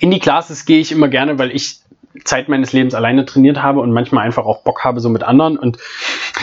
[0.00, 1.80] in die Classes gehe ich immer gerne, weil ich
[2.24, 5.58] Zeit meines Lebens alleine trainiert habe und manchmal einfach auch Bock habe, so mit anderen.
[5.58, 5.78] Und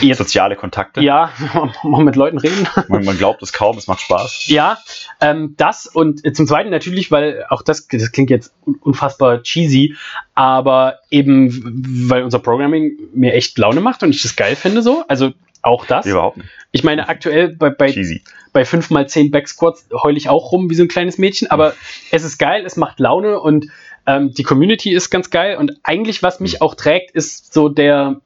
[0.00, 1.00] jetzt, Soziale Kontakte.
[1.00, 1.30] ja,
[1.82, 2.68] mal mit Leuten reden.
[2.88, 4.46] Man, man glaubt es kaum, es macht Spaß.
[4.48, 4.78] Ja,
[5.20, 9.94] ähm, das und zum Zweiten natürlich, weil auch das, das klingt jetzt un- unfassbar cheesy,
[10.34, 15.04] aber eben, weil unser Programming mir echt Laune macht und ich das geil finde so.
[15.08, 16.06] Also auch das.
[16.06, 16.48] Überhaupt nicht.
[16.72, 18.22] Ich meine, aktuell bei, bei, Cheesy.
[18.52, 21.74] bei 5 mal 10 Backsquats heule ich auch rum wie so ein kleines Mädchen, aber
[22.12, 23.66] es ist geil, es macht Laune und
[24.06, 28.20] ähm, die Community ist ganz geil und eigentlich, was mich auch trägt, ist so der,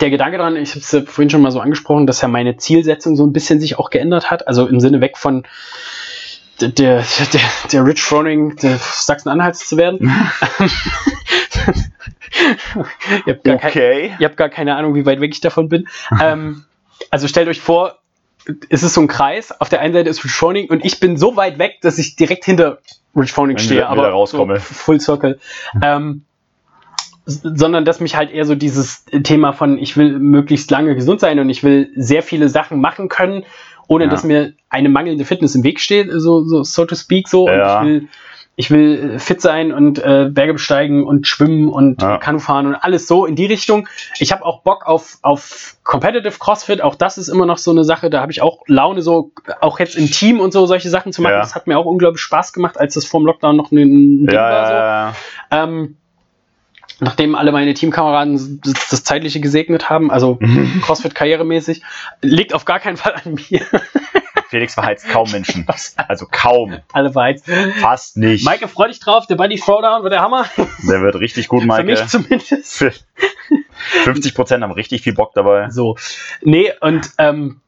[0.00, 2.56] der Gedanke daran, ich habe es ja vorhin schon mal so angesprochen, dass ja meine
[2.56, 5.46] Zielsetzung so ein bisschen sich auch geändert hat, also im Sinne weg von
[6.60, 7.04] der, der,
[7.72, 10.10] der, Rich Froning Sachsen-Anhalts zu werden.
[13.26, 14.12] ihr, habt gar kein, Okay.
[14.18, 15.88] ihr habt gar keine Ahnung, wie weit weg ich davon bin.
[16.22, 16.64] ähm,
[17.10, 17.98] also stellt euch vor,
[18.68, 19.58] es ist so ein Kreis.
[19.60, 22.16] Auf der einen Seite ist Rich Froning und ich bin so weit weg, dass ich
[22.16, 22.78] direkt hinter
[23.16, 24.56] Rich Froning stehe, aber rauskomme.
[24.56, 25.38] so Full Circle.
[25.82, 26.22] Ähm,
[27.26, 31.38] sondern dass mich halt eher so dieses Thema von, ich will möglichst lange gesund sein
[31.38, 33.44] und ich will sehr viele Sachen machen können,
[33.88, 34.10] ohne Ja.
[34.10, 37.48] dass mir eine mangelnde Fitness im Weg steht, so, so, so to speak, so.
[37.48, 37.80] Ja.
[37.80, 38.08] Und ich will,
[38.60, 42.18] ich will äh, fit sein und äh, Berge besteigen und schwimmen und Ja.
[42.18, 43.88] Kanu fahren und alles so in die Richtung.
[44.18, 47.84] Ich habe auch Bock auf, auf Competitive CrossFit, auch das ist immer noch so eine
[47.84, 49.32] Sache, da habe ich auch Laune, so
[49.62, 51.32] auch jetzt im Team und so solche Sachen zu machen.
[51.32, 51.40] Ja.
[51.40, 54.28] Das hat mir auch unglaublich Spaß gemacht, als das vor dem Lockdown noch ein Ding
[54.30, 55.14] Ja, war.
[55.50, 55.56] So.
[55.56, 55.96] Ähm,
[57.00, 60.38] nachdem alle meine Teamkameraden das, das Zeitliche gesegnet haben, also
[60.82, 61.80] CrossFit-Karrieremäßig,
[62.20, 63.62] liegt auf gar keinen Fall an mir.
[64.50, 65.64] Felix verheizt kaum Menschen.
[66.08, 66.78] Also kaum.
[66.92, 67.46] Alle verheizt.
[67.80, 68.44] Fast nicht.
[68.44, 70.44] Maike, freu dich drauf, der Buddy Throwdown wird der Hammer.
[70.56, 71.96] Der wird richtig gut, Maike.
[71.96, 72.84] Für mich zumindest.
[74.04, 75.70] 50% haben richtig viel Bock dabei.
[75.70, 75.96] So.
[76.42, 77.60] Nee, und ähm,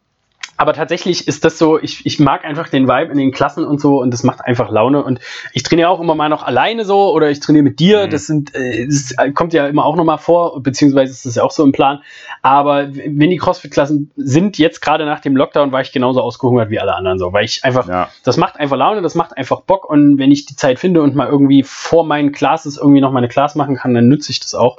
[0.56, 3.80] aber tatsächlich ist das so, ich, ich mag einfach den Vibe in den Klassen und
[3.80, 5.02] so und das macht einfach Laune.
[5.02, 5.18] Und
[5.52, 8.06] ich trainiere auch immer mal noch alleine so oder ich trainiere mit dir.
[8.06, 8.10] Mhm.
[8.10, 11.42] Das sind, äh, das kommt ja immer auch noch mal vor, beziehungsweise ist das ja
[11.42, 12.02] auch so im Plan.
[12.42, 16.78] Aber wenn die CrossFit-Klassen sind, jetzt gerade nach dem Lockdown, war ich genauso ausgehungert wie
[16.78, 18.08] alle anderen so, weil ich einfach, ja.
[18.24, 21.14] das macht einfach Laune, das macht einfach Bock und wenn ich die Zeit finde und
[21.14, 24.54] mal irgendwie vor meinen Classes irgendwie noch meine Class machen kann, dann nütze ich das
[24.54, 24.78] auch.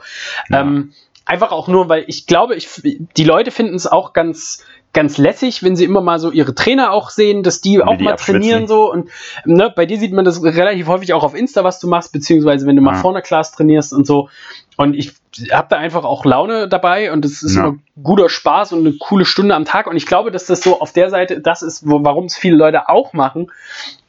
[0.50, 0.62] Ja.
[0.62, 0.94] Ähm,
[1.26, 2.70] einfach auch nur, weil ich glaube, ich,
[3.18, 4.64] die Leute finden es auch ganz,
[4.94, 8.04] ganz lässig, wenn sie immer mal so ihre Trainer auch sehen, dass die auch die
[8.04, 9.10] mal trainieren so und
[9.44, 12.68] ne, bei dir sieht man das relativ häufig auch auf Insta, was du machst, beziehungsweise
[12.68, 13.00] wenn du mal ja.
[13.00, 14.30] vorne Class trainierst und so
[14.78, 15.14] und ich
[15.52, 17.66] habe da einfach auch Laune dabei und es ist ja.
[17.66, 20.80] immer guter Spaß und eine coole Stunde am Tag und ich glaube, dass das so
[20.80, 23.52] auf der Seite das ist, warum es viele Leute auch machen,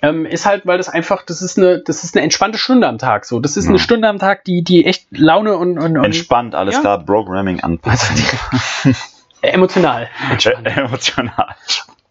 [0.02, 2.98] ähm, ist halt, weil das einfach, das ist eine, das ist eine entspannte Stunde am
[2.98, 3.70] Tag so, das ist ja.
[3.70, 7.60] eine Stunde am Tag, die, die echt Laune und, und, und entspannt alles klar, Programming
[7.60, 8.16] anpassen.
[8.84, 9.13] Also
[9.52, 10.08] Emotional.
[10.64, 11.54] emotional.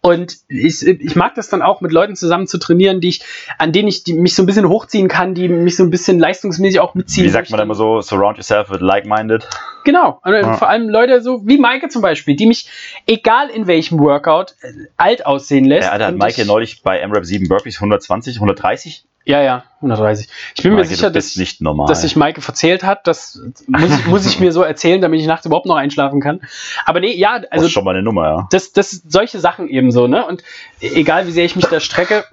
[0.04, 3.22] Und ich, ich mag das dann auch, mit Leuten zusammen zu trainieren, die ich,
[3.56, 6.18] an denen ich die, mich so ein bisschen hochziehen kann, die mich so ein bisschen
[6.18, 7.24] leistungsmäßig auch mitziehen.
[7.24, 9.48] Wie sagt man da immer so, surround yourself with like-minded?
[9.84, 10.20] Genau.
[10.22, 10.58] Und ja.
[10.58, 12.68] vor allem Leute so wie Maike zum Beispiel, die mich,
[13.06, 15.88] egal in welchem Workout, äh, alt aussehen lässt.
[15.88, 20.28] Ja, da hat Maike neulich bei MRAP 7 Burpees 120, 130 ja, ja, 130.
[20.54, 23.06] Ich bin Maike, mir sicher, dass, dass sich Maike verzählt hat.
[23.06, 26.42] Das muss, muss ich mir so erzählen, damit ich nachts überhaupt noch einschlafen kann.
[26.84, 27.46] Aber nee, ja, also.
[27.50, 28.48] Das ist schon mal eine Nummer, ja.
[28.50, 30.26] Das, das, solche Sachen eben so, ne?
[30.26, 30.42] Und
[30.80, 32.24] egal wie sehr ich mich da strecke,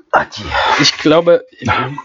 [0.82, 1.46] ich glaube,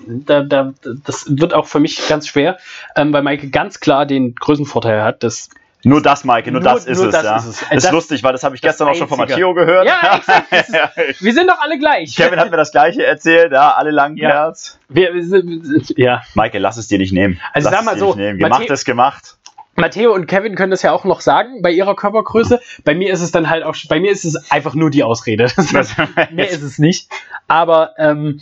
[0.07, 0.73] da, da,
[1.05, 2.59] das wird auch für mich ganz schwer,
[2.95, 5.51] ähm, weil Maike ganz klar den Größenvorteil hat, dass
[5.85, 7.13] nur das, Maike, nur, nur das ist nur es.
[7.13, 7.37] Das ja.
[7.37, 7.63] ist, es.
[7.63, 9.87] ist das, lustig, weil das habe ich gestern auch schon von Matteo gehört.
[9.87, 10.53] Ja, exakt.
[11.09, 12.17] Ist, wir sind doch alle gleich.
[12.17, 14.31] Kevin hat mir das gleiche erzählt, ja, alle langen ja.
[14.31, 14.79] Herz.
[14.89, 16.23] Wir, wir sind, ja.
[16.35, 17.41] Maike, lass es dir nicht nehmen.
[17.53, 19.37] Also lass sag mal so, gemacht Matteo, ist gemacht.
[19.77, 22.61] Matteo und Kevin können das ja auch noch sagen bei ihrer Körpergröße.
[22.85, 25.49] Bei mir ist es dann halt auch, bei mir ist es einfach nur die Ausrede.
[26.33, 27.09] mehr ist es nicht.
[27.47, 28.41] Aber ähm,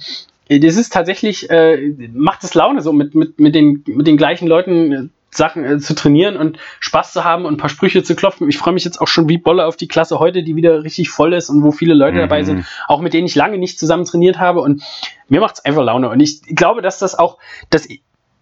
[0.49, 4.47] das ist tatsächlich, äh, macht es Laune, so mit, mit, mit, den, mit den gleichen
[4.47, 8.49] Leuten Sachen äh, zu trainieren und Spaß zu haben und ein paar Sprüche zu klopfen.
[8.49, 11.11] Ich freue mich jetzt auch schon wie Bolle auf die Klasse heute, die wieder richtig
[11.11, 12.20] voll ist und wo viele Leute mhm.
[12.20, 14.61] dabei sind, auch mit denen ich lange nicht zusammen trainiert habe.
[14.61, 14.82] Und
[15.28, 16.09] mir macht es einfach Laune.
[16.09, 17.39] Und ich glaube, dass das auch,
[17.70, 17.89] dass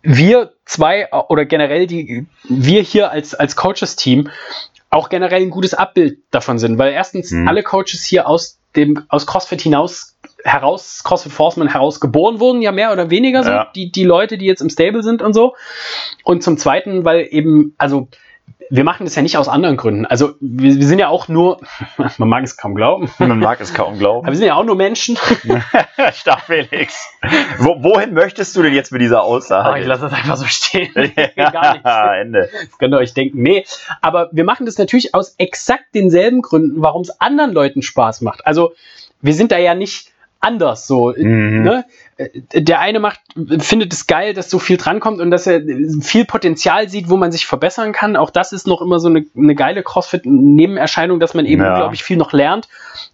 [0.03, 4.29] wir zwei oder generell die, wir hier als, als Coaches-Team
[4.91, 7.49] auch generell ein gutes Abbild davon sind, weil erstens mhm.
[7.49, 10.12] alle Coaches hier aus dem, aus CrossFit hinaus
[10.45, 13.71] heraus, CrossFit Forceman heraus geboren wurden, ja mehr oder weniger so, ja.
[13.75, 15.55] die, die Leute, die jetzt im Stable sind und so.
[16.25, 18.09] Und zum Zweiten, weil eben, also
[18.71, 20.07] wir machen das ja nicht aus anderen Gründen.
[20.07, 21.61] Also wir, wir, sind ja auch nur,
[22.17, 23.11] man mag es kaum glauben.
[23.19, 24.25] Man mag es kaum glauben.
[24.25, 25.19] Aber wir sind ja auch nur Menschen.
[26.15, 27.07] Stark, Felix.
[27.59, 29.71] Wo, wohin möchtest du denn jetzt mit dieser Aussage?
[29.71, 30.91] Oh, ich lasse das einfach so stehen.
[31.37, 32.23] ja, Gar nicht.
[32.23, 32.49] Ende.
[32.51, 33.43] Das könnt ihr euch denken.
[33.43, 33.67] Nee,
[34.01, 38.47] aber wir machen das natürlich aus exakt denselben Gründen, warum es anderen Leuten Spaß macht.
[38.47, 38.73] Also
[39.21, 40.13] wir sind da ja nicht
[40.43, 41.15] anders so.
[41.17, 41.63] Mhm.
[41.63, 41.85] Ne?
[42.53, 43.21] Der eine macht,
[43.61, 45.63] findet es geil, dass so viel drankommt und dass er
[46.01, 48.17] viel Potenzial sieht, wo man sich verbessern kann.
[48.17, 51.77] Auch das ist noch immer so eine, eine geile CrossFit-Nebenerscheinung, dass man eben, ja.
[51.77, 52.69] glaube ich, viel noch lernt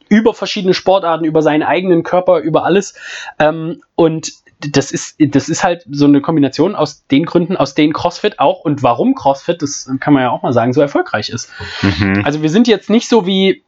[0.08, 2.94] über verschiedene Sportarten, über seinen eigenen Körper, über alles.
[3.38, 7.92] Ähm, und das ist, das ist halt so eine Kombination aus den Gründen, aus denen
[7.92, 11.50] CrossFit auch und warum CrossFit, das kann man ja auch mal sagen, so erfolgreich ist.
[11.82, 12.22] Mhm.
[12.24, 13.62] Also wir sind jetzt nicht so wie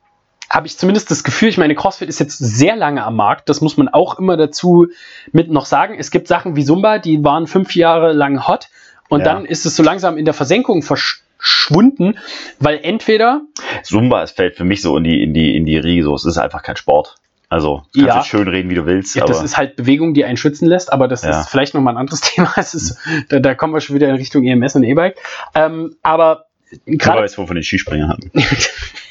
[0.50, 3.48] habe ich zumindest das Gefühl, ich meine, CrossFit ist jetzt sehr lange am Markt.
[3.48, 4.88] Das muss man auch immer dazu
[5.30, 5.94] mit noch sagen.
[5.96, 8.68] Es gibt Sachen wie Zumba, die waren fünf Jahre lang hot
[9.08, 9.26] und ja.
[9.26, 12.18] dann ist es so langsam in der Versenkung verschwunden,
[12.58, 13.42] weil entweder
[13.84, 16.14] Zumba es fällt für mich so in die in die in die Riege so.
[16.14, 17.14] Es ist einfach kein Sport.
[17.48, 18.24] Also kannst ja.
[18.24, 19.16] schön reden, wie du willst.
[19.16, 21.40] Ja, das ist halt Bewegung, die einen schützen lässt, aber das ja.
[21.40, 22.52] ist vielleicht nochmal ein anderes Thema.
[22.56, 22.96] Es ist,
[23.28, 25.16] da, da kommen wir schon wieder in Richtung EMS und E-Bike.
[25.54, 26.46] Ähm, aber
[26.86, 27.22] gerade.
[27.22, 28.30] jetzt, wo wir von den Skispringern hatten.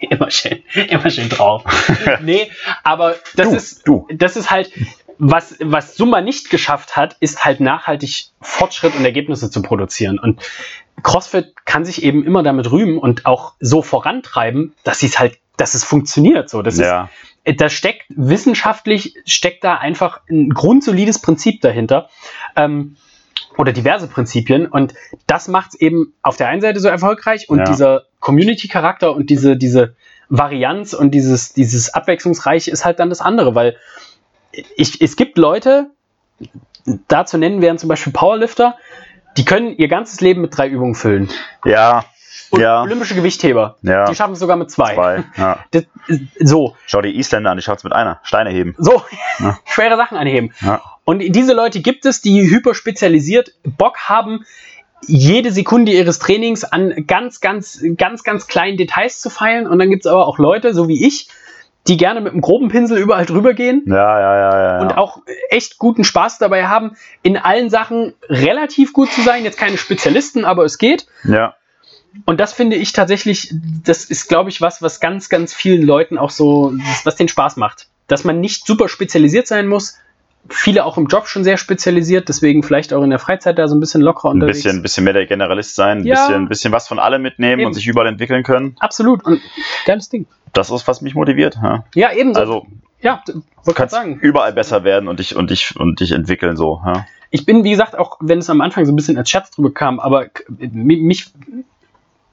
[0.10, 1.64] immer schön, immer schön drauf.
[2.22, 2.50] nee,
[2.82, 4.08] aber das du, ist, du.
[4.12, 4.72] das ist halt,
[5.18, 10.18] was, was Summa nicht geschafft hat, ist halt nachhaltig Fortschritt und Ergebnisse zu produzieren.
[10.18, 10.40] Und
[11.02, 15.74] CrossFit kann sich eben immer damit rühmen und auch so vorantreiben, dass es halt, dass
[15.74, 16.48] es funktioniert.
[16.48, 17.10] So, das ja.
[17.44, 22.08] ist, da steckt wissenschaftlich steckt da einfach ein grundsolides Prinzip dahinter.
[22.56, 22.96] Ähm,
[23.56, 24.94] oder diverse Prinzipien und
[25.26, 27.64] das macht es eben auf der einen Seite so erfolgreich und ja.
[27.64, 29.94] dieser Community-Charakter und diese, diese
[30.28, 33.76] Varianz und dieses, dieses Abwechslungsreiche ist halt dann das andere, weil
[34.76, 35.90] ich, es gibt Leute,
[37.08, 38.76] da zu nennen wären zum Beispiel Powerlifter,
[39.36, 41.28] die können ihr ganzes Leben mit drei Übungen füllen.
[41.64, 42.04] Ja.
[42.50, 42.82] Und ja.
[42.82, 44.06] olympische Gewichtheber, Ja.
[44.06, 44.94] die schaffen es sogar mit zwei.
[44.94, 45.24] Zwei.
[45.36, 45.58] Ja.
[45.70, 45.84] Das,
[46.40, 48.18] so, Schau die Isländer an, die schaut's mit einer.
[48.24, 48.74] Steine heben.
[48.78, 49.02] so,
[49.38, 49.58] Ja.
[49.66, 50.52] schwere Sachen anheben.
[50.60, 50.80] Ja.
[51.10, 54.44] Und diese Leute gibt es, die hyperspezialisiert Bock haben,
[55.08, 59.66] jede Sekunde ihres Trainings an ganz, ganz, ganz, ganz kleinen Details zu feilen.
[59.66, 61.26] Und dann gibt es aber auch Leute, so wie ich,
[61.88, 64.80] die gerne mit einem groben Pinsel überall drüber gehen Ja, ja, ja, ja.
[64.82, 66.92] und auch echt guten Spaß dabei haben,
[67.22, 69.42] in allen Sachen relativ gut zu sein.
[69.42, 71.08] Jetzt keine Spezialisten, aber es geht.
[71.24, 71.56] ja.
[72.24, 73.52] Und das finde ich tatsächlich,
[73.84, 77.56] das ist, glaube ich, was, was ganz, ganz vielen Leuten auch so, was den Spaß
[77.56, 77.88] macht.
[78.06, 79.96] Dass man nicht super spezialisiert sein muss.
[80.48, 83.76] Viele auch im Job schon sehr spezialisiert, deswegen vielleicht auch in der Freizeit da so
[83.76, 84.62] ein bisschen lockerer Ein unterwegs.
[84.62, 86.14] bisschen, bisschen mehr der Generalist sein, ein Ja.
[86.26, 87.66] bisschen, bisschen was von allem mitnehmen Eben.
[87.68, 88.74] und sich überall entwickeln können.
[88.80, 89.24] Absolut.
[89.24, 89.40] Und
[89.86, 90.26] geiles Ding.
[90.52, 91.56] Das ist, was mich motiviert.
[91.62, 91.84] Ja.
[91.94, 92.40] Ja, ebenso.
[92.40, 92.66] Also
[93.00, 94.18] ja, du kannst sagen.
[94.20, 96.80] überall besser werden und dich, und dich, und dich entwickeln so.
[96.84, 97.06] Ja.
[97.30, 99.72] Ich bin, wie gesagt, auch wenn es am Anfang so ein bisschen als Scherz drüber
[99.72, 100.26] kam, aber
[100.58, 101.30] mich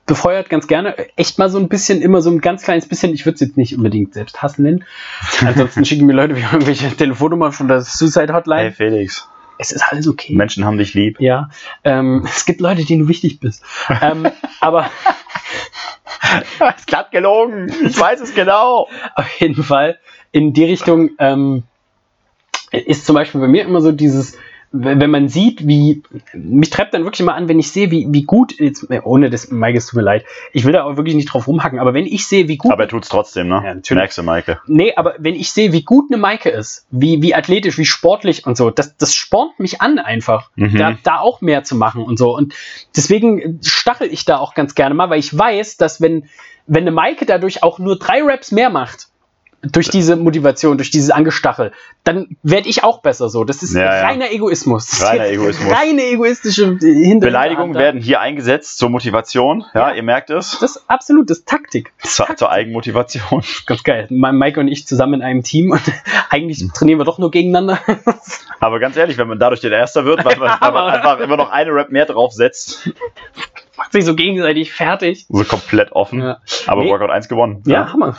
[0.08, 3.26] befeuert ganz gerne echt mal so ein bisschen, immer so ein ganz kleines bisschen, ich
[3.26, 4.86] würde es jetzt nicht unbedingt selbst hassen nennen.
[5.41, 8.62] Ansonsten schicken mir Leute wieder irgendwelche Telefonnummern von der Suicide Hotline.
[8.62, 9.28] Hey Felix,
[9.60, 10.34] Es ist alles okay.
[10.34, 11.20] Menschen haben dich lieb.
[11.20, 11.49] Ja,
[11.84, 13.64] ähm, es gibt Leute, denen du wichtig bist.
[14.01, 14.28] ähm,
[14.62, 14.89] aber
[16.78, 17.72] ist glatt gelogen.
[17.86, 18.88] Ich weiß es genau.
[19.16, 19.99] auf jeden Fall
[20.32, 21.64] in die Richtung ähm,
[22.72, 24.38] ist zum Beispiel bei mir immer so dieses,
[24.84, 26.01] wenn man sieht, wie,
[26.34, 29.49] mich treibt dann wirklich mal an, wenn ich sehe, wie, wie gut, jetzt, ohne das,
[29.51, 32.05] Maike, es tut mir leid, ich will da auch wirklich nicht drauf rumhacken, aber wenn
[32.05, 33.61] ich sehe, wie gut, Aber er tut's trotzdem, ne?
[33.63, 33.99] Ja, natürlich.
[33.99, 34.61] Merkst du, Maike.
[34.67, 38.45] nee, aber wenn ich sehe, wie gut eine Maike ist, wie, wie athletisch, wie sportlich
[38.45, 40.78] und so, das, das spornt mich an einfach, Mhm.
[40.78, 42.53] da, da auch mehr zu machen und so und
[42.95, 46.25] deswegen stachel ich da auch ganz gerne mal, weil ich weiß, dass wenn,
[46.67, 49.07] wenn eine Maike dadurch auch nur drei Raps mehr macht,
[49.64, 51.72] durch diese Motivation, durch dieses Angestachel,
[52.03, 53.43] dann werde ich auch besser so.
[53.43, 54.01] Das ist Ja, ja.
[54.03, 54.86] reiner Egoismus.
[54.88, 55.74] Das ist Reiner Egoismus.
[55.76, 59.66] Reine egoistische Hinter Beleidigungen werden hier eingesetzt zur Motivation.
[59.74, 59.95] Ja, Ja.
[59.95, 60.58] ihr merkt es.
[60.60, 61.91] Das ist absolut, das ist Taktik.
[62.01, 62.38] Das ist Taktik.
[62.38, 63.43] zur Eigenmotivation.
[63.66, 64.08] Ganz geil.
[64.10, 65.82] Maike und ich zusammen in einem Team und
[66.30, 67.80] eigentlich trainieren wir doch nur gegeneinander.
[68.60, 71.38] Aber ganz ehrlich, wenn man dadurch der Erster wird, weil man, weil man einfach immer
[71.38, 72.89] noch eine Rap mehr draufsetzt,
[73.88, 75.27] Macht sich so gegenseitig fertig.
[75.29, 76.19] so komplett offen.
[76.21, 76.39] Ja.
[76.65, 76.89] Aber Nee.
[76.89, 77.63] Workout 1 gewonnen.
[77.65, 78.17] Ja, Hammer.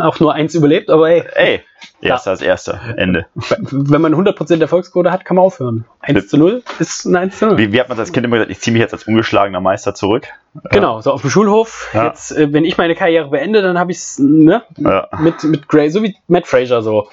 [0.00, 1.60] Auch nur eins überlebt, aber hey, Ey,
[2.02, 2.80] Erster als Erster.
[2.96, 3.26] Ende.
[3.70, 5.84] wenn man 100% Erfolgsquote hat, kann man aufhören.
[6.00, 7.58] 1 zu 0 ist ein 1 zu 0.
[7.58, 9.94] Wie, wie hat man als Kind immer gesagt, ich ziehe mich jetzt als ungeschlagener Meister
[9.94, 10.26] zurück?
[10.72, 11.88] Genau, so auf dem Schulhof.
[11.94, 12.08] Ja.
[12.08, 15.68] Jetzt, äh, wenn ich meine Karriere beende, dann habe ich es ne, Ja, mit, mit
[15.68, 17.08] Gray, so wie Matt Fraser so.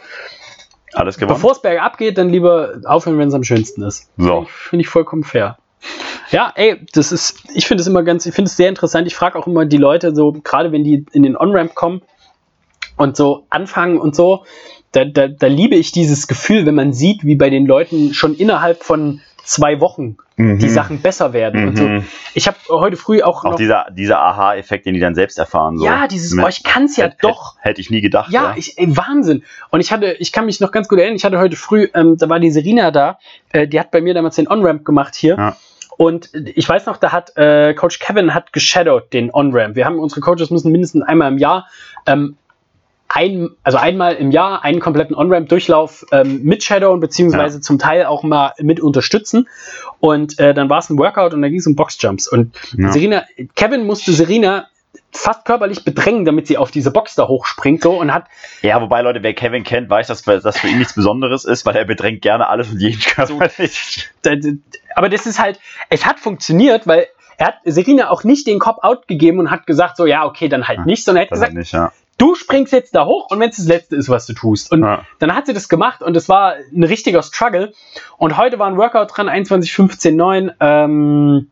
[0.93, 1.35] alles gewonnen.
[1.35, 4.09] Bevor es bergab geht, dann lieber aufhören, wenn es am schönsten ist.
[4.17, 4.47] So.
[4.49, 5.59] Finde ich vollkommen fair.
[6.31, 9.07] Ja, ey, das ist, ich finde es immer ganz, ich finde es sehr interessant.
[9.07, 12.01] Ich frage auch immer die Leute so, gerade wenn die in den On-Ramp kommen
[12.97, 14.43] und so anfangen und so,
[14.91, 18.33] da, da, da liebe ich dieses Gefühl, wenn man sieht, wie bei den Leuten schon
[18.35, 20.59] innerhalb von zwei Wochen die Mhm.
[20.69, 21.69] Sachen besser werden.
[21.69, 21.83] Und so.
[21.83, 22.03] Mhm.
[22.35, 25.77] Ich habe heute früh auch, Auch noch, dieser, dieser Aha-Effekt, den die dann selbst erfahren.
[25.79, 25.85] So.
[25.85, 27.55] ja, dieses, Mit- oh, ich kann es ja hätte, doch.
[27.61, 28.31] Hätte, ich nie gedacht.
[28.31, 29.43] Ja, ich, ey, Wahnsinn.
[29.71, 32.17] Und ich hatte, ich kann mich noch ganz gut erinnern, ich hatte heute früh, ähm,
[32.17, 33.17] da war die Serena da,
[33.51, 35.37] äh, die hat bei mir damals den On-Ramp gemacht hier.
[35.37, 35.55] Ja.
[35.97, 39.75] Und ich weiß noch, da hat äh, Coach Kevin hat geshadowed den On-Ramp.
[39.75, 41.67] Wir haben unsere Coaches müssen mindestens einmal im Jahr
[42.05, 42.37] ähm,
[43.09, 48.23] ein, also einmal im Jahr einen kompletten On-Ramp-Durchlauf ähm, mit Shadowen, beziehungsweise zum Teil auch
[48.23, 49.47] mal mit unterstützen.
[49.99, 52.27] Und äh, dann war es ein Workout und da ging es um Boxjumps.
[52.27, 52.91] Und Ja.
[52.91, 53.23] Serena,
[53.55, 54.67] Kevin musste Serena
[55.13, 58.25] fast körperlich bedrängen, damit sie auf diese Box da hochspringt so und hat
[58.61, 61.75] Ja, wobei, Leute, wer Kevin kennt, weiß, dass das für ihn nichts Besonderes ist, weil
[61.77, 64.09] er bedrängt gerne alles und jeden körperlich.
[64.21, 64.35] da-
[64.97, 69.07] aber das ist halt, es hat funktioniert, weil er hat Serena auch nicht den Cop-Out
[69.07, 71.49] gegeben und hat gesagt, so, ja, okay, dann halt nicht, sondern er hat Das gesagt,
[71.51, 71.91] halt nicht, ja.
[72.17, 74.71] du springst jetzt da hoch und wenn es das Letzte ist, was du tust.
[74.71, 75.03] Und Ja.
[75.19, 77.73] dann hat sie das gemacht und es war ein richtiger Struggle.
[78.17, 81.51] Und heute war ein Workout dran, 21, 15, 9, ähm,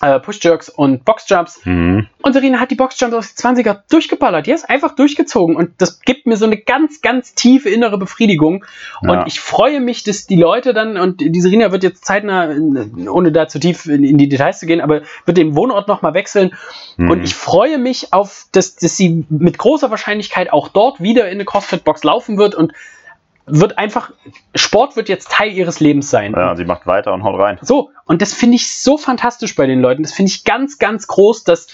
[0.00, 1.64] äh, Push-Jerks und Box-Jumps.
[1.64, 2.08] Mhm.
[2.22, 4.46] Und Serena hat die Boxjumps aus den 20er durchgeballert.
[4.46, 5.56] Die ist einfach durchgezogen.
[5.56, 8.64] Und das gibt mir so eine ganz, ganz tiefe innere Befriedigung.
[9.02, 9.10] Ja.
[9.10, 12.50] Und ich freue mich, dass die Leute dann, und die Serena wird jetzt zeitnah,
[13.08, 16.14] ohne da zu tief in, in die Details zu gehen, aber wird den Wohnort nochmal
[16.14, 16.54] wechseln.
[16.96, 17.10] Mhm.
[17.10, 21.34] Und ich freue mich auf, dass, dass sie mit großer Wahrscheinlichkeit auch dort wieder in
[21.34, 22.72] eine CrossFit-Box laufen wird und
[23.46, 24.12] wird einfach,
[24.54, 26.32] Sport wird jetzt Teil ihres Lebens sein.
[26.36, 27.58] Ja, sie macht weiter und haut rein.
[27.62, 30.02] So, und das finde ich so fantastisch bei den Leuten.
[30.02, 31.66] Das finde ich ganz, ganz groß, dass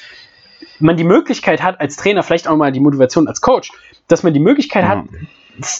[0.78, 3.70] man die Möglichkeit hat, als Trainer, vielleicht auch mal die Motivation als Coach,
[4.06, 5.04] dass man die Möglichkeit hat,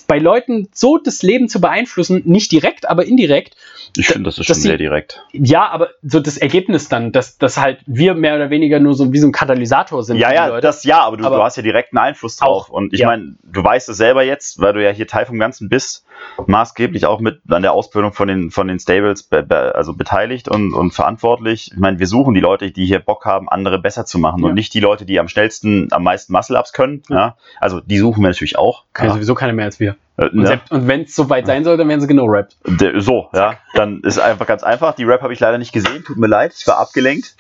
[0.07, 3.57] bei Leuten so das Leben zu beeinflussen, nicht direkt, aber indirekt.
[3.97, 5.25] Ich finde, das ist schon dass sehr sie- direkt.
[5.33, 9.13] Ja, aber so das Ergebnis dann, dass, dass halt wir mehr oder weniger nur so
[9.13, 10.19] wie so ein Katalysator sind.
[10.19, 10.61] Ja, ja, Leute.
[10.61, 12.67] das ja, aber du, Aber du hast ja direkten Einfluss drauf.
[12.67, 13.07] Auch, Und ich ja.
[13.09, 16.05] meine, du weißt es selber jetzt, weil du ja hier Teil vom Ganzen bist,
[16.47, 20.49] maßgeblich auch mit an der Ausbildung von den, von den Stables be, be, also beteiligt
[20.49, 21.71] und, und verantwortlich.
[21.73, 24.49] Ich meine, wir suchen die Leute, die hier Bock haben, andere besser zu machen Ja.
[24.49, 27.03] und nicht die Leute, die am schnellsten, am meisten Muscle-Ups können.
[27.09, 27.37] Ja.
[27.61, 28.85] Also die suchen wir natürlich auch.
[28.93, 29.15] Kann Ja.
[29.15, 29.97] sowieso keiner mehr als wir.
[30.17, 30.47] Äh, Und, ne?
[30.47, 32.57] selbst- und wenn es soweit sein soll, dann werden sie genau rappt.
[32.99, 34.95] So, ja, dann ist einfach ganz einfach.
[34.95, 37.35] Die Rap habe ich leider nicht gesehen, tut mir leid, ich war abgelenkt.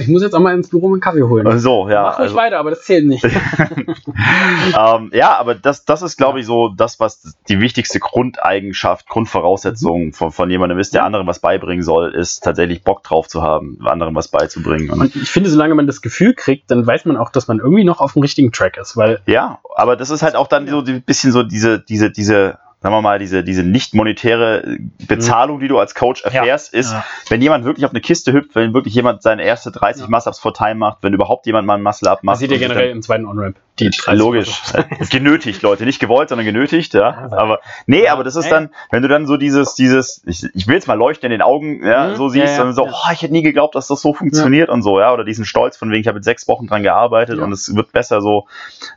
[0.00, 1.58] Ich muss jetzt auch mal ins Büro mit Kaffee holen.
[1.58, 2.02] So, ja.
[2.02, 3.24] Mach ruhig also- weiter, aber das zählt nicht.
[3.24, 10.12] ähm, ja, aber das, das ist, glaube ich, so das, was die wichtigste Grundeigenschaft, Grundvoraussetzung
[10.12, 13.78] von, von jemandem ist, der anderen was beibringen soll, ist tatsächlich Bock drauf zu haben,
[13.84, 14.90] anderen was beizubringen.
[14.90, 17.84] Und ich finde, solange man das Gefühl kriegt, dann weiß man auch, dass man irgendwie
[17.84, 20.80] noch auf dem richtigen Track ist, weil ja, aber das ist halt auch dann so
[20.80, 25.68] ein bisschen so diese, diese, diese, sagen wir mal, diese, diese nicht monetäre Bezahlung, die
[25.68, 27.04] du als Coach erfährst, ist, Ja.
[27.28, 30.08] wenn jemand wirklich auf eine Kiste hüpft, wenn wirklich jemand seine erste 30 Ja.
[30.10, 32.38] Muscle-Ups vor Time macht, wenn überhaupt jemand mal ein Muscle-Up man macht.
[32.40, 33.56] sieht ja und sich dann- generell im zweiten On-Ramp.
[33.78, 34.62] Die 30 Logisch.
[34.74, 35.84] oder genötigt, Leute.
[35.86, 37.28] Nicht gewollt, sondern genötigt, ja.
[37.32, 40.66] aber- nee, Ja, aber das ist dann, wenn du dann so dieses, dieses, ich, ich
[40.66, 42.16] will jetzt mal leuchten in den Augen, ja, Mhm.
[42.16, 42.92] so siehst, Ja, ja, und so, ja.
[42.92, 45.12] oh, ich hätte nie geglaubt, dass das so funktioniert und so, ja.
[45.12, 47.44] Oder diesen Stolz von wegen, ich habe jetzt sechs Wochen dran gearbeitet Ja.
[47.44, 48.46] und es wird besser so.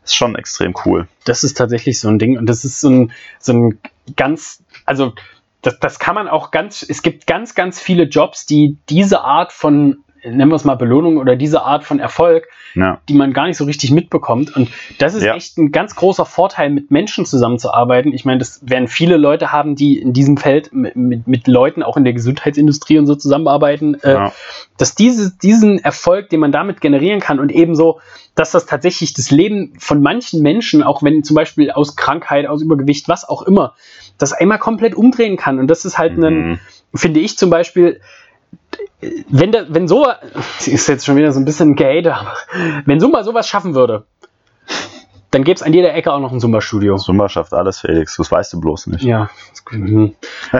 [0.03, 1.07] ist schon extrem cool.
[1.25, 3.72] Das ist tatsächlich so ein Ding und das ist so ein, so ein
[4.15, 5.13] ganz, also
[5.61, 9.51] das, das kann man auch ganz, es gibt ganz, ganz viele Jobs, die diese Art
[9.53, 12.99] von, nennen wir es mal Belohnung oder diese Art von Erfolg, Ja.
[13.09, 14.55] die man gar nicht so richtig mitbekommt.
[14.55, 14.69] Und
[14.99, 15.35] das ist Ja.
[15.35, 18.13] echt ein ganz großer Vorteil, mit Menschen zusammenzuarbeiten.
[18.13, 21.83] Ich meine, das werden viele Leute haben, die in diesem Feld mit, mit, mit Leuten
[21.83, 24.31] auch in der Gesundheitsindustrie und so zusammenarbeiten, äh, Ja.
[24.77, 27.99] dass diese, diesen Erfolg, den man damit generieren kann und ebenso,
[28.35, 32.61] dass das tatsächlich das Leben von manchen Menschen, auch wenn zum Beispiel aus Krankheit, aus
[32.63, 33.75] Übergewicht, was auch immer,
[34.17, 35.59] das einmal komplett umdrehen kann.
[35.59, 36.59] Und das ist halt ein, Mhm.
[36.95, 37.99] finde ich zum Beispiel,
[39.29, 40.07] wenn, da, wenn so,
[40.65, 42.35] ist jetzt schon wieder so ein bisschen Gehate, aber
[42.85, 44.05] wenn so mal sowas schaffen würde,
[45.33, 46.97] dann gäbe es an jeder Ecke auch noch ein Zumba-Studio.
[46.97, 48.15] Summa schafft alles, Felix.
[48.17, 49.03] Das weißt du bloß nicht.
[49.03, 49.31] Ja,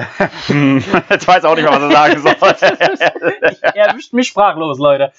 [1.09, 2.35] Jetzt weiß auch nicht mehr, was er sagen soll.
[3.61, 5.11] er erwischt mich sprachlos, Leute.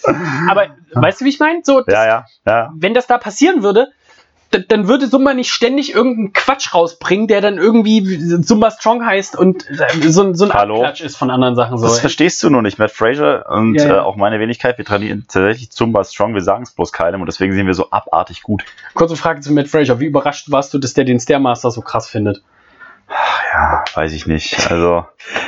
[0.50, 1.60] Aber weißt du, wie ich meine?
[1.62, 2.72] So, das, ja, ja, ja.
[2.74, 3.92] wenn das da passieren würde,
[4.60, 8.04] dann würde Sumba nicht ständig irgendeinen Quatsch rausbringen, der dann irgendwie
[8.42, 10.76] Sumba Strong heißt und äh, so, ein- so ein Hallo?
[10.76, 11.78] Abklatsch ist von anderen Sachen.
[11.78, 11.86] So.
[11.86, 12.78] Das verstehst du nur nicht.
[12.78, 13.94] Matt Fraser und Ja, ja.
[13.96, 17.26] Äh, auch meine Wenigkeit, wir trainieren tatsächlich Zumba Strong, wir sagen es bloß keinem und
[17.26, 18.64] deswegen sind wir so abartig gut.
[18.94, 20.00] Kurze Frage zu Matt Fraser.
[20.00, 22.42] Wie überrascht warst du, dass der den Stairmaster so krass findet?
[23.52, 24.70] Ja, weiß ich nicht.
[24.70, 25.04] Also,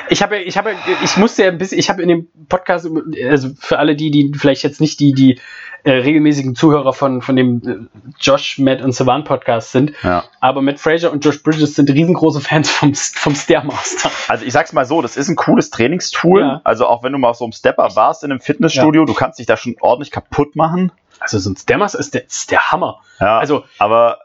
[0.09, 2.89] Ich habe, ich habe, ich musste ja ein bisschen, ich habe in dem Podcast,
[3.29, 5.41] also für alle die, die vielleicht jetzt nicht die, die
[5.83, 7.63] äh, regelmäßigen Zuhörer von, von dem
[7.93, 10.25] äh, Josh, Matt und Savan Podcast sind, ja.
[10.41, 14.11] aber Matt Fraser und Josh Bridges sind riesengroße Fans vom, vom Stairmaster.
[14.29, 16.41] Also ich sag's mal so, das ist ein cooles Trainingstool.
[16.41, 16.61] Ja.
[16.65, 19.39] Also auch wenn du mal auf so einem Stepper warst in einem Fitnessstudio, du kannst
[19.39, 20.93] dich da schon ordentlich kaputt machen.
[21.19, 23.01] Also so ein Stairmaster ist der, ist der Hammer.
[23.21, 24.19] Ja, Also- aber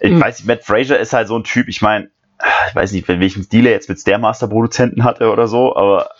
[0.00, 0.20] ich Mhm.
[0.20, 2.10] weiß Matt Fraser ist halt so ein Typ, ich meine,
[2.68, 6.10] ich weiß nicht, welchen Deal er jetzt mit Stairmaster-Produzenten hatte oder so, aber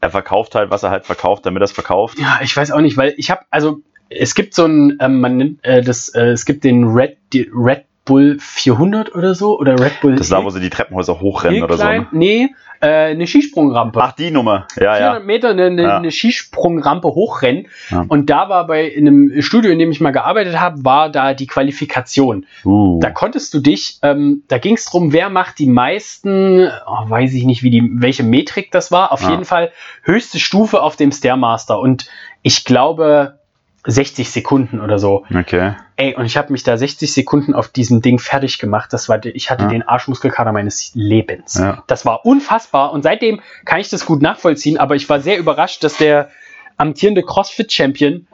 [0.00, 2.18] er verkauft halt, was er halt verkauft, damit er es verkauft.
[2.18, 3.80] Ja, ich weiß auch nicht, weil ich habe, also
[4.10, 7.50] es gibt so ein, ähm, man nennt äh, das, äh, es gibt den Red, die
[7.52, 10.12] Red Bull 400 oder so oder Red Bull.
[10.12, 11.84] Das ist da, wo sie die Treppenhäuser hochrennen oder so.
[11.84, 12.06] Ne?
[12.12, 12.48] Nee,
[12.84, 14.00] äh, eine Skisprungrampe.
[14.02, 14.66] Ach, die Nummer.
[14.76, 15.20] Ja, 400 ja.
[15.20, 15.96] Meter eine, eine, Ja.
[15.96, 17.68] eine Skisprungrampe hochrennen.
[17.90, 18.04] Ja.
[18.08, 21.34] Und da war bei in einem Studio, in dem ich mal gearbeitet habe, war da
[21.34, 22.46] die Qualifikation.
[22.64, 23.00] Uh.
[23.00, 27.34] Da konntest du dich, ähm, da ging es darum, wer macht die meisten, oh, weiß
[27.34, 29.12] ich nicht, wie die, welche Metrik das war.
[29.12, 29.30] Auf Ja.
[29.30, 29.70] jeden Fall
[30.02, 31.78] höchste Stufe auf dem Stairmaster.
[31.78, 32.06] Und
[32.42, 33.38] ich glaube
[33.86, 35.24] 60 Sekunden oder so.
[35.34, 35.74] Okay.
[35.96, 38.92] Ey, und ich habe mich da 60 Sekunden auf diesem Ding fertig gemacht.
[38.92, 39.68] Das war, ich hatte Ja.
[39.70, 41.54] den Arschmuskelkater meines Lebens.
[41.58, 41.82] Ja.
[41.86, 42.92] Das war unfassbar.
[42.92, 44.78] Und seitdem kann ich das gut nachvollziehen.
[44.78, 46.30] Aber ich war sehr überrascht, dass der
[46.76, 48.26] amtierende CrossFit-Champion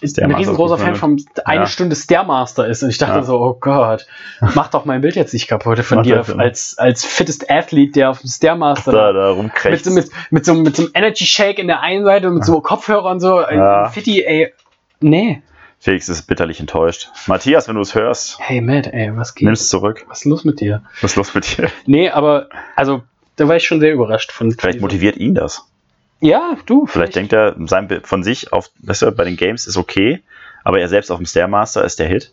[0.00, 1.66] ein Stairmaster riesengroßer Fan vom eine Ja.
[1.66, 2.84] Stunde Stairmaster ist.
[2.84, 4.06] Und ich dachte so, oh Gott,
[4.54, 8.20] mach doch mein Bild jetzt nicht kaputt von dir als, als fittest Athlet, der auf
[8.20, 9.84] dem Stairmaster Da, da mit, rumkriegt.
[9.84, 12.44] so, mit, mit, so, mit so einem Energy Shake in der einen Seite und mit
[12.44, 13.40] so Kopfhörer und so.
[13.40, 13.88] Ja.
[13.88, 14.52] Fitti, ey.
[15.00, 15.42] Nee.
[15.80, 17.08] Felix ist bitterlich enttäuscht.
[17.26, 19.44] Matthias, wenn du es hörst, Hey Matt, ey, was geht?
[19.44, 20.04] nimm es zurück.
[20.08, 20.82] Was ist los mit dir?
[21.00, 21.70] Was ist los mit dir?
[21.86, 23.02] Nee, aber also
[23.36, 24.50] da war ich schon sehr überrascht von.
[24.50, 25.64] Vielleicht motiviert ihn das.
[26.20, 26.86] Ja, du.
[26.86, 30.20] Vielleicht denkt er sein von sich auf, weißt du, bei den Games ist okay,
[30.64, 32.32] aber er selbst auf dem Stairmaster ist der Hit.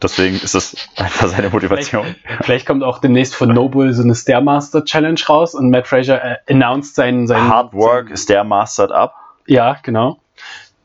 [0.00, 2.04] Deswegen ist das einfach seine Motivation.
[2.04, 6.22] Vielleicht, vielleicht kommt auch demnächst von Noble so eine Stairmaster Challenge raus und Matt Fraser
[6.24, 9.14] äh, announced seinen, seinen Hard Work, Stairmastered up.
[9.46, 10.18] Ja, genau.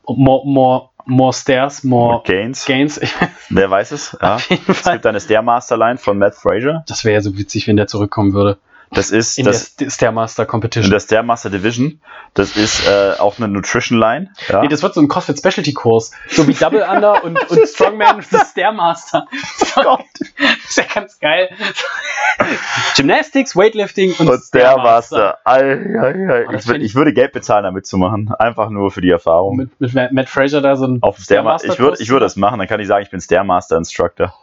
[0.06, 2.64] More, more, more stairs, more Gains.
[2.66, 3.00] gains.
[3.48, 4.16] Wer weiß es?
[4.20, 4.36] Ja.
[4.36, 6.84] Auf jeden Es gibt eine Stairmaster-Line von Matt Fraser.
[6.86, 8.58] Das wäre ja so witzig, wenn der zurückkommen würde.
[8.90, 10.90] Das ist In das, der St- Stairmaster Competition.
[10.90, 12.00] der Stairmaster Division.
[12.34, 14.30] Das ist äh, auch eine Nutrition-Line.
[14.48, 14.62] Ja.
[14.62, 16.10] Nee, das wird so ein CrossFit Specialty Kurs.
[16.28, 19.26] So wie Double Under und, und Strongman und Stairmaster.
[19.74, 20.00] Gott.
[20.38, 21.50] Das ist ja ganz geil.
[22.96, 25.38] Gymnastics, Weightlifting und, Und Stairmaster.
[25.44, 26.46] Ei, ei, ei.
[26.48, 28.32] Oh, das Ich, find- ich würde Geld bezahlen, damit zu machen.
[28.38, 29.56] Einfach nur für die Erfahrung.
[29.56, 31.72] Mit, mit Matt Fraser da so ein Auf dem Stairmaster.
[31.72, 34.34] Ich würde ich würd das machen, dann kann ich sagen, ich bin Stairmaster-Instructor.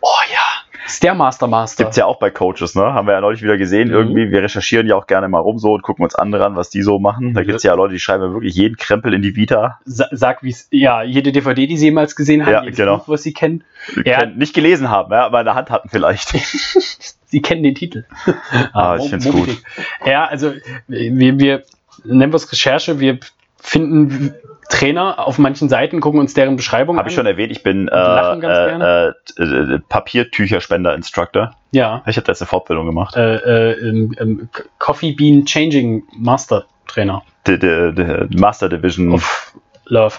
[0.00, 0.38] Oh ja.
[0.86, 1.84] Stairmaster Master.
[1.84, 2.82] Gibt's ja auch bei Coaches, ne?
[2.82, 3.88] Haben wir ja neulich wieder gesehen.
[3.88, 3.94] Mhm.
[3.94, 6.70] Irgendwie, wir recherchieren ja auch gerne mal rum so und gucken uns andere an, was
[6.70, 7.34] die so machen.
[7.34, 9.78] Da gibt's ja Leute, die schreiben ja wirklich jeden Krempel in die Vita.
[9.84, 10.68] Sa sag, wie es.
[10.70, 12.98] Ja, jede DVD, die sie jemals gesehen haben, Ja, jedes genau.
[12.98, 13.62] Buch, was sie kennen.
[14.04, 14.26] Ja.
[14.26, 16.30] Nicht gelesen haben, ja, aber in der Hand hatten vielleicht.
[17.30, 18.06] Sie kennen den Titel.
[18.72, 19.62] Ah, ich find's Moby gut.
[20.04, 20.52] Ja, also
[20.88, 21.62] wir, wir
[22.04, 23.20] nennen wir es Recherche, wir
[23.56, 24.34] finden
[24.70, 27.10] Trainer auf manchen Seiten, gucken uns deren Beschreibung Habe an.
[27.10, 31.54] ich schon erwähnt, ich bin äh, äh, äh, Papiertücherspender-Instructor.
[31.72, 32.02] Ja.
[32.06, 33.16] Ich habe da jetzt eine Fortbildung gemacht.
[33.16, 33.72] Äh, äh,
[34.18, 37.22] ähm, K- Coffee Bean Changing Master Trainer.
[37.46, 37.94] Die, die,
[38.28, 39.54] die Master Division Of
[39.86, 40.16] Love.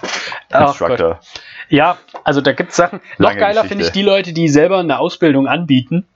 [0.52, 1.20] Instructor.
[1.68, 3.00] Ja, also da gibt es Sachen.
[3.18, 3.68] Noch Lange geiler Geschichte.
[3.68, 6.06] finde ich die Leute, die selber eine Ausbildung anbieten,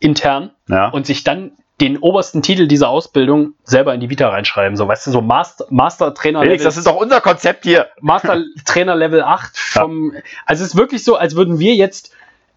[0.00, 0.88] intern, Ja.
[0.88, 4.76] und sich dann den obersten Titel dieser Ausbildung selber in die Vita reinschreiben.
[4.76, 7.88] So, weißt du, so Master, Master Trainer Felix, Level, das ist doch unser Konzept hier.
[8.00, 10.12] Master Trainer Level 8 vom.
[10.46, 12.12] Also es ist wirklich so, als würden wir jetzt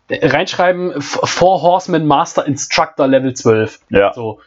[0.10, 3.80] äh, reinschreiben, Four Horsemen Master Instructor Level 12.
[3.90, 4.14] Ja.
[4.14, 4.40] So.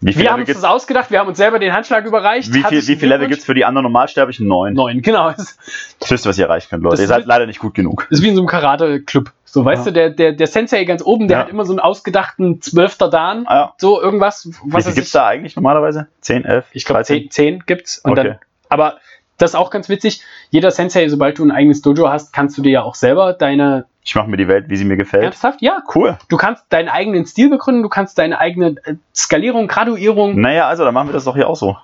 [0.00, 2.48] Wie Wir haben uns das ausgedacht, wir haben uns selber den Handschlag überreicht.
[2.50, 3.28] wie viel, Herzlichen wie viel Level Glückwunsch.
[3.30, 4.46] gibt's für die anderen Normalsterblichen?
[4.46, 4.74] Neun.
[4.74, 5.32] Neun, genau.
[6.00, 7.02] Das wisst ihr, was ihr erreichen könnt, Leute.
[7.02, 8.06] Ihr seid leider nicht gut genug.
[8.08, 9.32] Das ist wie in so einem Karate-Club.
[9.44, 9.90] So, weißt Ja.
[9.90, 11.42] du, der, der, der Sensei ganz oben, der Ja.
[11.44, 13.44] hat immer so einen ausgedachten Zwölfter Dan.
[13.48, 13.74] Ah, ja.
[13.78, 14.46] So irgendwas.
[14.46, 16.06] Wie Was viel weiß gibt's da eigentlich normalerweise?
[16.20, 16.66] 10, 11?
[16.72, 17.22] Ich glaube, 13?
[17.22, 17.98] 10, 10 gibt's.
[17.98, 18.22] Und Okay.
[18.22, 18.38] dann,
[18.68, 18.98] aber
[19.38, 20.22] das ist auch ganz witzig.
[20.50, 23.86] Jeder Sensei, sobald du ein eigenes Dojo hast, kannst du dir ja auch selber deine.
[24.04, 25.22] Ich mache mir die Welt, wie sie mir gefällt.
[25.24, 25.60] Ernsthaft?
[25.62, 25.82] Ja.
[25.94, 26.16] Cool.
[26.28, 30.40] Du kannst deinen eigenen Stil begründen, du kannst deine eigene äh, Skalierung, Graduierung.
[30.40, 31.76] Naja, also, dann machen wir das doch hier auch so.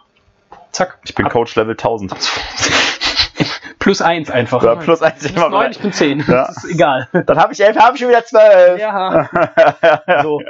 [0.72, 0.98] Zack.
[1.05, 2.14] Ich bin Ab- Coach Level 1000.
[3.78, 4.62] plus eins einfach.
[4.62, 5.20] Ja, plus eins.
[5.22, 6.20] Du bist neun, ich bin zehn.
[6.26, 6.47] Ja.
[6.47, 7.09] Das ist egal.
[7.12, 8.81] Dann habe ich 11, habe ich schon wieder 12.
[8.81, 9.28] Ja.
[10.22, 10.40] So.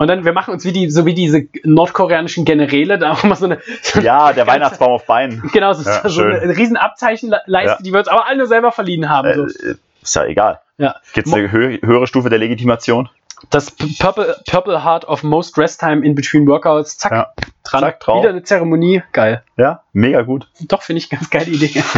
[0.00, 3.34] Und dann, wir machen uns wie die, so wie diese nordkoreanischen Generäle, da auch mal
[3.36, 5.42] so eine, so Ja, der Weihnachtsbaum auf Beinen.
[5.52, 7.78] genau, so, Ja, so eine riesen Abzeichenleiste, Ja.
[7.82, 9.34] die wir uns aber alle nur selber verliehen haben.
[9.34, 9.68] So.
[9.68, 10.60] Äh, ist ja egal.
[10.78, 10.96] Ja.
[11.12, 13.10] Gibt es eine hö höhere Stufe der Legitimation?
[13.50, 17.32] Das Purple, Purple Heart of Most Rest Time in Between Workouts, zack, Ja.
[17.64, 17.80] dran.
[17.82, 18.20] Zack, drauf.
[18.22, 19.42] Wieder eine Zeremonie, geil.
[19.58, 20.48] Ja, mega gut.
[20.66, 21.82] Doch, finde ich ganz geile Idee.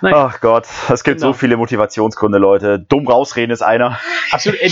[0.00, 1.32] Nein, Ach Gott, es gibt Genau.
[1.32, 2.78] so viele Motivationsgründe, Leute.
[2.78, 3.98] Dumm rausreden ist einer.
[4.30, 4.60] absolut.
[4.60, 4.70] Äh,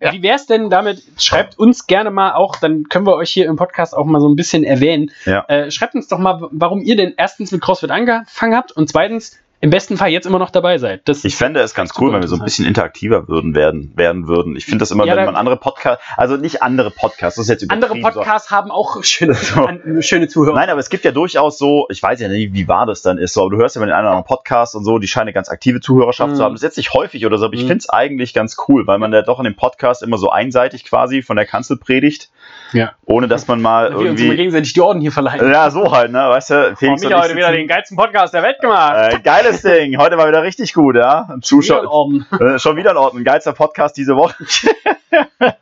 [0.12, 1.02] Wie wäre es denn damit?
[1.18, 4.28] Schreibt uns gerne mal auch, dann können wir euch hier im Podcast auch mal so
[4.28, 5.10] ein bisschen erwähnen.
[5.24, 5.44] Ja.
[5.48, 9.38] Äh, schreibt uns doch mal, warum ihr denn erstens mit CrossFit angefangen habt und zweitens
[9.60, 11.08] im besten Fall jetzt immer noch dabei seid.
[11.08, 14.28] Das Ich fände es ganz cool, wenn wir so ein bisschen interaktiver würden werden, werden
[14.28, 14.54] würden.
[14.56, 17.48] Ich finde das immer, Ja, wenn man andere Podcasts, also nicht andere Podcasts, das ist
[17.50, 18.20] jetzt andere übertrieben, so.
[18.20, 19.68] Podcasts haben auch schöne, So.
[20.00, 20.54] schöne Zuhörer.
[20.54, 23.18] Nein, aber es gibt ja durchaus so, ich weiß ja nicht, wie wahr das dann
[23.18, 25.32] ist, so, aber du hörst ja bei den anderen Podcasts und so, die scheinen eine
[25.32, 26.36] ganz aktive Zuhörerschaft Mhm.
[26.36, 26.54] zu haben.
[26.54, 27.68] Das ist jetzt nicht häufig oder so, aber ich Mhm.
[27.68, 30.84] finde es eigentlich ganz cool, weil man ja doch in dem Podcast immer so einseitig
[30.84, 32.30] quasi von der Kanzel predigt,
[32.72, 32.92] Ja.
[33.06, 34.36] ohne dass man mal wir uns immer irgendwie.
[34.36, 35.50] gegenseitig die Orden hier verleihen.
[35.50, 36.18] Ja, so halt, ne?
[36.18, 39.14] Weißt du, Oh, Felix Micha und ich heute wieder den geilsten Podcast der Welt gemacht.
[39.14, 41.24] äh, geiles Ding, heute mal wieder richtig gut, ja?
[41.24, 42.26] Wieder ein Zuschauer, Orden.
[42.40, 44.34] äh, schon wieder ein Ort, ein geilster Podcast diese Woche.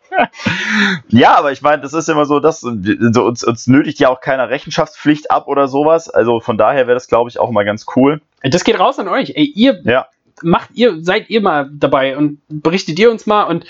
[1.08, 4.20] ja, aber ich meine, das ist immer so, dass so, uns, uns nötigt ja auch
[4.20, 6.08] keiner Rechenschaftspflicht ab oder sowas.
[6.08, 8.20] Also von daher wäre das, glaube ich, auch mal ganz cool.
[8.42, 9.32] Das geht raus an euch.
[9.36, 10.06] Ey, ihr Ja.
[10.42, 13.64] macht ihr, seid ihr mal dabei und berichtet ihr uns mal und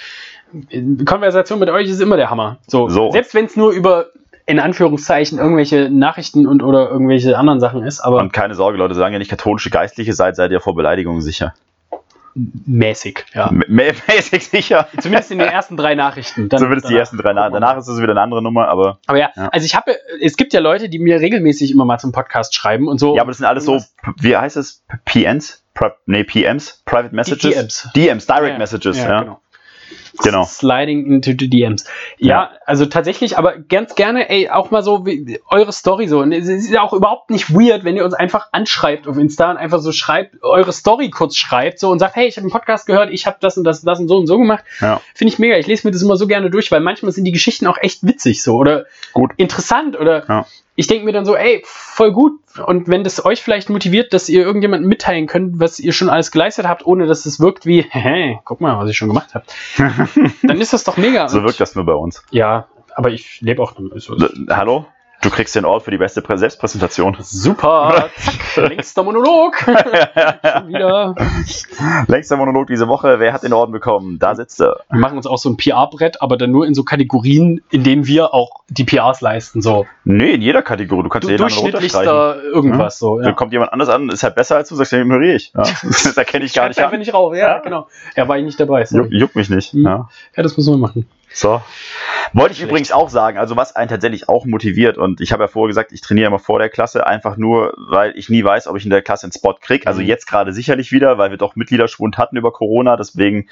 [1.05, 2.59] Konversation mit euch ist immer der Hammer.
[2.67, 3.11] So, So.
[3.13, 4.07] selbst wenn es nur über
[4.47, 8.95] in Anführungszeichen irgendwelche Nachrichten und oder irgendwelche anderen Sachen ist, aber Und keine Sorge, Leute,
[8.95, 11.53] sagen ja nicht katholische Geistliche seid, seid ihr vor Beleidigungen sicher.
[12.67, 13.49] mäßig, ja.
[13.49, 14.87] M- Mäßig sicher.
[15.01, 16.49] Zumindest in den ersten drei Nachrichten.
[16.51, 17.23] Dann- Zumindest die danach ersten drei.
[17.31, 18.99] gucken Nach, wir danach ist es wieder eine andere Nummer, aber.
[19.07, 19.49] Aber ja, Ja.
[19.49, 22.89] also ich habe, es gibt ja Leute, die mir regelmäßig immer mal zum Podcast schreiben
[22.89, 23.17] und so.
[23.17, 23.81] Ja, aber das sind alles so,
[24.21, 24.85] wie heißt es?
[25.07, 25.63] PNs?
[25.75, 26.83] Pri nee, PMs?
[26.85, 27.43] Private Messages?
[27.55, 27.89] DMs.
[27.97, 29.21] DMs, Direct Ja, Messages, ja.
[29.23, 29.41] Genau.
[30.23, 30.45] Genau.
[30.45, 31.85] Sliding into the DMs.
[32.19, 32.51] Ja, Ja.
[32.65, 36.21] also tatsächlich, aber ganz gerne, ey, auch mal so wie, eure Story so.
[36.21, 39.51] Und es ist ja auch überhaupt nicht weird, wenn ihr uns einfach anschreibt auf Insta
[39.51, 42.51] und einfach so schreibt, eure Story kurz schreibt so und sagt, hey, ich habe einen
[42.53, 44.65] Podcast gehört, ich habe das und das, das und so und so gemacht.
[44.81, 45.01] Ja.
[45.15, 45.57] Finde ich mega.
[45.57, 48.07] Ich lese mir das immer so gerne durch, weil manchmal sind die Geschichten auch echt
[48.07, 49.33] witzig so oder Gut.
[49.37, 50.47] interessant oder Ja.
[50.77, 52.41] Ich denke mir dann so, ey, voll gut.
[52.65, 56.31] Und wenn das euch vielleicht motiviert, dass ihr irgendjemandem mitteilen könnt, was ihr schon alles
[56.31, 59.47] geleistet habt, ohne dass es wirkt wie, hey, guck mal, was ich schon gemacht habe,
[60.43, 61.29] dann ist das doch mega.
[61.29, 62.23] So wirkt das nur bei uns.
[62.31, 64.01] Ja, aber ich lebe auch damit.
[64.01, 64.17] So.
[64.17, 64.87] Äh, Hallo?
[65.23, 67.17] Du kriegst den Ort für die beste Prä Selbstpräsentation.
[67.21, 68.11] Super.
[68.55, 68.69] Zack.
[68.69, 69.57] Längster Monolog.
[69.59, 71.15] Schon wieder.
[72.07, 73.19] Längster Monolog diese Woche.
[73.19, 74.19] Wer hat den Orden bekommen?
[74.19, 74.81] Da sitzt er.
[74.91, 78.07] Wir machen uns auch so ein PR-Brett, aber dann nur in so Kategorien, in denen
[78.07, 79.63] wir auch die PRs leisten.
[79.63, 81.03] So Nee, in jeder Kategorie.
[81.03, 82.99] Du kannst du, jeden durchschnittlichster irgendwas.
[82.99, 83.25] So, ja.
[83.25, 85.53] Dann kommt jemand anders an, ist halt besser als du, sagst, den ignoriere ich.
[85.55, 85.63] Ja.
[85.83, 87.35] Das erkenne ich gar nicht Schreibt einfach nicht rauf.
[87.35, 87.89] Ja, genau.
[88.15, 88.85] Er war ich nicht dabei.
[88.85, 89.05] sorry.
[89.05, 89.73] Juck, juckt mich nicht.
[89.73, 89.85] Hm.
[89.85, 90.09] Ja.
[90.37, 91.07] Ja, das müssen wir machen.
[91.37, 91.61] So.
[92.33, 92.71] Wollte ich Schlecht.
[92.71, 95.93] übrigens auch sagen, also was einen tatsächlich auch motiviert und ich habe ja vorher gesagt,
[95.93, 98.91] ich trainiere immer vor der Klasse, einfach nur, weil ich nie weiß, ob ich in
[98.91, 99.87] der Klasse einen Spot kriege.
[99.87, 100.07] Also Mhm.
[100.07, 103.49] jetzt gerade sicherlich wieder, weil wir doch Mitgliederschwund hatten über Corona, deswegen,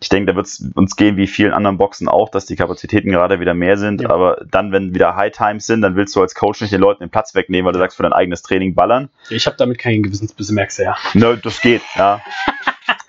[0.00, 3.10] ich denke, da wird es uns gehen wie vielen anderen Boxen auch, dass die Kapazitäten
[3.10, 4.10] gerade wieder mehr sind, Ja.
[4.10, 7.02] aber dann, wenn wieder High Times sind, dann willst du als Coach nicht den Leuten
[7.02, 9.10] den Platz wegnehmen, weil du sagst, für dein eigenes Training ballern.
[9.28, 10.96] Ich habe damit keinen Gewissensbiss, merkst du ja.
[11.14, 12.20] Ne, das geht, ja.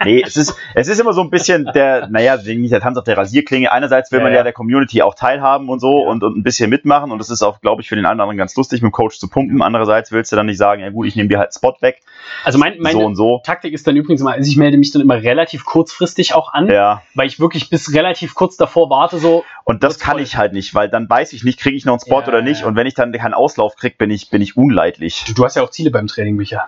[0.04, 3.04] Nee, es ist, es ist immer so ein bisschen der, naja, nicht der Tanz auf
[3.06, 3.72] der Rasierklinge.
[3.72, 4.44] Einerseits will Ja, man ja, ja.
[4.44, 6.10] der Community auch teilhaben und so Ja.
[6.10, 8.56] und, und ein bisschen mitmachen und das ist auch, glaube ich, für den anderen ganz
[8.56, 9.62] lustig, mit dem Coach zu pumpen.
[9.62, 12.02] Andererseits willst du dann nicht sagen, ja gut, ich nehme dir halt einen Spot weg,
[12.44, 13.42] Also mein, meine so und so.
[13.46, 16.68] Taktik ist dann übrigens immer, also ich melde mich dann immer relativ kurzfristig auch an,
[16.70, 20.22] Ja, weil ich wirklich bis relativ kurz davor warte, so, und das kann voll.
[20.22, 22.64] ich halt nicht, weil dann weiß ich nicht, kriege ich noch einen Spot oder nicht
[22.64, 25.24] und wenn ich dann keinen Auslauf kriege, bin ich, bin ich unleidlich.
[25.28, 26.68] du, du hast ja auch Ziele beim Training, Micha.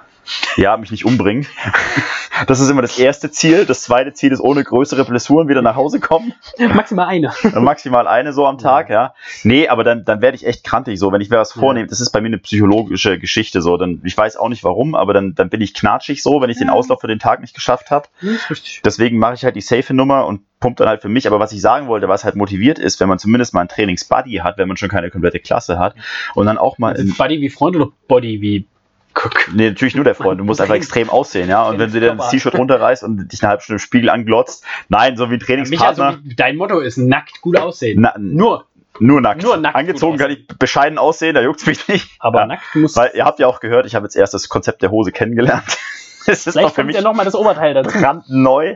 [0.56, 1.46] Ja, mich nicht umbringen.
[2.46, 3.66] Das ist immer das erste Ziel.
[3.66, 6.34] Das zweite Ziel ist ohne größere Blessuren wieder nach Hause kommen.
[6.60, 7.34] Maximal eine.
[7.60, 9.16] Maximal eine so am Tag, ja.
[9.42, 11.62] Nee, aber dann, dann werde ich echt krantig so, wenn ich mir was Ja.
[11.62, 11.88] vornehme.
[11.88, 13.76] Das ist bei mir eine psychologische Geschichte so.
[13.78, 16.60] Dann, ich weiß auch nicht warum, aber dann, dann bin ich knatschig so, wenn ich
[16.60, 16.74] den Ja.
[16.74, 18.08] Auslauf für den Tag nicht geschafft habe.
[18.22, 18.34] Ja.
[18.86, 21.26] Deswegen mache ich halt die safe Nummer und pumpt dann halt für mich.
[21.26, 24.42] Aber was ich sagen wollte, was halt motiviert ist, wenn man zumindest mal einen Trainingsbuddy
[24.44, 25.96] hat, wenn man schon keine komplette Klasse hat
[26.36, 28.68] und dann auch mal Ist Buddy wie Freund oder Body wie
[29.24, 29.50] Cook?
[29.54, 30.40] Nee, natürlich nur der Freund.
[30.40, 31.68] Du musst einfach extrem aussehen, ja.
[31.68, 34.64] Und wenn du dir das T-Shirt runterreißt und dich eine halbe Stunde im Spiegel anglotzt,
[34.90, 36.20] nein, so wie Mich also, Trainingspartner.
[36.24, 38.02] wie- dein Motto ist nackt gut aussehen.
[38.02, 38.66] Na, Nur,
[39.00, 39.42] nur nackt.
[39.44, 42.10] nur nackt Angezogen kann ich bescheiden aussehen, da juckt's mich nicht.
[42.20, 42.46] aber Ja.
[42.48, 42.96] nackt muss.
[42.96, 45.64] Weil ihr habt ja auch gehört, ich habe jetzt erst das Konzept der Hose kennengelernt.
[46.32, 47.98] Es ist Vielleicht doch für kommt mich ja nochmal das Oberteil dazu.
[47.98, 48.76] brandneu.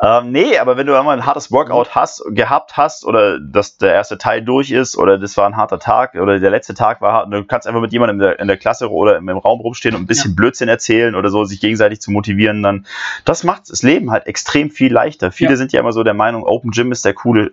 [0.00, 3.92] Ähm, nee, aber wenn du einmal ein hartes Workout hast, gehabt hast oder dass der
[3.94, 7.12] erste Teil durch ist oder das war ein harter Tag oder der letzte Tag war
[7.12, 9.38] hart, und du kannst einfach mit jemandem in der, in der Klasse oder im, im
[9.38, 12.86] Raum rumstehen und ein bisschen Blödsinn erzählen oder so, sich gegenseitig zu motivieren, dann
[13.24, 15.32] das macht das Leben halt extrem viel leichter.
[15.32, 15.56] Viele Ja.
[15.56, 17.52] sind ja immer so der Meinung, Open Gym ist der coole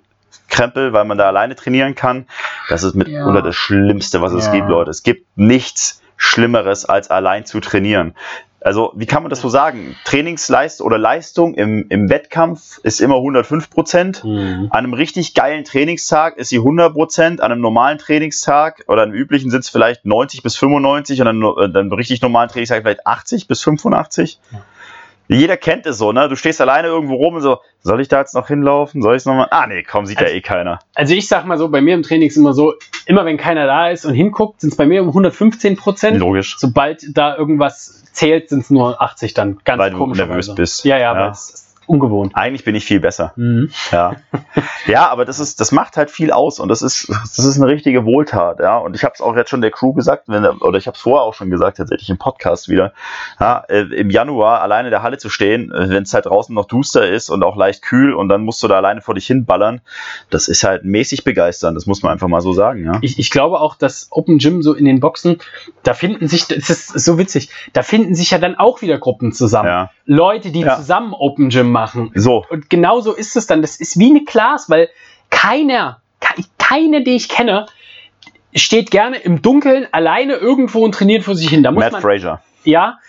[0.50, 2.28] Krempel, weil man da alleine trainieren kann.
[2.70, 3.42] Das ist mitunter Ja.
[3.42, 4.52] das Schlimmste, was es Ja.
[4.52, 4.92] gibt, Leute.
[4.92, 8.14] Es gibt nichts Schlimmeres, als allein zu trainieren.
[8.64, 9.96] Also, wie kann man das so sagen?
[10.06, 14.24] Trainingsleistung oder Leistung im, im Wettkampf ist immer 105 Prozent.
[14.24, 14.68] Mhm.
[14.70, 17.42] An einem richtig geilen Trainingstag ist sie 100 Prozent.
[17.42, 21.44] An einem normalen Trainingstag oder einem üblichen sind es vielleicht 90 bis 95 und an
[21.44, 24.40] einem, einem richtig normalen Trainingstag vielleicht 80 bis 85.
[24.52, 24.60] Ja.
[25.28, 26.28] Jeder kennt es so, ne?
[26.28, 29.02] Du stehst alleine irgendwo rum und so, soll ich da jetzt noch hinlaufen?
[29.02, 29.48] Soll ich es nochmal?
[29.50, 30.80] Ah, nee, komm, sieht ja Also- eh keiner.
[30.94, 32.74] Also ich sag mal so, bei mir im Training ist immer so,
[33.06, 36.18] immer wenn keiner da ist und hinguckt, sind es bei mir um 115 Prozent.
[36.20, 36.58] Logisch.
[36.60, 39.60] Sobald da irgendwas zählt, sind es nur 80 dann.
[39.64, 40.86] Ganz Weil du nervös bist.
[40.86, 41.20] Ja, ja, Ja.
[41.26, 42.32] weil es ungewohnt.
[42.36, 43.34] Eigentlich bin ich viel besser.
[43.36, 43.70] Mhm.
[43.92, 44.16] Ja.
[44.88, 47.70] ja, aber das ist, das macht halt viel aus und das ist, das ist eine
[47.72, 48.78] richtige Wohltat, ja.
[48.78, 51.02] Und ich habe es auch jetzt schon der Crew gesagt, wenn, oder ich habe es
[51.02, 52.94] vorher auch schon gesagt, tatsächlich im Podcast wieder.
[53.40, 56.66] Ja, äh, Im Januar alleine in der Halle zu stehen, wenn es halt draußen noch
[56.66, 59.82] duster ist und auch leicht kühl und dann musst du da alleine vor dich hinballern,
[60.30, 62.94] das ist halt mäßig begeisternd, das muss man einfach mal so sagen, ja.
[63.02, 65.38] Ich, ich glaube auch, dass Open Gym so in den Boxen,
[65.84, 69.34] da finden sich, das ist so witzig, da finden sich ja dann auch wieder Gruppen
[69.34, 69.68] zusammen.
[69.68, 69.90] Ja.
[70.06, 70.78] Leute, die Ja.
[70.78, 71.81] zusammen Open Gym machen.
[72.16, 73.62] So, Und genauso ist es dann.
[73.62, 74.90] Das ist wie eine Class, weil
[75.30, 77.66] keiner, ke- keine, die ich kenne,
[78.54, 81.64] steht gerne im Dunkeln alleine irgendwo und trainiert vor sich hin.
[81.64, 82.42] Da muss Matt man, Fraser.
[82.64, 83.00] Ja,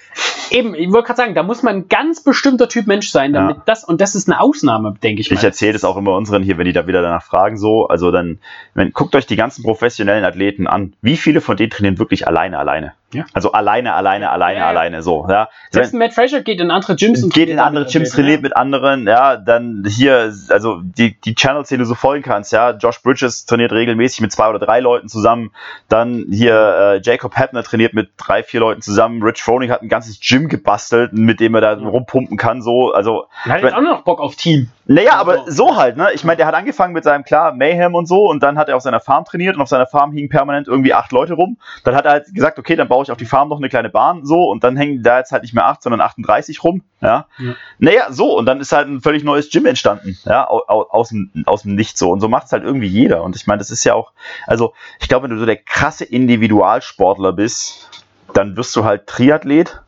[0.51, 3.57] eben, ich wollte gerade sagen, da muss man ein ganz bestimmter Typ Mensch sein, damit
[3.57, 3.63] Ja.
[3.67, 5.37] das, und das ist eine Ausnahme, denke ich mal.
[5.37, 7.89] Ich erzähle das auch immer unseren hier, wenn die da wieder danach fragen, so.
[7.89, 8.39] Also dann,
[8.75, 10.95] wenn, guckt euch die ganzen professionellen Athleten an.
[11.01, 12.93] Wie viele von denen trainieren wirklich alleine, alleine?
[13.15, 13.27] Ja.
[13.35, 15.27] Also alleine, alleine, alleine, Ja, alleine, so.
[15.29, 15.51] Ja.
[15.71, 18.57] Selbst ein Matt Fraser geht in andere Gyms und geht in andere Gyms, trainiert mit
[18.57, 23.03] anderen, ja, dann hier, also die, die Channels, die du so folgen kannst, ja, Josh
[23.03, 25.51] Bridges trainiert regelmäßig mit zwei oder drei Leuten zusammen,
[25.91, 29.89] dann hier äh, Jacob Hebner trainiert mit drei, vier Leuten zusammen, Rich Froning hat ein
[29.89, 31.89] ganzes Gym gebastelt, mit dem er da Ja.
[31.89, 34.69] rumpumpen kann, so, also, Und hat jetzt auch noch Bock auf Team.
[34.87, 37.95] naja, Also- aber so halt, ne, ich meine, der hat angefangen mit seinem, klar, Mayhem
[37.95, 40.29] und so, und dann hat er auf seiner Farm trainiert, und auf seiner Farm hingen
[40.29, 43.17] permanent irgendwie acht Leute rum, dann hat er halt gesagt, okay, dann baue ich auf
[43.19, 45.67] die Farm noch eine kleine Bahn, so, und dann hängen da jetzt halt nicht mehr
[45.67, 47.55] acht, sondern 38 rum, ja, Ja.
[47.79, 51.09] naja, so, und dann ist halt ein völlig neues Gym entstanden, ja, au- au- aus,
[51.09, 52.11] dem, aus dem Nichts so.
[52.11, 53.23] Und so macht es halt irgendwie jeder.
[53.25, 54.13] Und ich meine, das ist ja auch,
[54.47, 57.89] also ich glaube, wenn du so der krasse Individualsportler bist,
[58.33, 59.83] dann wirst du halt Triathlet,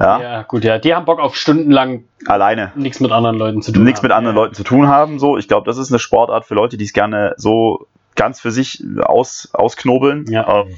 [0.00, 0.78] ja, Ja, gut, ja.
[0.78, 2.72] Die haben Bock auf stundenlang alleine.
[2.74, 3.84] nichts mit anderen Leuten zu tun.
[3.84, 4.42] Nichts mit anderen ja.
[4.42, 5.36] Leuten zu tun haben, so.
[5.36, 7.86] Ich glaube, das ist eine Sportart für Leute, die es gerne so
[8.16, 10.24] ganz für sich aus, ausknobeln.
[10.30, 10.62] Ja.
[10.62, 10.74] Ähm,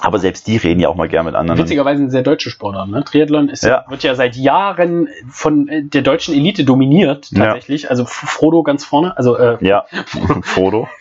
[0.00, 1.58] aber selbst die reden ja auch mal gern mit anderen.
[1.58, 2.88] Witzigerweise eine sehr deutsche Sportart.
[2.88, 3.04] Ne?
[3.04, 3.84] Triathlon ist, Ja.
[3.88, 7.44] wird ja seit Jahren von äh, der deutschen Elite dominiert, Ja.
[7.46, 7.90] tatsächlich.
[7.90, 9.84] Also F- Frodo ganz vorne, also äh, Ja,
[10.42, 10.88] Frodo.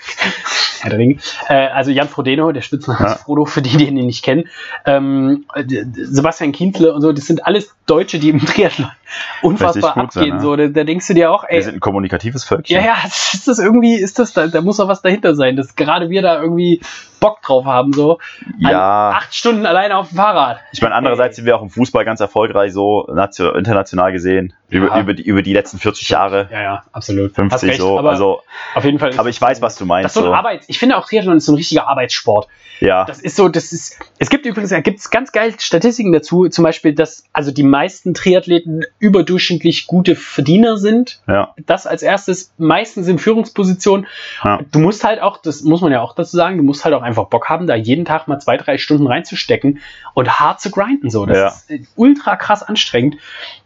[0.82, 1.18] Herr der Ringe.
[1.50, 3.14] Äh, also Jan Frodeno, der Spitzname Ja.
[3.14, 4.46] ist Frodo, für die, die ihn nicht kennen.
[4.86, 5.64] Ähm, äh,
[5.94, 8.90] Sebastian Kienzle und so, das sind alles Deutsche, die im Triathlon
[9.42, 10.36] unfassbar gut sein, abgehen.
[10.38, 10.42] ne?
[10.42, 12.78] so, da, da denkst du dir auch, Wir ey, sind ein kommunikatives Völkchen.
[12.78, 15.76] ja, ja, ist das irgendwie, ist das da, da muss doch was dahinter sein, dass
[15.76, 16.80] gerade wir da irgendwie
[17.20, 18.20] Bock drauf haben, so.
[18.64, 19.10] An Ja.
[19.18, 20.60] Acht Stunden alleine auf dem Fahrrad.
[20.72, 24.88] Ich meine, andererseits sind wir auch im Fußball ganz erfolgreich, so natio- international gesehen, über,
[24.88, 25.00] Ja.
[25.02, 27.30] über, die, über die letzten 40 Jahre, Ja, ja, absolut.
[27.32, 27.98] Hast 50 recht, so.
[28.00, 28.42] aber also,
[28.76, 29.12] auf jeden Fall.
[29.18, 30.08] aber ich weiß, was du das meinst.
[30.08, 30.34] ist so ein So.
[30.34, 32.48] Arbeits, ich finde auch Triathlon ist so ein richtiger Arbeitssport.
[32.82, 36.14] Ja, Das ist so, das ist, es gibt übrigens, da gibt es ganz geil Statistiken
[36.14, 41.20] dazu, zum Beispiel, dass also die meisten Triathleten überdurchschnittlich gute Verdiener sind.
[41.28, 44.08] ja, Das als erstes, meistens in Führungspositionen.
[44.46, 44.60] ja.
[44.72, 47.02] Du musst halt auch, das muss man ja auch dazu sagen, du musst halt auch
[47.02, 49.80] einfach Bock haben, da jeden Tag mal zwei, drei Stunden reinzustecken
[50.14, 51.10] und hart zu grinden.
[51.10, 51.26] So.
[51.26, 51.48] Das Ja.
[51.48, 53.18] ist äh, ultra krass anstrengend.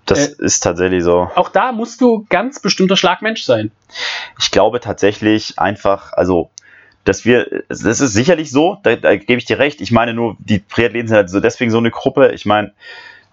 [0.06, 1.30] Das Äh, ist tatsächlich so.
[1.36, 3.72] Auch da musst du ganz bestimmter Schlagmensch sein.
[4.40, 6.50] Ich glaube tatsächlich einfach, also,
[7.04, 9.82] dass wir, es ist sicherlich so, da, da gebe ich dir recht.
[9.82, 12.32] Ich meine nur, die Triathleten sind halt so deswegen so eine Gruppe.
[12.34, 12.74] Ich meine,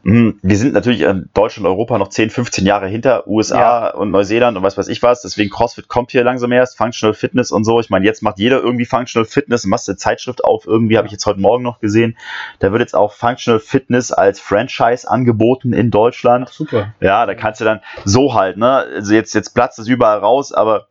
[0.03, 4.57] wir sind natürlich in Deutschland und Europa noch 10, 15 Jahre hinter USA und Neuseeland
[4.57, 5.21] und was weiß ich was.
[5.21, 7.81] Deswegen CrossFit kommt hier langsam erst, Functional Fitness und so.
[7.81, 11.13] Ich meine, jetzt macht jeder irgendwie Functional Fitness, machst eine Zeitschrift auf, irgendwie habe ich
[11.13, 12.17] jetzt heute Morgen noch gesehen.
[12.61, 16.49] Da wird jetzt auch Functional Fitness als Franchise angeboten in Deutschland.
[16.49, 16.95] super.
[17.01, 18.87] Ja, da kannst du dann so halt, ne?
[18.95, 20.87] Also jetzt, jetzt platzt es überall raus, aber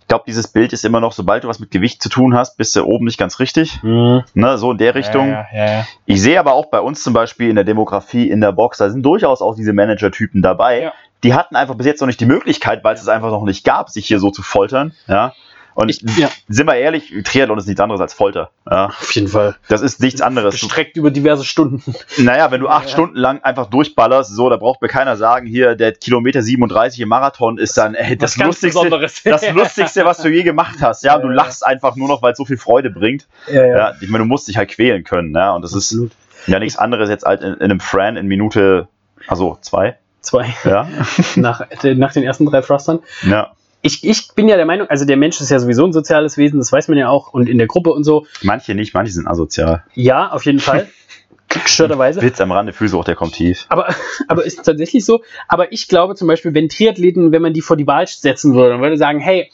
[0.00, 2.56] ich glaube, dieses Bild ist immer noch, sobald du was mit Gewicht zu tun hast,
[2.56, 3.82] bist du oben nicht ganz richtig.
[3.82, 4.58] Ne?
[4.58, 5.30] So in der Richtung.
[5.30, 5.86] Ja, ja, ja.
[6.06, 8.90] Ich sehe aber auch bei uns zum Beispiel in der Demografie, in der Box, da
[8.90, 10.92] sind durchaus auch diese Manager-Typen dabei.
[11.22, 13.64] Die hatten einfach bis jetzt noch nicht die Möglichkeit, weil es es einfach noch nicht
[13.64, 14.92] gab, sich hier so zu foltern.
[15.08, 15.32] Ja.
[15.74, 18.50] Und Ich, ja, sind wir ehrlich, Triathlon ist nichts anderes als Folter.
[18.70, 18.86] Ja.
[18.86, 19.56] auf jeden Fall.
[19.68, 20.54] Das ist nichts anderes.
[20.54, 21.82] Du Gestreckt über diverse Stunden.
[22.18, 22.90] naja, wenn du acht Ja.
[22.92, 27.08] Stunden lang einfach durchballerst, so, da braucht mir keiner sagen, hier, der Kilometer 37 im
[27.08, 31.02] Marathon ist dann ey, das, Lustigste, das Lustigste, was du je gemacht hast.
[31.04, 33.26] Ja, und du lachst einfach nur noch, weil es so viel Freude bringt.
[33.52, 35.34] Ja, Ja, ich meine, du musst dich halt quälen können.
[35.34, 36.12] Ja, und das ist Absolut.
[36.46, 38.86] ja nichts anderes jetzt als in, in einem Fran in Minute,
[39.26, 39.98] also zwei.
[40.20, 40.54] Zwei.
[40.64, 40.88] Ja,
[41.36, 43.00] Nach, nach den ersten drei Thrustern.
[43.28, 43.52] ja.
[43.86, 46.58] Ich, ich bin ja der Meinung, also der Mensch ist ja sowieso ein soziales Wesen,
[46.58, 47.34] das weiß man ja auch.
[47.34, 48.26] Und in der Gruppe und so.
[48.40, 49.84] Manche nicht, manche sind asozial.
[49.92, 50.88] Ja, auf jeden Fall.
[51.50, 52.22] Gestörterweise.
[52.22, 53.66] Witz am Rande, Füße der kommt tief.
[53.68, 53.94] Aber,
[54.28, 55.20] aber ist tatsächlich so.
[55.48, 58.70] Aber ich glaube zum Beispiel, wenn Triathleten, wenn man die vor die Wahl setzen würde,
[58.70, 59.52] dann würde sagen, hey,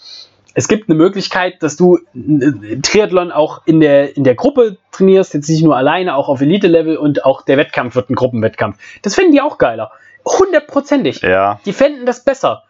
[0.54, 5.34] es gibt eine Möglichkeit, dass du äh, Triathlon auch in der, in der Gruppe trainierst,
[5.34, 8.78] jetzt nicht nur alleine, auch auf Elite-Level und auch der Wettkampf wird ein Gruppenwettkampf.
[9.02, 9.90] Das finden die auch geiler.
[10.24, 11.22] Hundertprozentig.
[11.22, 12.62] Ja, Die fänden das besser.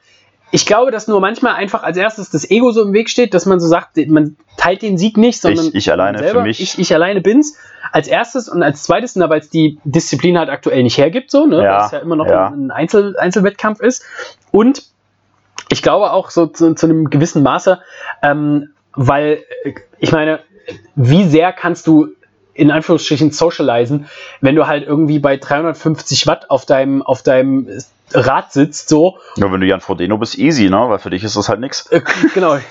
[0.53, 3.47] Ich glaube, dass nur manchmal einfach als erstes das Ego so im Weg steht, dass
[3.47, 6.61] man so sagt, man teilt den Sieg nicht, sondern Ich- ich alleine selber, für mich.
[6.61, 7.57] Ich, ich alleine bin's.
[7.93, 11.63] Als erstes und als zweites, weil es die Disziplin halt aktuell nicht hergibt, so, ne?
[11.63, 12.49] Ja, weil es ja immer noch ja.
[12.49, 14.05] ein Einzel Einzelwettkampf ist.
[14.53, 14.85] Und
[15.71, 17.81] ich glaube auch so zu, zu einem gewissen Maße,
[18.23, 20.41] ähm, weil äh, ich meine,
[20.95, 22.09] wie sehr kannst du
[22.55, 24.07] in Anführungsstrichen socialisen,
[24.41, 27.69] wenn du halt irgendwie bei 350 Watt auf deinem, auf deinem
[28.13, 30.77] Rad sitzt, so, nur wenn du Jan Frodeno bist, easy, ne?
[30.89, 31.87] Weil für dich ist das halt nix.
[31.91, 32.01] äh,
[32.35, 32.59] genau.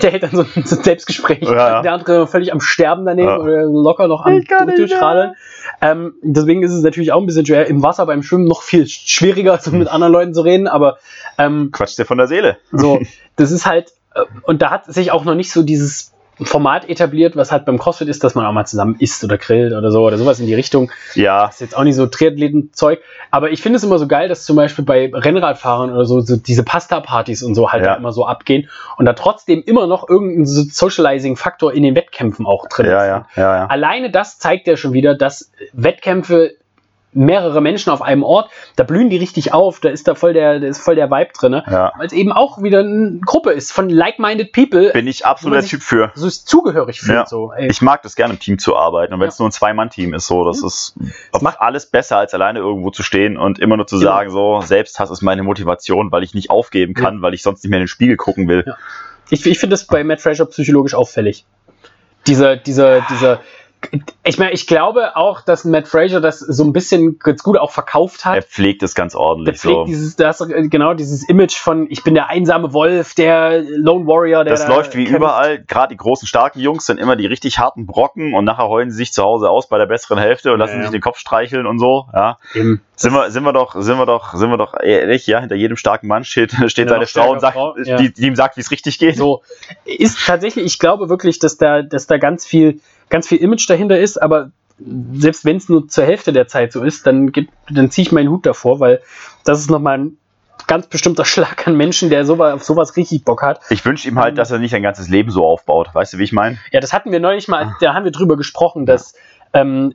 [0.00, 1.42] Der hält dann so ein, Selbstgespräch.
[1.42, 1.82] Ja, ja.
[1.82, 3.38] Der andere völlig am Sterben daneben Ja.
[3.38, 5.34] oder locker noch am nicht Durchstrahlen.
[5.82, 7.66] Ähm, deswegen ist es natürlich auch ein bisschen schwer.
[7.66, 10.66] Im Wasser beim Schwimmen noch viel schwieriger, so mit anderen Leuten zu reden.
[10.66, 10.96] Aber
[11.36, 12.56] ähm, Quatsch dir von der Seele.
[12.70, 13.00] so,
[13.36, 16.11] das ist halt, äh, und da hat sich auch noch nicht so dieses
[16.44, 19.72] Format etabliert, was halt beim CrossFit ist, dass man auch mal zusammen isst oder grillt
[19.72, 20.90] oder so oder sowas in die Richtung.
[21.14, 23.00] Ja, Das ist jetzt auch nicht so Triathleten-Zeug.
[23.30, 26.36] Aber ich finde es immer so geil, dass zum Beispiel bei Rennradfahrern oder so, so
[26.36, 27.94] diese Pasta-Partys und so halt Ja.
[27.94, 32.66] immer so abgehen und da trotzdem immer noch irgendein so Socializing-Faktor in den Wettkämpfen auch
[32.68, 33.06] drin ja, ist.
[33.36, 33.66] ja, ja, ja.
[33.66, 36.54] Alleine das zeigt ja schon wieder, dass Wettkämpfe
[37.14, 40.60] mehrere Menschen auf einem Ort, da blühen die richtig auf, da ist da voll der,
[40.60, 41.92] da ist voll der Vibe drin, ja.
[41.98, 45.64] weil es eben auch wieder eine Gruppe ist von like-minded people, Bin ich absolut der
[45.64, 46.10] Typ für.
[46.14, 47.16] so ist zugehörig fühlt.
[47.18, 47.26] Ja.
[47.26, 47.68] So, ey.
[47.70, 49.12] Ich mag das gerne im Team zu arbeiten.
[49.12, 49.32] Und wenn Ja.
[49.32, 50.94] es nur ein Zwei-Mann-Team ist, so, das ist
[51.32, 54.10] Das macht- alles besser, als alleine irgendwo zu stehen und immer nur zu Genau.
[54.10, 57.70] sagen, so, Selbsthass ist meine Motivation, weil ich nicht aufgeben kann, weil ich sonst nicht
[57.70, 58.64] mehr in den Spiegel gucken will.
[58.66, 58.76] Ja.
[59.30, 61.44] Ich, ich finde das bei Matt Fraser psychologisch auffällig.
[62.26, 63.40] Dieser, dieser, dieser,
[64.24, 67.70] ich meine, ich glaube auch, dass Matt Fraser das so ein bisschen ganz gut auch
[67.72, 68.36] verkauft hat.
[68.36, 69.54] Er pflegt es ganz ordentlich.
[69.54, 69.84] Der pflegt so.
[69.86, 74.52] dieses, das, genau dieses Image von ich bin der einsame Wolf, der Lone Warrior, der
[74.54, 75.18] Das da läuft wie kämpft.
[75.18, 75.62] überall.
[75.64, 78.96] Gerade die großen, starken Jungs sind immer die richtig harten Brocken und nachher heulen sie
[78.96, 80.82] sich zu Hause aus bei der besseren Hälfte und lassen Ja, ja.
[80.84, 82.06] sich den Kopf streicheln und so.
[82.14, 82.38] Ja.
[82.54, 82.80] Eben.
[82.94, 85.76] Sind wir, sind wir doch, sind wir doch, sind wir doch ehrlich, ja, hinter jedem
[85.76, 87.96] starken Mann steht, steht Ja, seine Frau und sagt, Frau, ja.
[87.96, 89.16] die, die ihm sagt, wie es richtig geht.
[89.16, 89.42] So
[89.84, 92.80] ist tatsächlich, ich glaube wirklich, dass da, dass da ganz viel,
[93.12, 94.50] ganz viel Image dahinter ist, aber
[95.12, 98.10] selbst wenn es nur zur Hälfte der Zeit so ist, dann, gibt- dann ziehe ich
[98.12, 99.00] meinen Hut davor, weil
[99.44, 100.16] das ist nochmal ein
[100.66, 103.60] ganz bestimmter Schlag an Menschen, der sowas, auf sowas richtig Bock hat.
[103.70, 105.90] Ich wünsche ihm halt, dass er nicht sein ganzes Leben so aufbaut.
[105.92, 106.58] Weißt du, wie ich meine?
[106.72, 109.14] Ja, das hatten wir neulich mal, da haben wir drüber gesprochen, dass
[109.52, 109.94] ähm,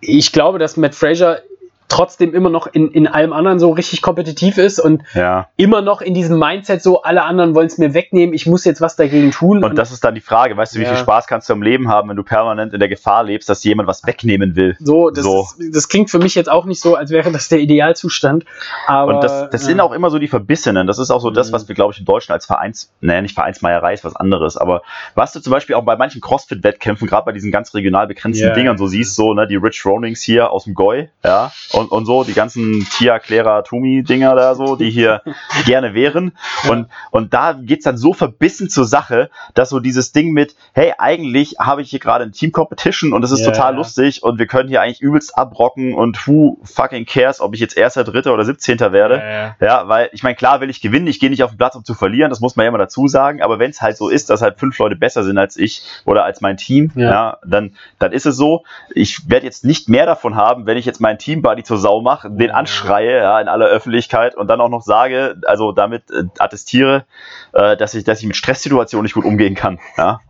[0.00, 1.40] ich glaube, dass Matt Fraser
[1.88, 5.48] trotzdem immer noch in, in allem anderen so richtig kompetitiv ist und Ja.
[5.56, 8.80] immer noch in diesem Mindset so, alle anderen wollen es mir wegnehmen, ich muss jetzt
[8.80, 9.64] was dagegen tun.
[9.64, 10.90] Und das ist dann die Frage, weißt du, wie Ja.
[10.90, 13.64] viel Spaß kannst du im Leben haben, wenn du permanent in der Gefahr lebst, dass
[13.64, 14.76] jemand was wegnehmen will?
[14.80, 15.46] so, das, so.
[15.58, 18.44] Ist, das klingt für mich jetzt auch nicht so, als wäre das der Idealzustand.
[18.86, 19.68] Aber, Und das, das ja.
[19.68, 20.86] sind auch immer so die Verbissenen.
[20.86, 21.52] Das ist auch so das, Mhm.
[21.54, 24.82] was wir, glaube ich, im Deutschen als Vereins, naja, nicht Vereinsmeierei ist was anderes, aber
[25.14, 28.52] was du zum Beispiel auch bei manchen Crossfit-Wettkämpfen, gerade bei diesen ganz regional begrenzten.
[28.54, 32.04] Dingern so siehst, so, ne, die Rich Ronings hier aus dem Goi, ja, und, und
[32.06, 35.22] so, die ganzen Tia, Clara, Tumi-Dinger da so, die hier
[35.66, 36.32] gerne wären.
[36.68, 40.92] Und, und da geht's dann so verbissen zur Sache, dass so dieses Ding mit, hey,
[40.98, 43.52] eigentlich habe ich hier gerade ein Team-Competition und es ist Ja.
[43.52, 47.60] total lustig und wir können hier eigentlich übelst abrocken und who fucking cares, ob ich
[47.60, 48.78] jetzt Erster, Dritter oder 17.
[48.92, 49.16] werde.
[49.16, 49.56] Ja, ja.
[49.60, 51.84] Ja, weil ich meine, klar will ich gewinnen, ich gehe nicht auf den Platz, um
[51.84, 54.30] zu verlieren, das muss man ja immer dazu sagen, aber wenn es halt so ist,
[54.30, 57.10] dass halt fünf Leute besser sind als ich oder als mein Team, Ja.
[57.10, 58.64] ja, dann, dann ist es so.
[58.94, 62.28] Ich werde jetzt nicht mehr davon haben, wenn ich jetzt meinen Teambuddy zur Sau mache,
[62.30, 67.04] den anschreie, ja, in aller Öffentlichkeit und dann auch noch sage, also damit äh, attestiere,
[67.52, 70.20] äh, dass ich, dass ich mit Stresssituationen nicht gut umgehen kann, ja,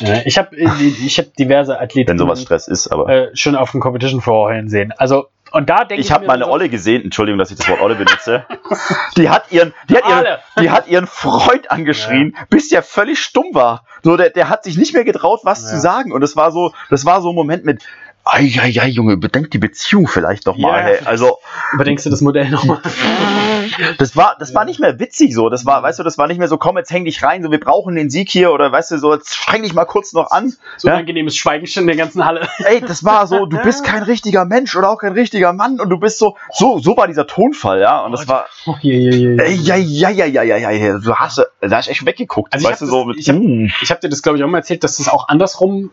[0.00, 3.08] Ja, Ich habe ich hab diverse Athleten wenn sowas Stress ist, aber.
[3.08, 4.92] äh, schon auf dem Competition vorhin sehen.
[4.96, 7.52] Also, und da denke ich, ich habe mir mal eine so, Olle gesehen, Entschuldigung, dass
[7.52, 8.44] ich das Wort Olle benutze.
[9.16, 10.26] Die hat ihren, die hat ihren,
[10.60, 13.84] die hat ihren Freund angeschrien, bis der völlig stumm war.
[14.02, 15.68] So, der, der hat sich nicht mehr getraut, was Ja.
[15.68, 16.10] zu sagen.
[16.10, 17.84] Und es war so, das war so ein Moment mit,
[18.24, 20.78] ai, ai, ai, Junge, bedenk die Beziehung vielleicht doch mal.
[20.78, 20.84] Ja.
[20.84, 20.98] Hey.
[21.04, 21.38] Also,
[21.72, 22.80] Überdenkst du das Modell nochmal?
[23.98, 25.48] das war, das war nicht mehr witzig so.
[25.48, 27.50] Das war, weißt du, das war nicht mehr so, komm, jetzt häng dich rein, so,
[27.50, 30.30] wir brauchen den Sieg hier oder weißt du, so, jetzt streng dich mal kurz noch
[30.30, 30.54] an.
[30.76, 30.94] So Ja.
[30.94, 32.48] ein angenehmes Schweigen schon in der ganzen Halle.
[32.64, 35.88] Ey, das war so, du bist kein richtiger Mensch oder auch kein richtiger Mann und
[35.90, 38.00] du bist so, so, so war dieser Tonfall, ja.
[38.04, 39.36] Und das war, Oh, je, je, je.
[39.42, 42.52] Ey, ja, ja, ja, ja, ja, ja, ja, du hast, da hast du echt weggeguckt,
[42.52, 43.66] Also ich weißt hab du, so mit, ich hab- Mm.
[43.82, 45.90] Ich habe dir das, glaube ich, auch mal erzählt, dass das auch andersrum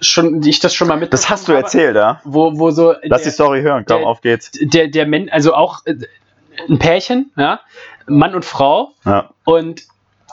[0.00, 1.12] schon, ich das schon mal mit.
[1.12, 2.20] das hast du erzählt, ja?
[2.24, 2.94] Wo, wo so.
[3.02, 4.50] Lass die Story hören, komm, der- auf geht's.
[4.60, 5.96] Der, der Men, also auch äh,
[6.68, 7.60] ein Pärchen, ja,
[8.06, 9.82] Mann und Frau Ja, und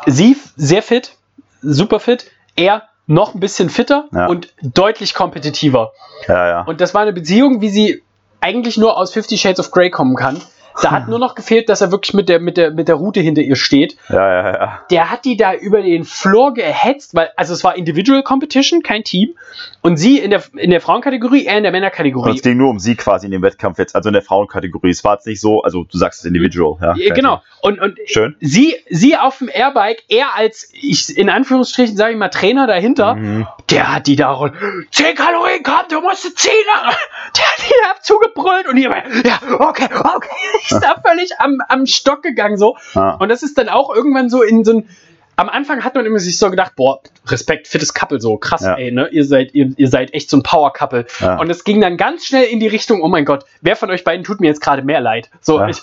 [0.06, 1.14] sie sehr fit,
[1.62, 4.26] super fit, er noch ein bisschen fitter Ja.
[4.28, 5.92] und deutlich kompetitiver.
[6.28, 6.62] ja, ja.
[6.64, 8.02] Und das war eine Beziehung, wie sie
[8.42, 10.42] eigentlich nur aus Fifty Shades of Grey kommen kann.
[10.82, 13.20] Da hat nur noch gefehlt, dass er wirklich mit der, mit der, mit der Route
[13.22, 13.96] hinter ihr steht.
[14.10, 14.80] Ja, ja, ja.
[14.92, 19.04] Der hat die da über den Floor gehetzt, weil, also es war Individual Competition, kein
[19.04, 19.36] Team.
[19.82, 22.36] Und sie in der, in der Frauenkategorie, er in der Und Männerkategorie.
[22.36, 24.90] es ging nur um sie quasi in dem Wettkampf jetzt, also in der Frauenkategorie.
[24.90, 26.94] Es war jetzt nicht so, also du sagst es Individual, ja.
[27.14, 27.42] Genau.
[27.62, 28.36] Und, und Schön.
[28.42, 33.16] sie, sie auf dem Airbike, er als, ich, in Anführungsstrichen, sage ich mal, Trainer dahinter,
[33.16, 33.48] Mhm.
[33.70, 34.54] der hat die da roll-
[34.92, 36.52] 10 Kalorien, komm, du musst 10.
[37.38, 40.30] Der hat die da zugebrüllt und die immer, ja, okay, okay.
[40.66, 42.78] Ich ist da völlig am, am Stock gegangen so.
[42.94, 43.16] Ja.
[43.16, 44.90] Und das ist dann auch irgendwann so in so ein.
[45.38, 48.76] Am Anfang hat man immer sich so gedacht, boah, Respekt, fittes Couple, so krass, Ja.
[48.76, 49.10] ey, ne?
[49.10, 51.08] Ihr seid, ihr, ihr seid echt so ein Power-Couple.
[51.20, 51.38] Ja.
[51.38, 54.06] Und es ging dann ganz schnell in die Richtung, oh mein Gott, wer von euch
[54.06, 55.30] beiden tut mir jetzt gerade mehr leid?
[55.42, 55.68] So, Ja.
[55.68, 55.80] ich,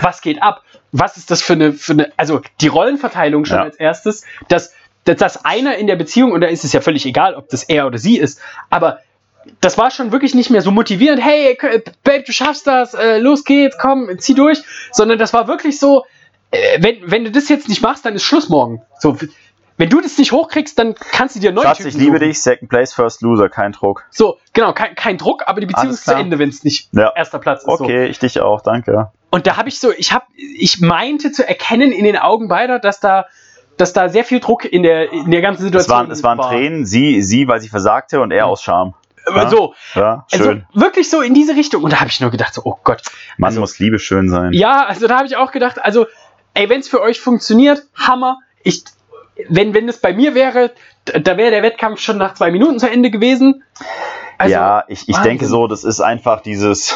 [0.00, 0.62] was geht ab?
[0.92, 4.72] Was ist das für eine, für eine, also die Rollenverteilung schon als erstes, dass,
[5.02, 7.64] dass das einer in der Beziehung, und da ist es ja völlig egal, ob das
[7.64, 8.40] er oder sie ist,
[8.70, 9.00] aber
[9.60, 11.56] das war schon wirklich nicht mehr so motivierend, hey,
[12.04, 14.62] Babe, du schaffst das, äh, los geht's, komm, zieh durch,
[14.92, 16.04] sondern das war wirklich so,
[16.50, 18.82] äh, wenn, wenn du das jetzt nicht machst, dann ist Schluss morgen.
[18.98, 19.16] So,
[19.76, 22.28] wenn du das nicht hochkriegst, dann kannst du dir neue Schatz, ich Typen liebe suchen.
[22.28, 24.04] dich, Second Place, First Loser, kein Druck.
[24.10, 26.14] So, genau, kein, kein Druck, aber die Beziehung ist zu.
[26.14, 27.12] Ende, wenn es nicht Ja.
[27.14, 27.78] erster Platz ist.
[27.78, 27.84] So.
[27.84, 29.12] Okay, ich dich auch, danke.
[29.30, 32.80] Und da habe ich so, ich habe, ich meinte zu erkennen in den Augen beider,
[32.80, 33.26] dass da,
[33.76, 36.38] dass da sehr viel Druck in der, in der ganzen Es Situation waren, es waren
[36.38, 36.50] war.
[36.50, 38.94] Tränen, sie, sie, weil sie versagte und er aus Scham.
[39.34, 39.50] Ja.
[39.50, 40.66] So, Ja, also schön.
[40.74, 41.82] wirklich so in diese Richtung.
[41.84, 43.02] Und da habe ich nur gedacht, so, oh Gott.
[43.36, 44.52] Mann also- muss Liebe schön sein.
[44.52, 46.06] Ja, also da habe ich auch gedacht, also,
[46.54, 48.38] ey, wenn es für euch funktioniert, Hammer.
[48.62, 48.84] Ich,
[49.48, 50.72] wenn, wenn es bei mir wäre,
[51.04, 53.62] da wäre der Wettkampf schon nach zwei Minuten zu Ende gewesen.
[54.36, 55.22] Also, ja, ich, ich Wahnsinn.
[55.30, 56.94] denke so, das ist einfach dieses.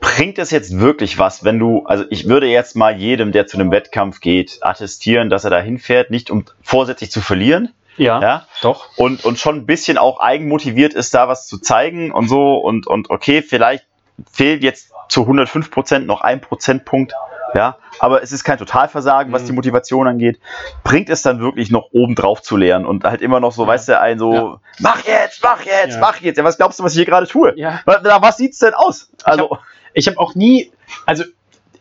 [0.00, 3.56] Bringt es jetzt wirklich was, wenn du, also ich würde jetzt mal jedem, der zu
[3.56, 8.46] einem Wettkampf geht, attestieren, dass er da hinfährt, nicht um vorsätzlich zu verlieren, Ja, ja?
[8.62, 8.88] doch.
[8.96, 12.56] Und, und schon ein bisschen auch eigenmotiviert ist, da was zu zeigen und so.
[12.56, 13.84] Und, und okay, vielleicht
[14.32, 17.12] fehlt jetzt zu 105 Prozent noch ein Prozentpunkt.
[17.54, 19.46] Ja, aber es ist kein Totalversagen, was Mhm.
[19.46, 20.38] die Motivation angeht.
[20.84, 23.68] Bringt es dann wirklich noch oben drauf zu lernen und halt immer noch so, Ja.
[23.68, 24.60] weißt du, ein so, Ja.
[24.80, 26.00] mach jetzt, mach jetzt, Ja.
[26.00, 26.36] mach jetzt.
[26.36, 27.54] Ja, was glaubst du, was ich hier gerade tue?
[27.56, 27.80] Ja.
[27.86, 29.10] Was, was sieht's denn aus?
[29.24, 29.58] Also,
[29.94, 30.70] Ich habe auch nie,
[31.06, 31.24] also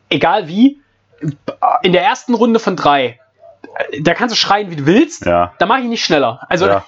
[0.10, 0.80] egal wie,
[1.84, 3.20] in der ersten Runde von drei,
[4.02, 5.26] da kannst du schreien, wie du willst.
[5.26, 5.54] ja.
[5.60, 6.46] Da mache ich nicht schneller.
[6.50, 6.86] Also Ja.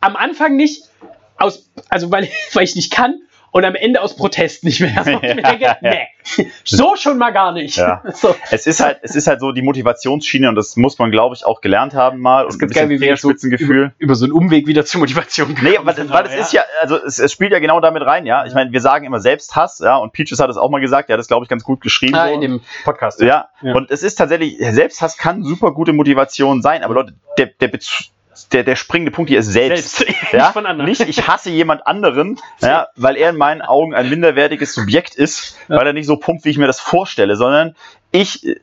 [0.00, 0.82] am Anfang nicht,
[1.38, 3.20] aus, also weil, weil ich nicht kann
[3.50, 4.92] und am Ende aus Protest nicht mehr.
[4.96, 5.76] Also ich mir denke, Ja.
[5.80, 6.08] nee,
[6.64, 7.76] so schon mal gar nicht.
[7.76, 8.02] Ja.
[8.12, 8.34] So.
[8.50, 11.44] Es ist halt, es ist halt so die Motivationsschiene und das muss man, glaube ich,
[11.44, 12.44] auch gelernt haben mal.
[12.44, 15.76] Das und wie wir jetzt so über, über so einen Umweg wieder zur Motivation Nee,
[15.76, 18.26] aber das, weil das aber ist ja, also es, es spielt ja genau damit rein,
[18.26, 18.44] ja.
[18.46, 21.14] Ich meine, wir sagen immer Selbsthass, ja, und Peaches hat es auch mal gesagt, der
[21.14, 22.14] hat das, glaube ich, ganz gut geschrieben.
[22.14, 22.34] Ah, so.
[22.34, 23.20] in dem Podcast.
[23.20, 23.48] ja.
[23.62, 23.74] Ja.
[23.74, 28.11] und es ist tatsächlich, Selbsthass kann super gute Motivation sein, aber Leute, der, der, Bez-
[28.52, 29.96] der, der springende Punkt hier ist selbst.
[29.96, 30.14] Selbst.
[30.32, 30.52] Ja?
[30.74, 31.00] Nicht.
[31.00, 35.56] Nicht, ich hasse jemand anderen, ja, weil er in meinen Augen ein minderwertiges Subjekt ist,
[35.68, 35.76] Ja.
[35.76, 37.74] weil er nicht so pumpt, wie ich mir das vorstelle, sondern
[38.12, 38.56] ich, äh,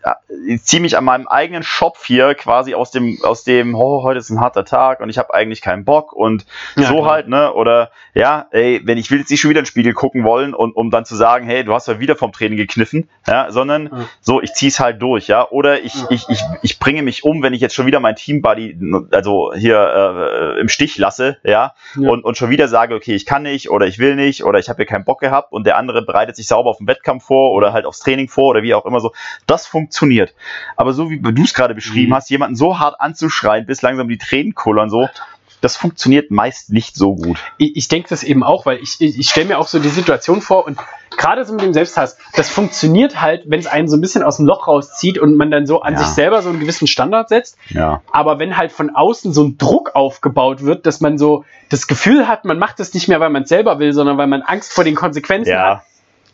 [0.48, 4.20] ich ziehe mich an meinem eigenen Shop hier quasi aus dem, aus dem, oh, heute
[4.20, 6.46] ist ein harter Tag und ich habe eigentlich keinen Bock und
[6.78, 7.12] Ja, so klar.
[7.12, 7.54] halt, ne?
[7.54, 10.54] Oder ja, ey, wenn ich will jetzt nicht schon wieder in den Spiegel gucken wollen
[10.54, 13.88] und um dann zu sagen, hey, du hast ja wieder vom Training gekniffen, ja, sondern
[13.92, 14.06] Ja.
[14.22, 15.48] so, ich zieh's halt durch, ja.
[15.50, 18.80] Oder ich, ich, ich, ich bringe mich um, wenn ich jetzt schon wieder mein Teambuddy,
[19.12, 22.10] also hier äh, im Stich lasse, ja, Ja.
[22.10, 24.70] und, und schon wieder sage, okay, ich kann nicht oder ich will nicht oder ich
[24.70, 27.52] habe hier keinen Bock gehabt und der andere bereitet sich sauber auf den Wettkampf vor
[27.54, 29.12] oder halt aufs Training vor oder wie auch immer so.
[29.48, 30.34] Das funktioniert.
[30.76, 32.16] Aber so wie du es gerade beschrieben Mhm.
[32.16, 35.10] hast, jemanden so hart anzuschreien, bis langsam die Tränen kullern, so,
[35.62, 37.38] das funktioniert meist nicht so gut.
[37.58, 39.90] ich, ich denke das eben auch, weil ich, ich, ich stelle mir auch so die
[39.90, 40.80] Situation vor und
[41.18, 44.38] gerade so mit dem Selbsthass, das funktioniert halt, wenn es einen so ein bisschen aus
[44.38, 46.00] dem Loch rauszieht und man dann so an Ja.
[46.00, 47.58] sich selber so einen gewissen Standard setzt.
[47.70, 48.02] Ja.
[48.14, 52.30] Aber wenn halt von außen so ein Druck aufgebaut wird, dass man so das Gefühl
[52.30, 54.72] hat, man macht es nicht mehr, weil man es selber will, sondern weil man Angst
[54.72, 55.84] vor den Konsequenzen hat, Ja.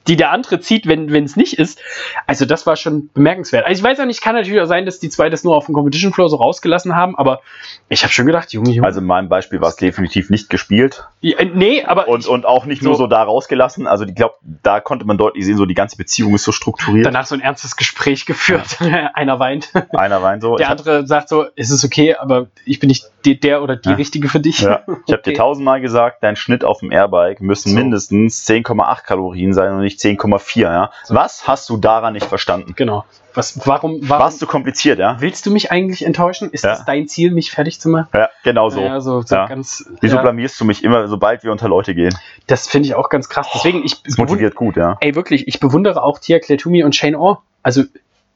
[0.07, 1.79] Die der andere zieht, wenn es nicht ist.
[2.27, 3.65] Also das war schon bemerkenswert.
[3.65, 5.65] Also ich weiß auch nicht, kann natürlich auch sein, dass die zwei das nur auf
[5.65, 7.41] dem Competition Floor so rausgelassen haben, aber
[7.89, 8.85] ich habe schon gedacht, Junge, Junge.
[8.87, 12.45] Also in meinem Beispiel war es definitiv nicht gespielt Ja, äh, nee, aber und, und
[12.45, 12.99] auch nicht nur So.
[13.03, 13.87] so da rausgelassen.
[13.87, 17.05] Also ich glaube, da konnte man deutlich sehen, so die ganze Beziehung ist so strukturiert.
[17.05, 18.77] danach so ein ernstes Gespräch geführt.
[19.13, 19.69] Einer weint.
[19.91, 20.55] Einer weint so.
[20.57, 23.89] Der ich andere sagt so, es ist okay, aber ich bin nicht der oder die
[23.89, 23.95] Ja.
[23.95, 24.61] Richtige für dich.
[24.61, 25.33] ja, ich habe dir Okay.
[25.33, 27.75] tausendmal gesagt, dein Schnitt auf dem Airbike müssen So.
[27.75, 30.61] mindestens 10,8 Kalorien sein und nicht 10,4.
[30.61, 30.91] Ja?
[31.03, 31.15] So.
[31.15, 32.73] Was hast du daran nicht verstanden?
[32.75, 33.05] Genau.
[33.33, 35.17] Was, warum, warum Warst du kompliziert, ja?
[35.19, 36.49] willst du mich eigentlich enttäuschen?
[36.51, 36.71] Ist Ja.
[36.71, 38.07] das dein Ziel, mich fertig zu machen?
[38.13, 38.79] Ja, genau so.
[38.79, 39.47] Ja, so, so Ja.
[39.47, 39.83] ganz.
[39.99, 42.17] Wieso blamierst du mich immer, sobald wir unter Leute gehen?
[42.47, 43.47] das finde ich auch ganz krass.
[43.53, 44.95] Deswegen, ich Das motiviert gut, ja.
[45.01, 47.41] ey, wirklich, ich bewundere auch Tia Cletumi und Shane Orr.
[47.61, 47.83] Also,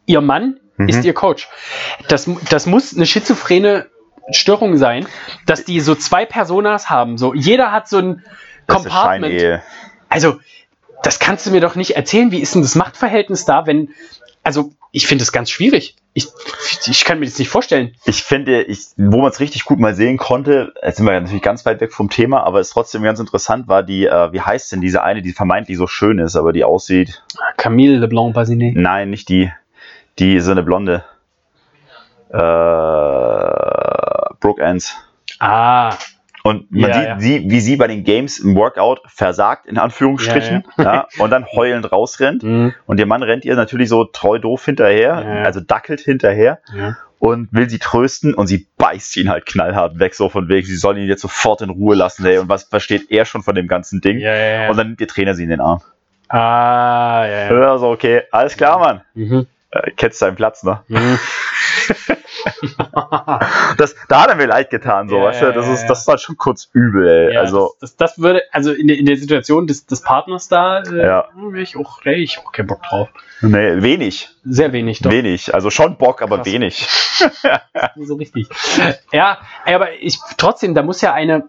[0.06, 0.90] ihr Mann Mhm.
[0.90, 1.48] ist ihr Coach.
[2.10, 3.88] Das, das muss eine schizophrene
[4.32, 5.08] Störung sein,
[5.46, 7.18] dass die so zwei Personas haben.
[7.18, 8.24] So, jeder hat so ein
[8.68, 9.62] Das Compartment.
[10.10, 10.40] Also,
[11.04, 12.32] das kannst du mir doch nicht erzählen.
[12.32, 13.90] Wie ist denn das Machtverhältnis da, wenn.
[14.44, 15.96] Also, ich finde es ganz schwierig.
[16.14, 16.28] Ich,
[16.88, 17.96] ich kann mir das nicht vorstellen.
[18.06, 21.44] Ich finde, ich, wo man es richtig gut mal sehen konnte, jetzt sind wir natürlich
[21.44, 24.42] ganz weit weg vom Thema, aber es ist trotzdem ganz interessant, war die, äh, wie
[24.42, 27.24] heißt denn diese eine, die vermeintlich so schön ist, aber die aussieht.
[27.58, 28.76] Camille Leblanc Basinet.
[28.76, 29.52] Nein, nicht die.
[30.18, 31.06] Die so eine Blonde.
[32.30, 32.40] Äh,
[34.40, 34.96] Brooke Ends.
[35.40, 35.96] Ah,
[36.44, 37.20] Und man Ja, sieht, ja.
[37.20, 41.92] sie, wie sie bei den Games im Workout versagt, in Anführungsstrichen, ja, und dann heulend
[41.92, 42.44] rausrennt.
[42.44, 42.74] mhm.
[42.86, 46.60] Und ihr Mann rennt ihr natürlich so treu doof hinterher, also dackelt hinterher
[47.20, 50.78] und will sie trösten und sie beißt ihn halt knallhart weg, so von wegen, sie
[50.78, 52.38] soll ihn jetzt sofort in Ruhe lassen, ey.
[52.38, 54.18] Und was versteht er schon von dem ganzen Ding?
[54.70, 55.82] Und dann nimmt ihr Trainer sie in den Arm.
[56.30, 57.60] ah, ja, ja.
[57.62, 59.02] Ja, so, okay, alles klar, Mann.
[59.16, 59.48] Mhm.
[59.72, 60.82] Äh, kennst deinen Platz, ne?
[60.88, 61.20] Mhm.
[63.78, 65.54] Das, da hat er mir leid getan, so, Ja, weißt du?
[65.54, 67.34] Das ist, das ist halt schon kurz übel, ey.
[67.34, 70.48] Ja, also, das, das, das würde, also in der, in der Situation des, des Partners
[70.48, 71.28] da, äh, Ja.
[71.36, 73.10] wäre ich auch, ey, ich auch keinen Bock drauf.
[73.42, 74.30] nee, wenig.
[74.44, 75.12] Sehr wenig, doch.
[75.12, 75.54] Wenig.
[75.54, 76.46] Also schon Bock, aber Krass.
[76.48, 76.88] wenig.
[77.98, 78.48] so richtig.
[79.12, 81.48] Ja, aber ich trotzdem, da muss ja eine,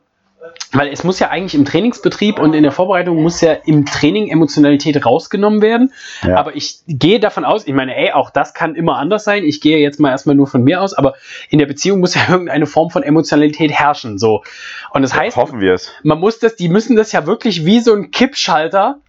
[0.72, 4.28] weil es muss ja eigentlich im Trainingsbetrieb und in der Vorbereitung muss ja im Training
[4.28, 5.92] Emotionalität rausgenommen werden.
[6.26, 6.36] Ja.
[6.36, 9.44] Aber ich gehe davon aus, ich meine, ey, auch das kann immer anders sein.
[9.44, 11.14] Ich gehe jetzt mal erstmal nur von mir aus, aber
[11.48, 14.18] in der Beziehung muss ja irgendeine Form von Emotionalität herrschen.
[14.18, 14.42] So.
[14.92, 15.92] Und das heißt, Hoffen wir es.
[16.02, 19.00] man muss das, die müssen das ja wirklich wie so ein Kippschalter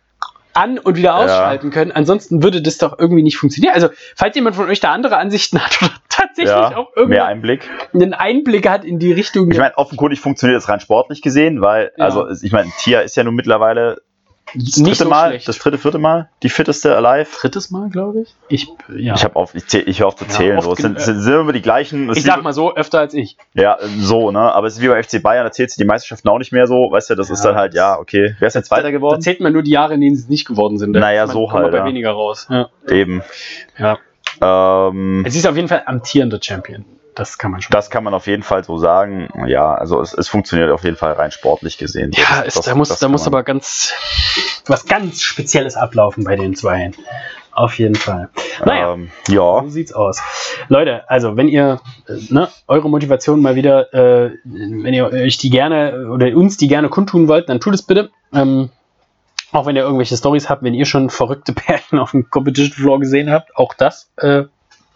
[0.53, 1.91] an und wieder ausschalten können.
[1.91, 3.73] Ansonsten würde das doch irgendwie nicht funktionieren.
[3.73, 7.25] Also, falls jemand von euch da andere Ansichten hat oder tatsächlich Ja, auch irgendwie mehr
[7.25, 7.69] Einblick.
[7.93, 9.49] einen Einblick hat in die Richtung.
[9.51, 12.05] Ich meine, offenkundig funktioniert es rein sportlich gesehen, weil, Ja.
[12.05, 14.01] also ich meine, Tia ist ja nun mittlerweile
[14.53, 15.47] das dritte so Mal, schlecht.
[15.47, 17.29] das dritte, vierte Mal, die fitteste Alive.
[17.39, 18.35] Drittes Mal, glaube ich.
[18.49, 19.13] Ich, ja.
[19.15, 20.57] Ich habe auf, ich, zähl, ich hör auf zu Ja, zählen.
[20.57, 20.73] oft so.
[20.73, 22.09] Es sind, sind, sind immer die gleichen.
[22.09, 23.37] es ich ist sag mal so, öfter als ich.
[23.53, 24.39] Ja, so, ne?
[24.39, 26.67] Aber es ist wie beim FC Bayern, da zählt sie die Meisterschaften auch nicht mehr
[26.67, 26.91] so.
[26.91, 28.35] Weißt du, das ist Ja, dann halt, ja, okay.
[28.39, 29.21] Wer ist jetzt weiter Da geworden?
[29.21, 30.91] zählt man nur die Jahre, in denen sie es nicht geworden sind.
[30.93, 31.85] Da Naja, ist man- so kommt man halt, bei ja.
[31.85, 32.47] weniger raus.
[32.49, 32.67] Ja.
[32.89, 33.21] Eben.
[33.77, 33.99] ja.
[34.41, 36.85] Ähm, Es ist auf jeden Fall amtierender Champion.
[37.13, 37.71] Das kann man schon.
[37.73, 39.27] das kann man auf jeden Fall so sagen.
[39.45, 42.11] Ja, also es, es funktioniert auf jeden Fall rein sportlich gesehen.
[42.13, 43.93] Ja, das- ist, das- da muss, da muss aber ganz
[44.65, 46.95] was ganz Spezielles ablaufen bei den Zweien.
[47.53, 48.29] Auf jeden Fall.
[48.65, 50.21] Naja, Ähm, ja, so sieht's aus.
[50.69, 55.49] Leute, also wenn ihr äh, ne, eure Motivation mal wieder, äh, wenn ihr euch die
[55.49, 58.09] gerne oder uns die gerne kundtun wollt, dann tut es bitte.
[58.33, 58.69] Ähm,
[59.51, 62.99] auch wenn ihr irgendwelche Stories habt, wenn ihr schon verrückte Pärchen auf dem Competition Floor
[62.99, 64.43] gesehen habt, auch das äh,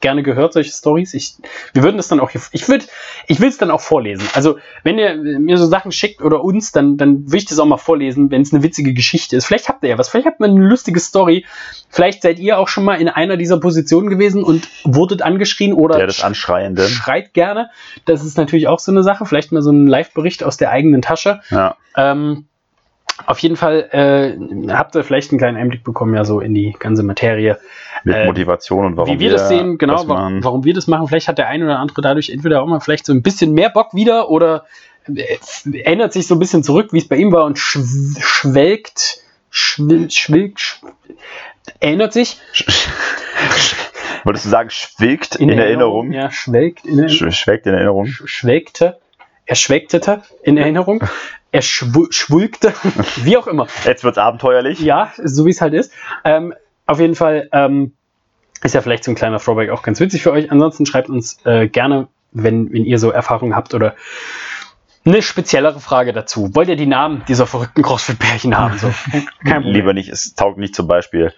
[0.01, 1.13] gerne gehört, solche Stories.
[1.15, 1.33] Ich,
[1.73, 2.85] wir würden das dann auch, hier- ich würde,
[3.27, 4.27] ich will es dann auch vorlesen.
[4.35, 7.65] Also wenn ihr mir so Sachen schickt oder uns, dann, dann will ich das auch
[7.65, 9.45] mal vorlesen, wenn es eine witzige Geschichte ist.
[9.45, 11.45] Vielleicht habt ihr ja was, vielleicht habt ihr eine lustige Story.
[11.89, 15.97] Vielleicht seid ihr auch schon mal in einer dieser Positionen gewesen und wurdet angeschrien oder
[15.97, 16.87] der des Anschreienden.
[16.87, 17.71] schreit gerne.
[18.03, 19.25] Das ist natürlich auch so eine Sache.
[19.25, 21.39] Vielleicht mal so ein Live-Bericht aus der eigenen Tasche.
[21.49, 21.77] Ja.
[21.97, 22.45] Ähm,
[23.25, 26.75] auf jeden Fall äh, habt ihr vielleicht einen kleinen Einblick bekommen, ja, so in die
[26.77, 27.57] ganze Materie.
[28.03, 30.43] Mit Äh, Motivation und warum Wie wir das sehen, genau, das wa machen.
[30.43, 31.07] warum wir das machen.
[31.07, 33.69] Vielleicht hat der eine oder andere dadurch entweder auch mal vielleicht so ein bisschen mehr
[33.69, 34.65] Bock wieder oder
[35.07, 35.37] äh,
[35.83, 37.81] ändert sich so ein bisschen zurück, wie es bei ihm war und schw
[38.21, 39.19] schwelgt,
[39.49, 40.81] schwil schwilgt, sch
[41.79, 42.37] ändert sich
[44.23, 46.11] Würdest du sagen, schwilgt in, Erinnerung?
[46.11, 47.31] Ja, schwelgt in Erinnerung.
[47.31, 48.05] Sch schwelgt in Erinnerung.
[48.07, 48.97] sch- schwelgte,
[49.45, 51.03] er schwelgtete in Erinnerung,
[51.55, 52.73] er schwu schwulgte,
[53.23, 53.67] wie auch immer.
[53.85, 54.79] Jetzt wird's abenteuerlich.
[54.81, 55.93] Ja, so wie es halt ist.
[56.25, 56.53] Ähm,
[56.85, 57.93] auf jeden Fall ähm,
[58.61, 60.51] ist ja vielleicht so ein kleiner Throwback auch ganz witzig für euch.
[60.51, 63.95] Ansonsten schreibt uns äh, gerne, wenn, wenn ihr so Erfahrungen habt oder
[65.05, 66.49] eine speziellere Frage dazu.
[66.55, 68.77] Wollt ihr die Namen dieser verrückten CrossFit-Pärchen haben?
[68.79, 68.91] So,
[69.43, 69.73] kein Problem.
[69.73, 71.31] Lieber nicht, es taugt nicht zum Beispiel.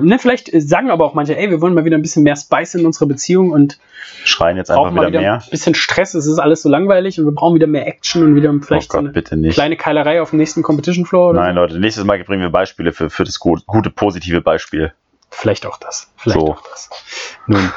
[0.00, 2.74] Ne, vielleicht sagen aber auch manche, ey, wir wollen mal wieder ein bisschen mehr Spice
[2.74, 3.78] in unserer Beziehung und
[4.24, 5.34] Schreien jetzt einfach wieder wieder mehr.
[5.34, 6.14] ein bisschen Stress.
[6.14, 8.92] Es ist alles so langweilig und wir brauchen wieder mehr Action und wieder vielleicht oh
[8.92, 9.54] so Gott, eine bitte nicht.
[9.54, 11.60] kleine Keilerei auf dem nächsten Competition Floor Nein, so.
[11.60, 14.92] Leute, nächstes Mal bringen wir Beispiele für, für das gut, gute, positive Beispiel.
[15.30, 16.10] Vielleicht auch das.
[16.16, 16.52] Vielleicht So.
[16.52, 16.90] auch das.
[17.46, 17.70] Nun,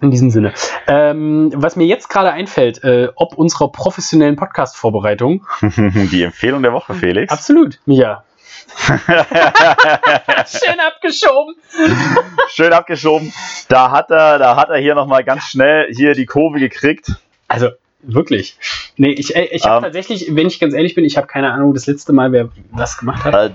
[0.02, 0.52] in diesem Sinne.
[0.86, 5.46] Ähm, was mir jetzt gerade einfällt, äh, ob unserer professionellen Podcast-Vorbereitung.
[5.62, 7.32] Die Empfehlung der Woche, Felix.
[7.32, 8.24] Absolut, Mia.
[10.46, 11.56] Schön abgeschoben.
[12.50, 13.32] Schön abgeschoben.
[13.68, 17.12] Da hat er, da hat er hier nochmal ganz schnell hier die Kurve gekriegt.
[17.48, 17.70] Also,
[18.02, 18.56] wirklich.
[18.96, 19.82] Nee, ich, ich habe Ähm.
[19.82, 22.96] tatsächlich, wenn ich ganz ehrlich bin, ich habe keine Ahnung, das letzte Mal, wer was
[22.96, 23.34] gemacht hat.
[23.34, 23.50] Äh,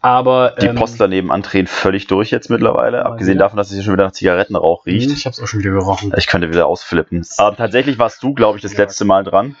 [0.00, 0.54] Aber.
[0.60, 3.04] die ähm, Postler nebenan drehen völlig durch jetzt mittlerweile.
[3.04, 3.44] Abgesehen wieder.
[3.44, 5.10] davon, dass es hier schon wieder nach Zigarettenrauch hm, riecht.
[5.10, 6.12] Ich habe es auch schon wieder gerochen.
[6.16, 7.18] Ich könnte wieder ausflippen.
[7.38, 8.80] Ähm, tatsächlich warst du, glaube ich, das Ja.
[8.80, 9.56] letzte Mal dran.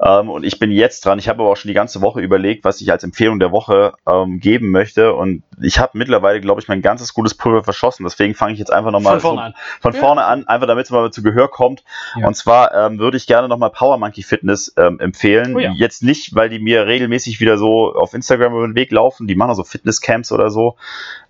[0.00, 1.18] Ähm, und ich bin jetzt dran.
[1.18, 3.92] Ich habe aber auch schon die ganze Woche überlegt, was ich als Empfehlung der Woche
[4.10, 5.14] ähm, geben möchte.
[5.14, 8.04] Und ich habe mittlerweile, glaube ich, mein ganzes gutes Pulver verschossen.
[8.04, 9.54] Deswegen fange ich jetzt einfach nochmal Von vorne an.
[9.80, 10.00] von Ja.
[10.00, 11.84] vorne an, einfach damit es mal zu Gehör kommt.
[12.18, 12.26] Ja.
[12.26, 15.54] Und zwar ähm, würde ich gerne nochmal Power Monkey Fitness ähm, empfehlen.
[15.54, 15.72] Oh ja.
[15.76, 19.26] Jetzt nicht, weil die mir regelmäßig wieder so auf Instagram über den Weg laufen.
[19.26, 20.76] Die machen auch so Fitnesscamps oder so.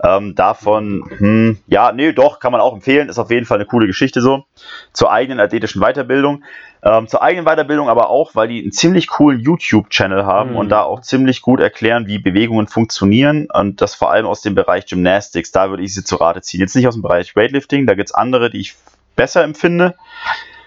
[0.03, 3.09] Ähm, davon, hm, ja, nee, doch, kann man auch empfehlen.
[3.09, 4.45] Ist auf jeden Fall eine coole Geschichte so.
[4.93, 6.43] Zur eigenen athletischen Weiterbildung.
[6.85, 10.56] Ähm, zur eigenen Weiterbildung aber auch, weil die einen ziemlich coolen YouTube-Channel haben Mhm.
[10.56, 14.55] und da auch ziemlich gut erklären, wie Bewegungen funktionieren und das vor allem aus dem
[14.55, 15.51] Bereich Gymnastics.
[15.51, 16.61] Da würde ich sie zu Rate ziehen.
[16.61, 18.74] Jetzt nicht aus dem Bereich Weightlifting, da gibt es andere, die ich
[19.16, 19.94] besser empfinde,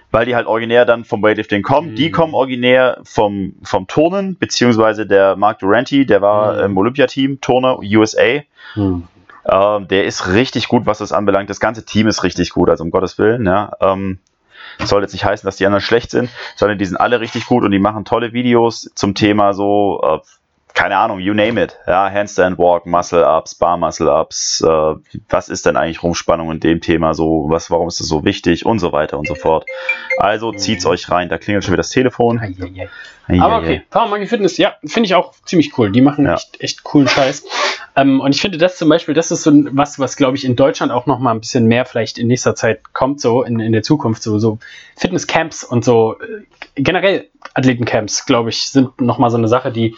[0.09, 1.91] weil die halt originär dann vom Weightlifting kommen.
[1.91, 1.95] Mhm.
[1.95, 6.59] Die kommen originär vom, vom Turnen, beziehungsweise der Mark Durante, der war Mhm.
[6.63, 8.39] im Olympiateam, Turner, USA.
[8.73, 9.03] Hm.
[9.49, 11.49] Ähm, der ist richtig gut, was das anbelangt.
[11.49, 13.45] Das ganze Team ist richtig gut, also um Gottes Willen.
[13.45, 13.71] Ja.
[13.79, 14.19] Ähm,
[14.85, 17.63] soll jetzt nicht heißen, dass die anderen schlecht sind, sondern die sind alle richtig gut
[17.63, 20.19] und die machen tolle Videos zum Thema so, äh,
[20.77, 21.75] keine Ahnung, you name it.
[21.87, 24.93] Ja, Handstand Walk, Muscle Ups, Bar Muscle Ups, äh,
[25.27, 28.63] was ist denn eigentlich Rumspannung in dem Thema so, was, warum ist das so wichtig
[28.65, 29.65] und so weiter und so fort.
[30.19, 32.39] Also zieht's euch rein, da klingelt schon wieder das Telefon.
[32.39, 32.89] Ei, ei,
[33.27, 33.39] ei.
[33.41, 35.91] Aber okay, Power Monkey Fitness, ja, finde ich auch ziemlich cool.
[35.91, 36.35] Die machen Ja.
[36.35, 37.43] echt, echt coolen Scheiß.
[37.97, 40.45] Ähm, und ich finde das zum Beispiel, das ist so ein- was, was glaube ich
[40.45, 43.59] in Deutschland auch noch mal ein bisschen mehr vielleicht in nächster Zeit kommt, so in,
[43.59, 44.59] in der Zukunft, so, so
[44.95, 46.43] Fitnesscamps und so äh,
[46.75, 49.95] generell Athletencamps, glaube ich, sind noch mal so eine Sache, die,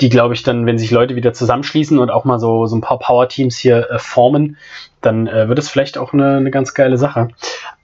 [0.00, 2.80] die glaube ich dann, wenn sich Leute wieder zusammenschließen und auch mal so, so ein
[2.80, 4.56] paar Power-Teams hier äh, formen,
[5.00, 7.28] dann äh, wird es vielleicht auch eine, eine ganz geile Sache.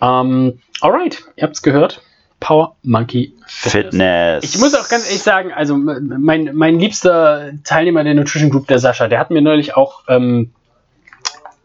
[0.01, 2.03] Ähm, alright, ihr habt es gehört.
[2.41, 3.73] Power Monkey Fitness.
[3.73, 4.45] Fitness.
[4.45, 8.79] Ich muss auch ganz ehrlich sagen, also mein, mein liebster Teilnehmer der Nutrition Group, der
[8.79, 10.53] Sascha, der hat mir neulich auch ähm,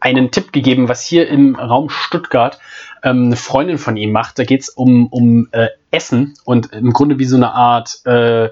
[0.00, 2.60] einen Tipp gegeben, was hier im Raum Stuttgart
[3.02, 4.38] ähm, eine Freundin von ihm macht.
[4.38, 8.50] Da geht es um, um äh, Essen und im Grunde wie so eine Art äh,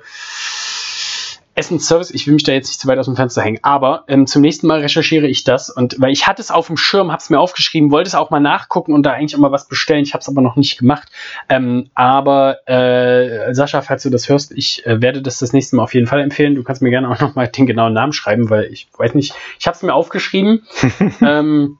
[1.55, 4.27] Essensservice, ich will mich da jetzt nicht zu weit aus dem Fenster hängen, aber ähm,
[4.27, 7.21] zum nächsten Mal recherchiere ich das und weil ich hatte es auf dem Schirm, habe
[7.21, 10.03] es mir aufgeschrieben, wollte es auch mal nachgucken und da eigentlich auch mal was bestellen.
[10.03, 11.09] Ich habe es aber noch nicht gemacht.
[11.49, 15.85] Ähm, aber äh, Sascha, falls du das hörst, ich äh, werde das das nächste Mal
[15.85, 16.55] auf jeden Fall empfehlen.
[16.55, 19.35] Du kannst mir gerne auch noch mal den genauen Namen schreiben, weil ich weiß nicht,
[19.59, 20.67] ich habe es mir aufgeschrieben.
[21.21, 21.79] ähm,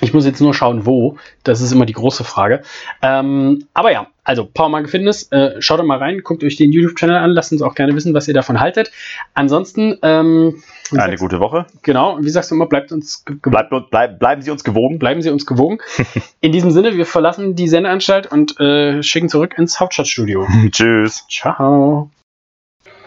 [0.00, 1.16] ich muss jetzt nur schauen, wo.
[1.44, 2.62] Das ist immer die große Frage.
[3.00, 7.16] Ähm, aber ja, also Powermarke Fitness, äh, schaut doch mal rein, guckt euch den YouTube-Channel
[7.16, 8.90] an, lasst uns auch gerne wissen, was ihr davon haltet.
[9.34, 10.62] Ansonsten, ähm,
[10.92, 11.66] eine gute Woche.
[11.82, 14.98] Genau, wie sagst du immer, bleibt uns bleibt, bleib, bleiben Sie uns gewogen.
[14.98, 15.78] Bleiben Sie uns gewogen.
[16.40, 20.46] In diesem Sinne, wir verlassen die Sendeanstalt und äh, schicken zurück ins Hauptstadtstudio.
[20.70, 21.24] Tschüss.
[21.30, 22.10] Ciao.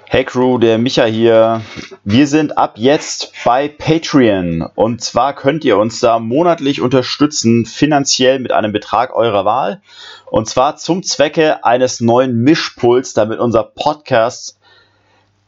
[0.10, 1.64] Hey Crew, der Micha hier.
[2.06, 8.40] Wir sind ab jetzt bei Patreon und zwar könnt ihr uns da monatlich unterstützen, finanziell
[8.40, 9.82] mit einem Betrag eurer Wahl
[10.32, 14.57] und zwar zum Zwecke eines neuen Mischpuls, damit unser Podcast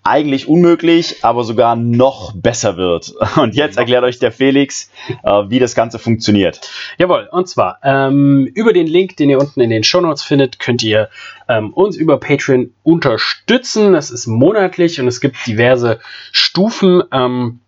[0.04, 3.14] eigentlich unmöglich, aber sogar noch besser wird.
[3.36, 4.90] Und jetzt erklärt euch der Felix,
[5.24, 6.62] äh, wie das Ganze funktioniert.
[6.98, 10.60] Jawohl, und zwar ähm, über den Link, den ihr unten in den Show Notes findet,
[10.60, 11.10] könnt ihr
[11.48, 13.94] ähm, uns über Patreon unterstützen.
[13.94, 16.00] Das ist monatlich und es gibt diverse
[16.32, 17.04] Stufen.
[17.12, 17.60] Ähm,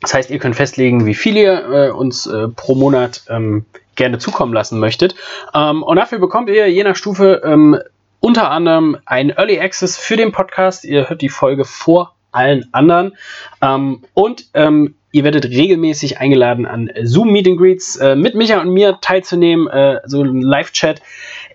[0.00, 4.18] das heißt, ihr könnt festlegen, wie viel ihr äh, uns äh, pro Monat ähm, gerne
[4.18, 5.14] zukommen lassen möchtet.
[5.54, 7.78] Ähm, und dafür bekommt ihr je nach Stufe ähm,
[8.20, 10.84] unter anderem ein Early Access für den Podcast.
[10.84, 13.16] Ihr hört die Folge vor allen anderen.
[13.60, 18.60] Ähm, und ähm, ihr werdet regelmäßig eingeladen, an Zoom Meet and Greets äh, mit Micha
[18.60, 21.02] und mir teilzunehmen, äh, so ein Live-Chat,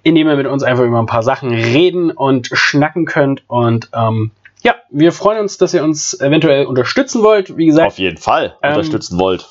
[0.04, 3.44] in dem ihr mit uns einfach über ein paar Sachen reden und schnacken könnt.
[3.48, 4.32] Und ähm,
[4.62, 7.56] ja, wir freuen uns, dass ihr uns eventuell unterstützen wollt.
[7.56, 9.48] Wie gesagt, auf jeden Fall ähm, unterstützen wollt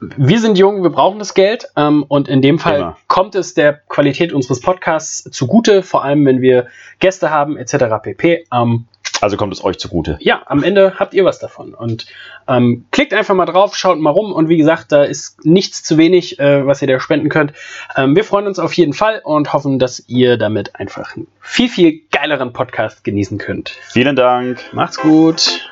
[0.00, 2.96] wir sind jung, wir brauchen das Geld ähm, und in dem Fall Immer.
[3.08, 6.66] kommt es der Qualität unseres Podcasts zugute, vor allem wenn wir
[6.98, 7.76] Gäste haben etc.
[8.02, 8.44] pp.
[8.52, 8.86] Ähm,
[9.20, 10.18] also kommt es euch zugute.
[10.20, 11.74] Ja, am Ende habt ihr was davon.
[11.74, 12.06] Und
[12.48, 14.32] ähm, klickt einfach mal drauf, schaut mal rum.
[14.32, 17.52] Und wie gesagt, da ist nichts zu wenig, äh, was ihr da spenden könnt.
[17.96, 21.68] Ähm, wir freuen uns auf jeden Fall und hoffen, dass ihr damit einfach einen viel,
[21.68, 23.70] viel geileren Podcast genießen könnt.
[23.88, 24.60] Vielen Dank.
[24.72, 25.65] Macht's gut.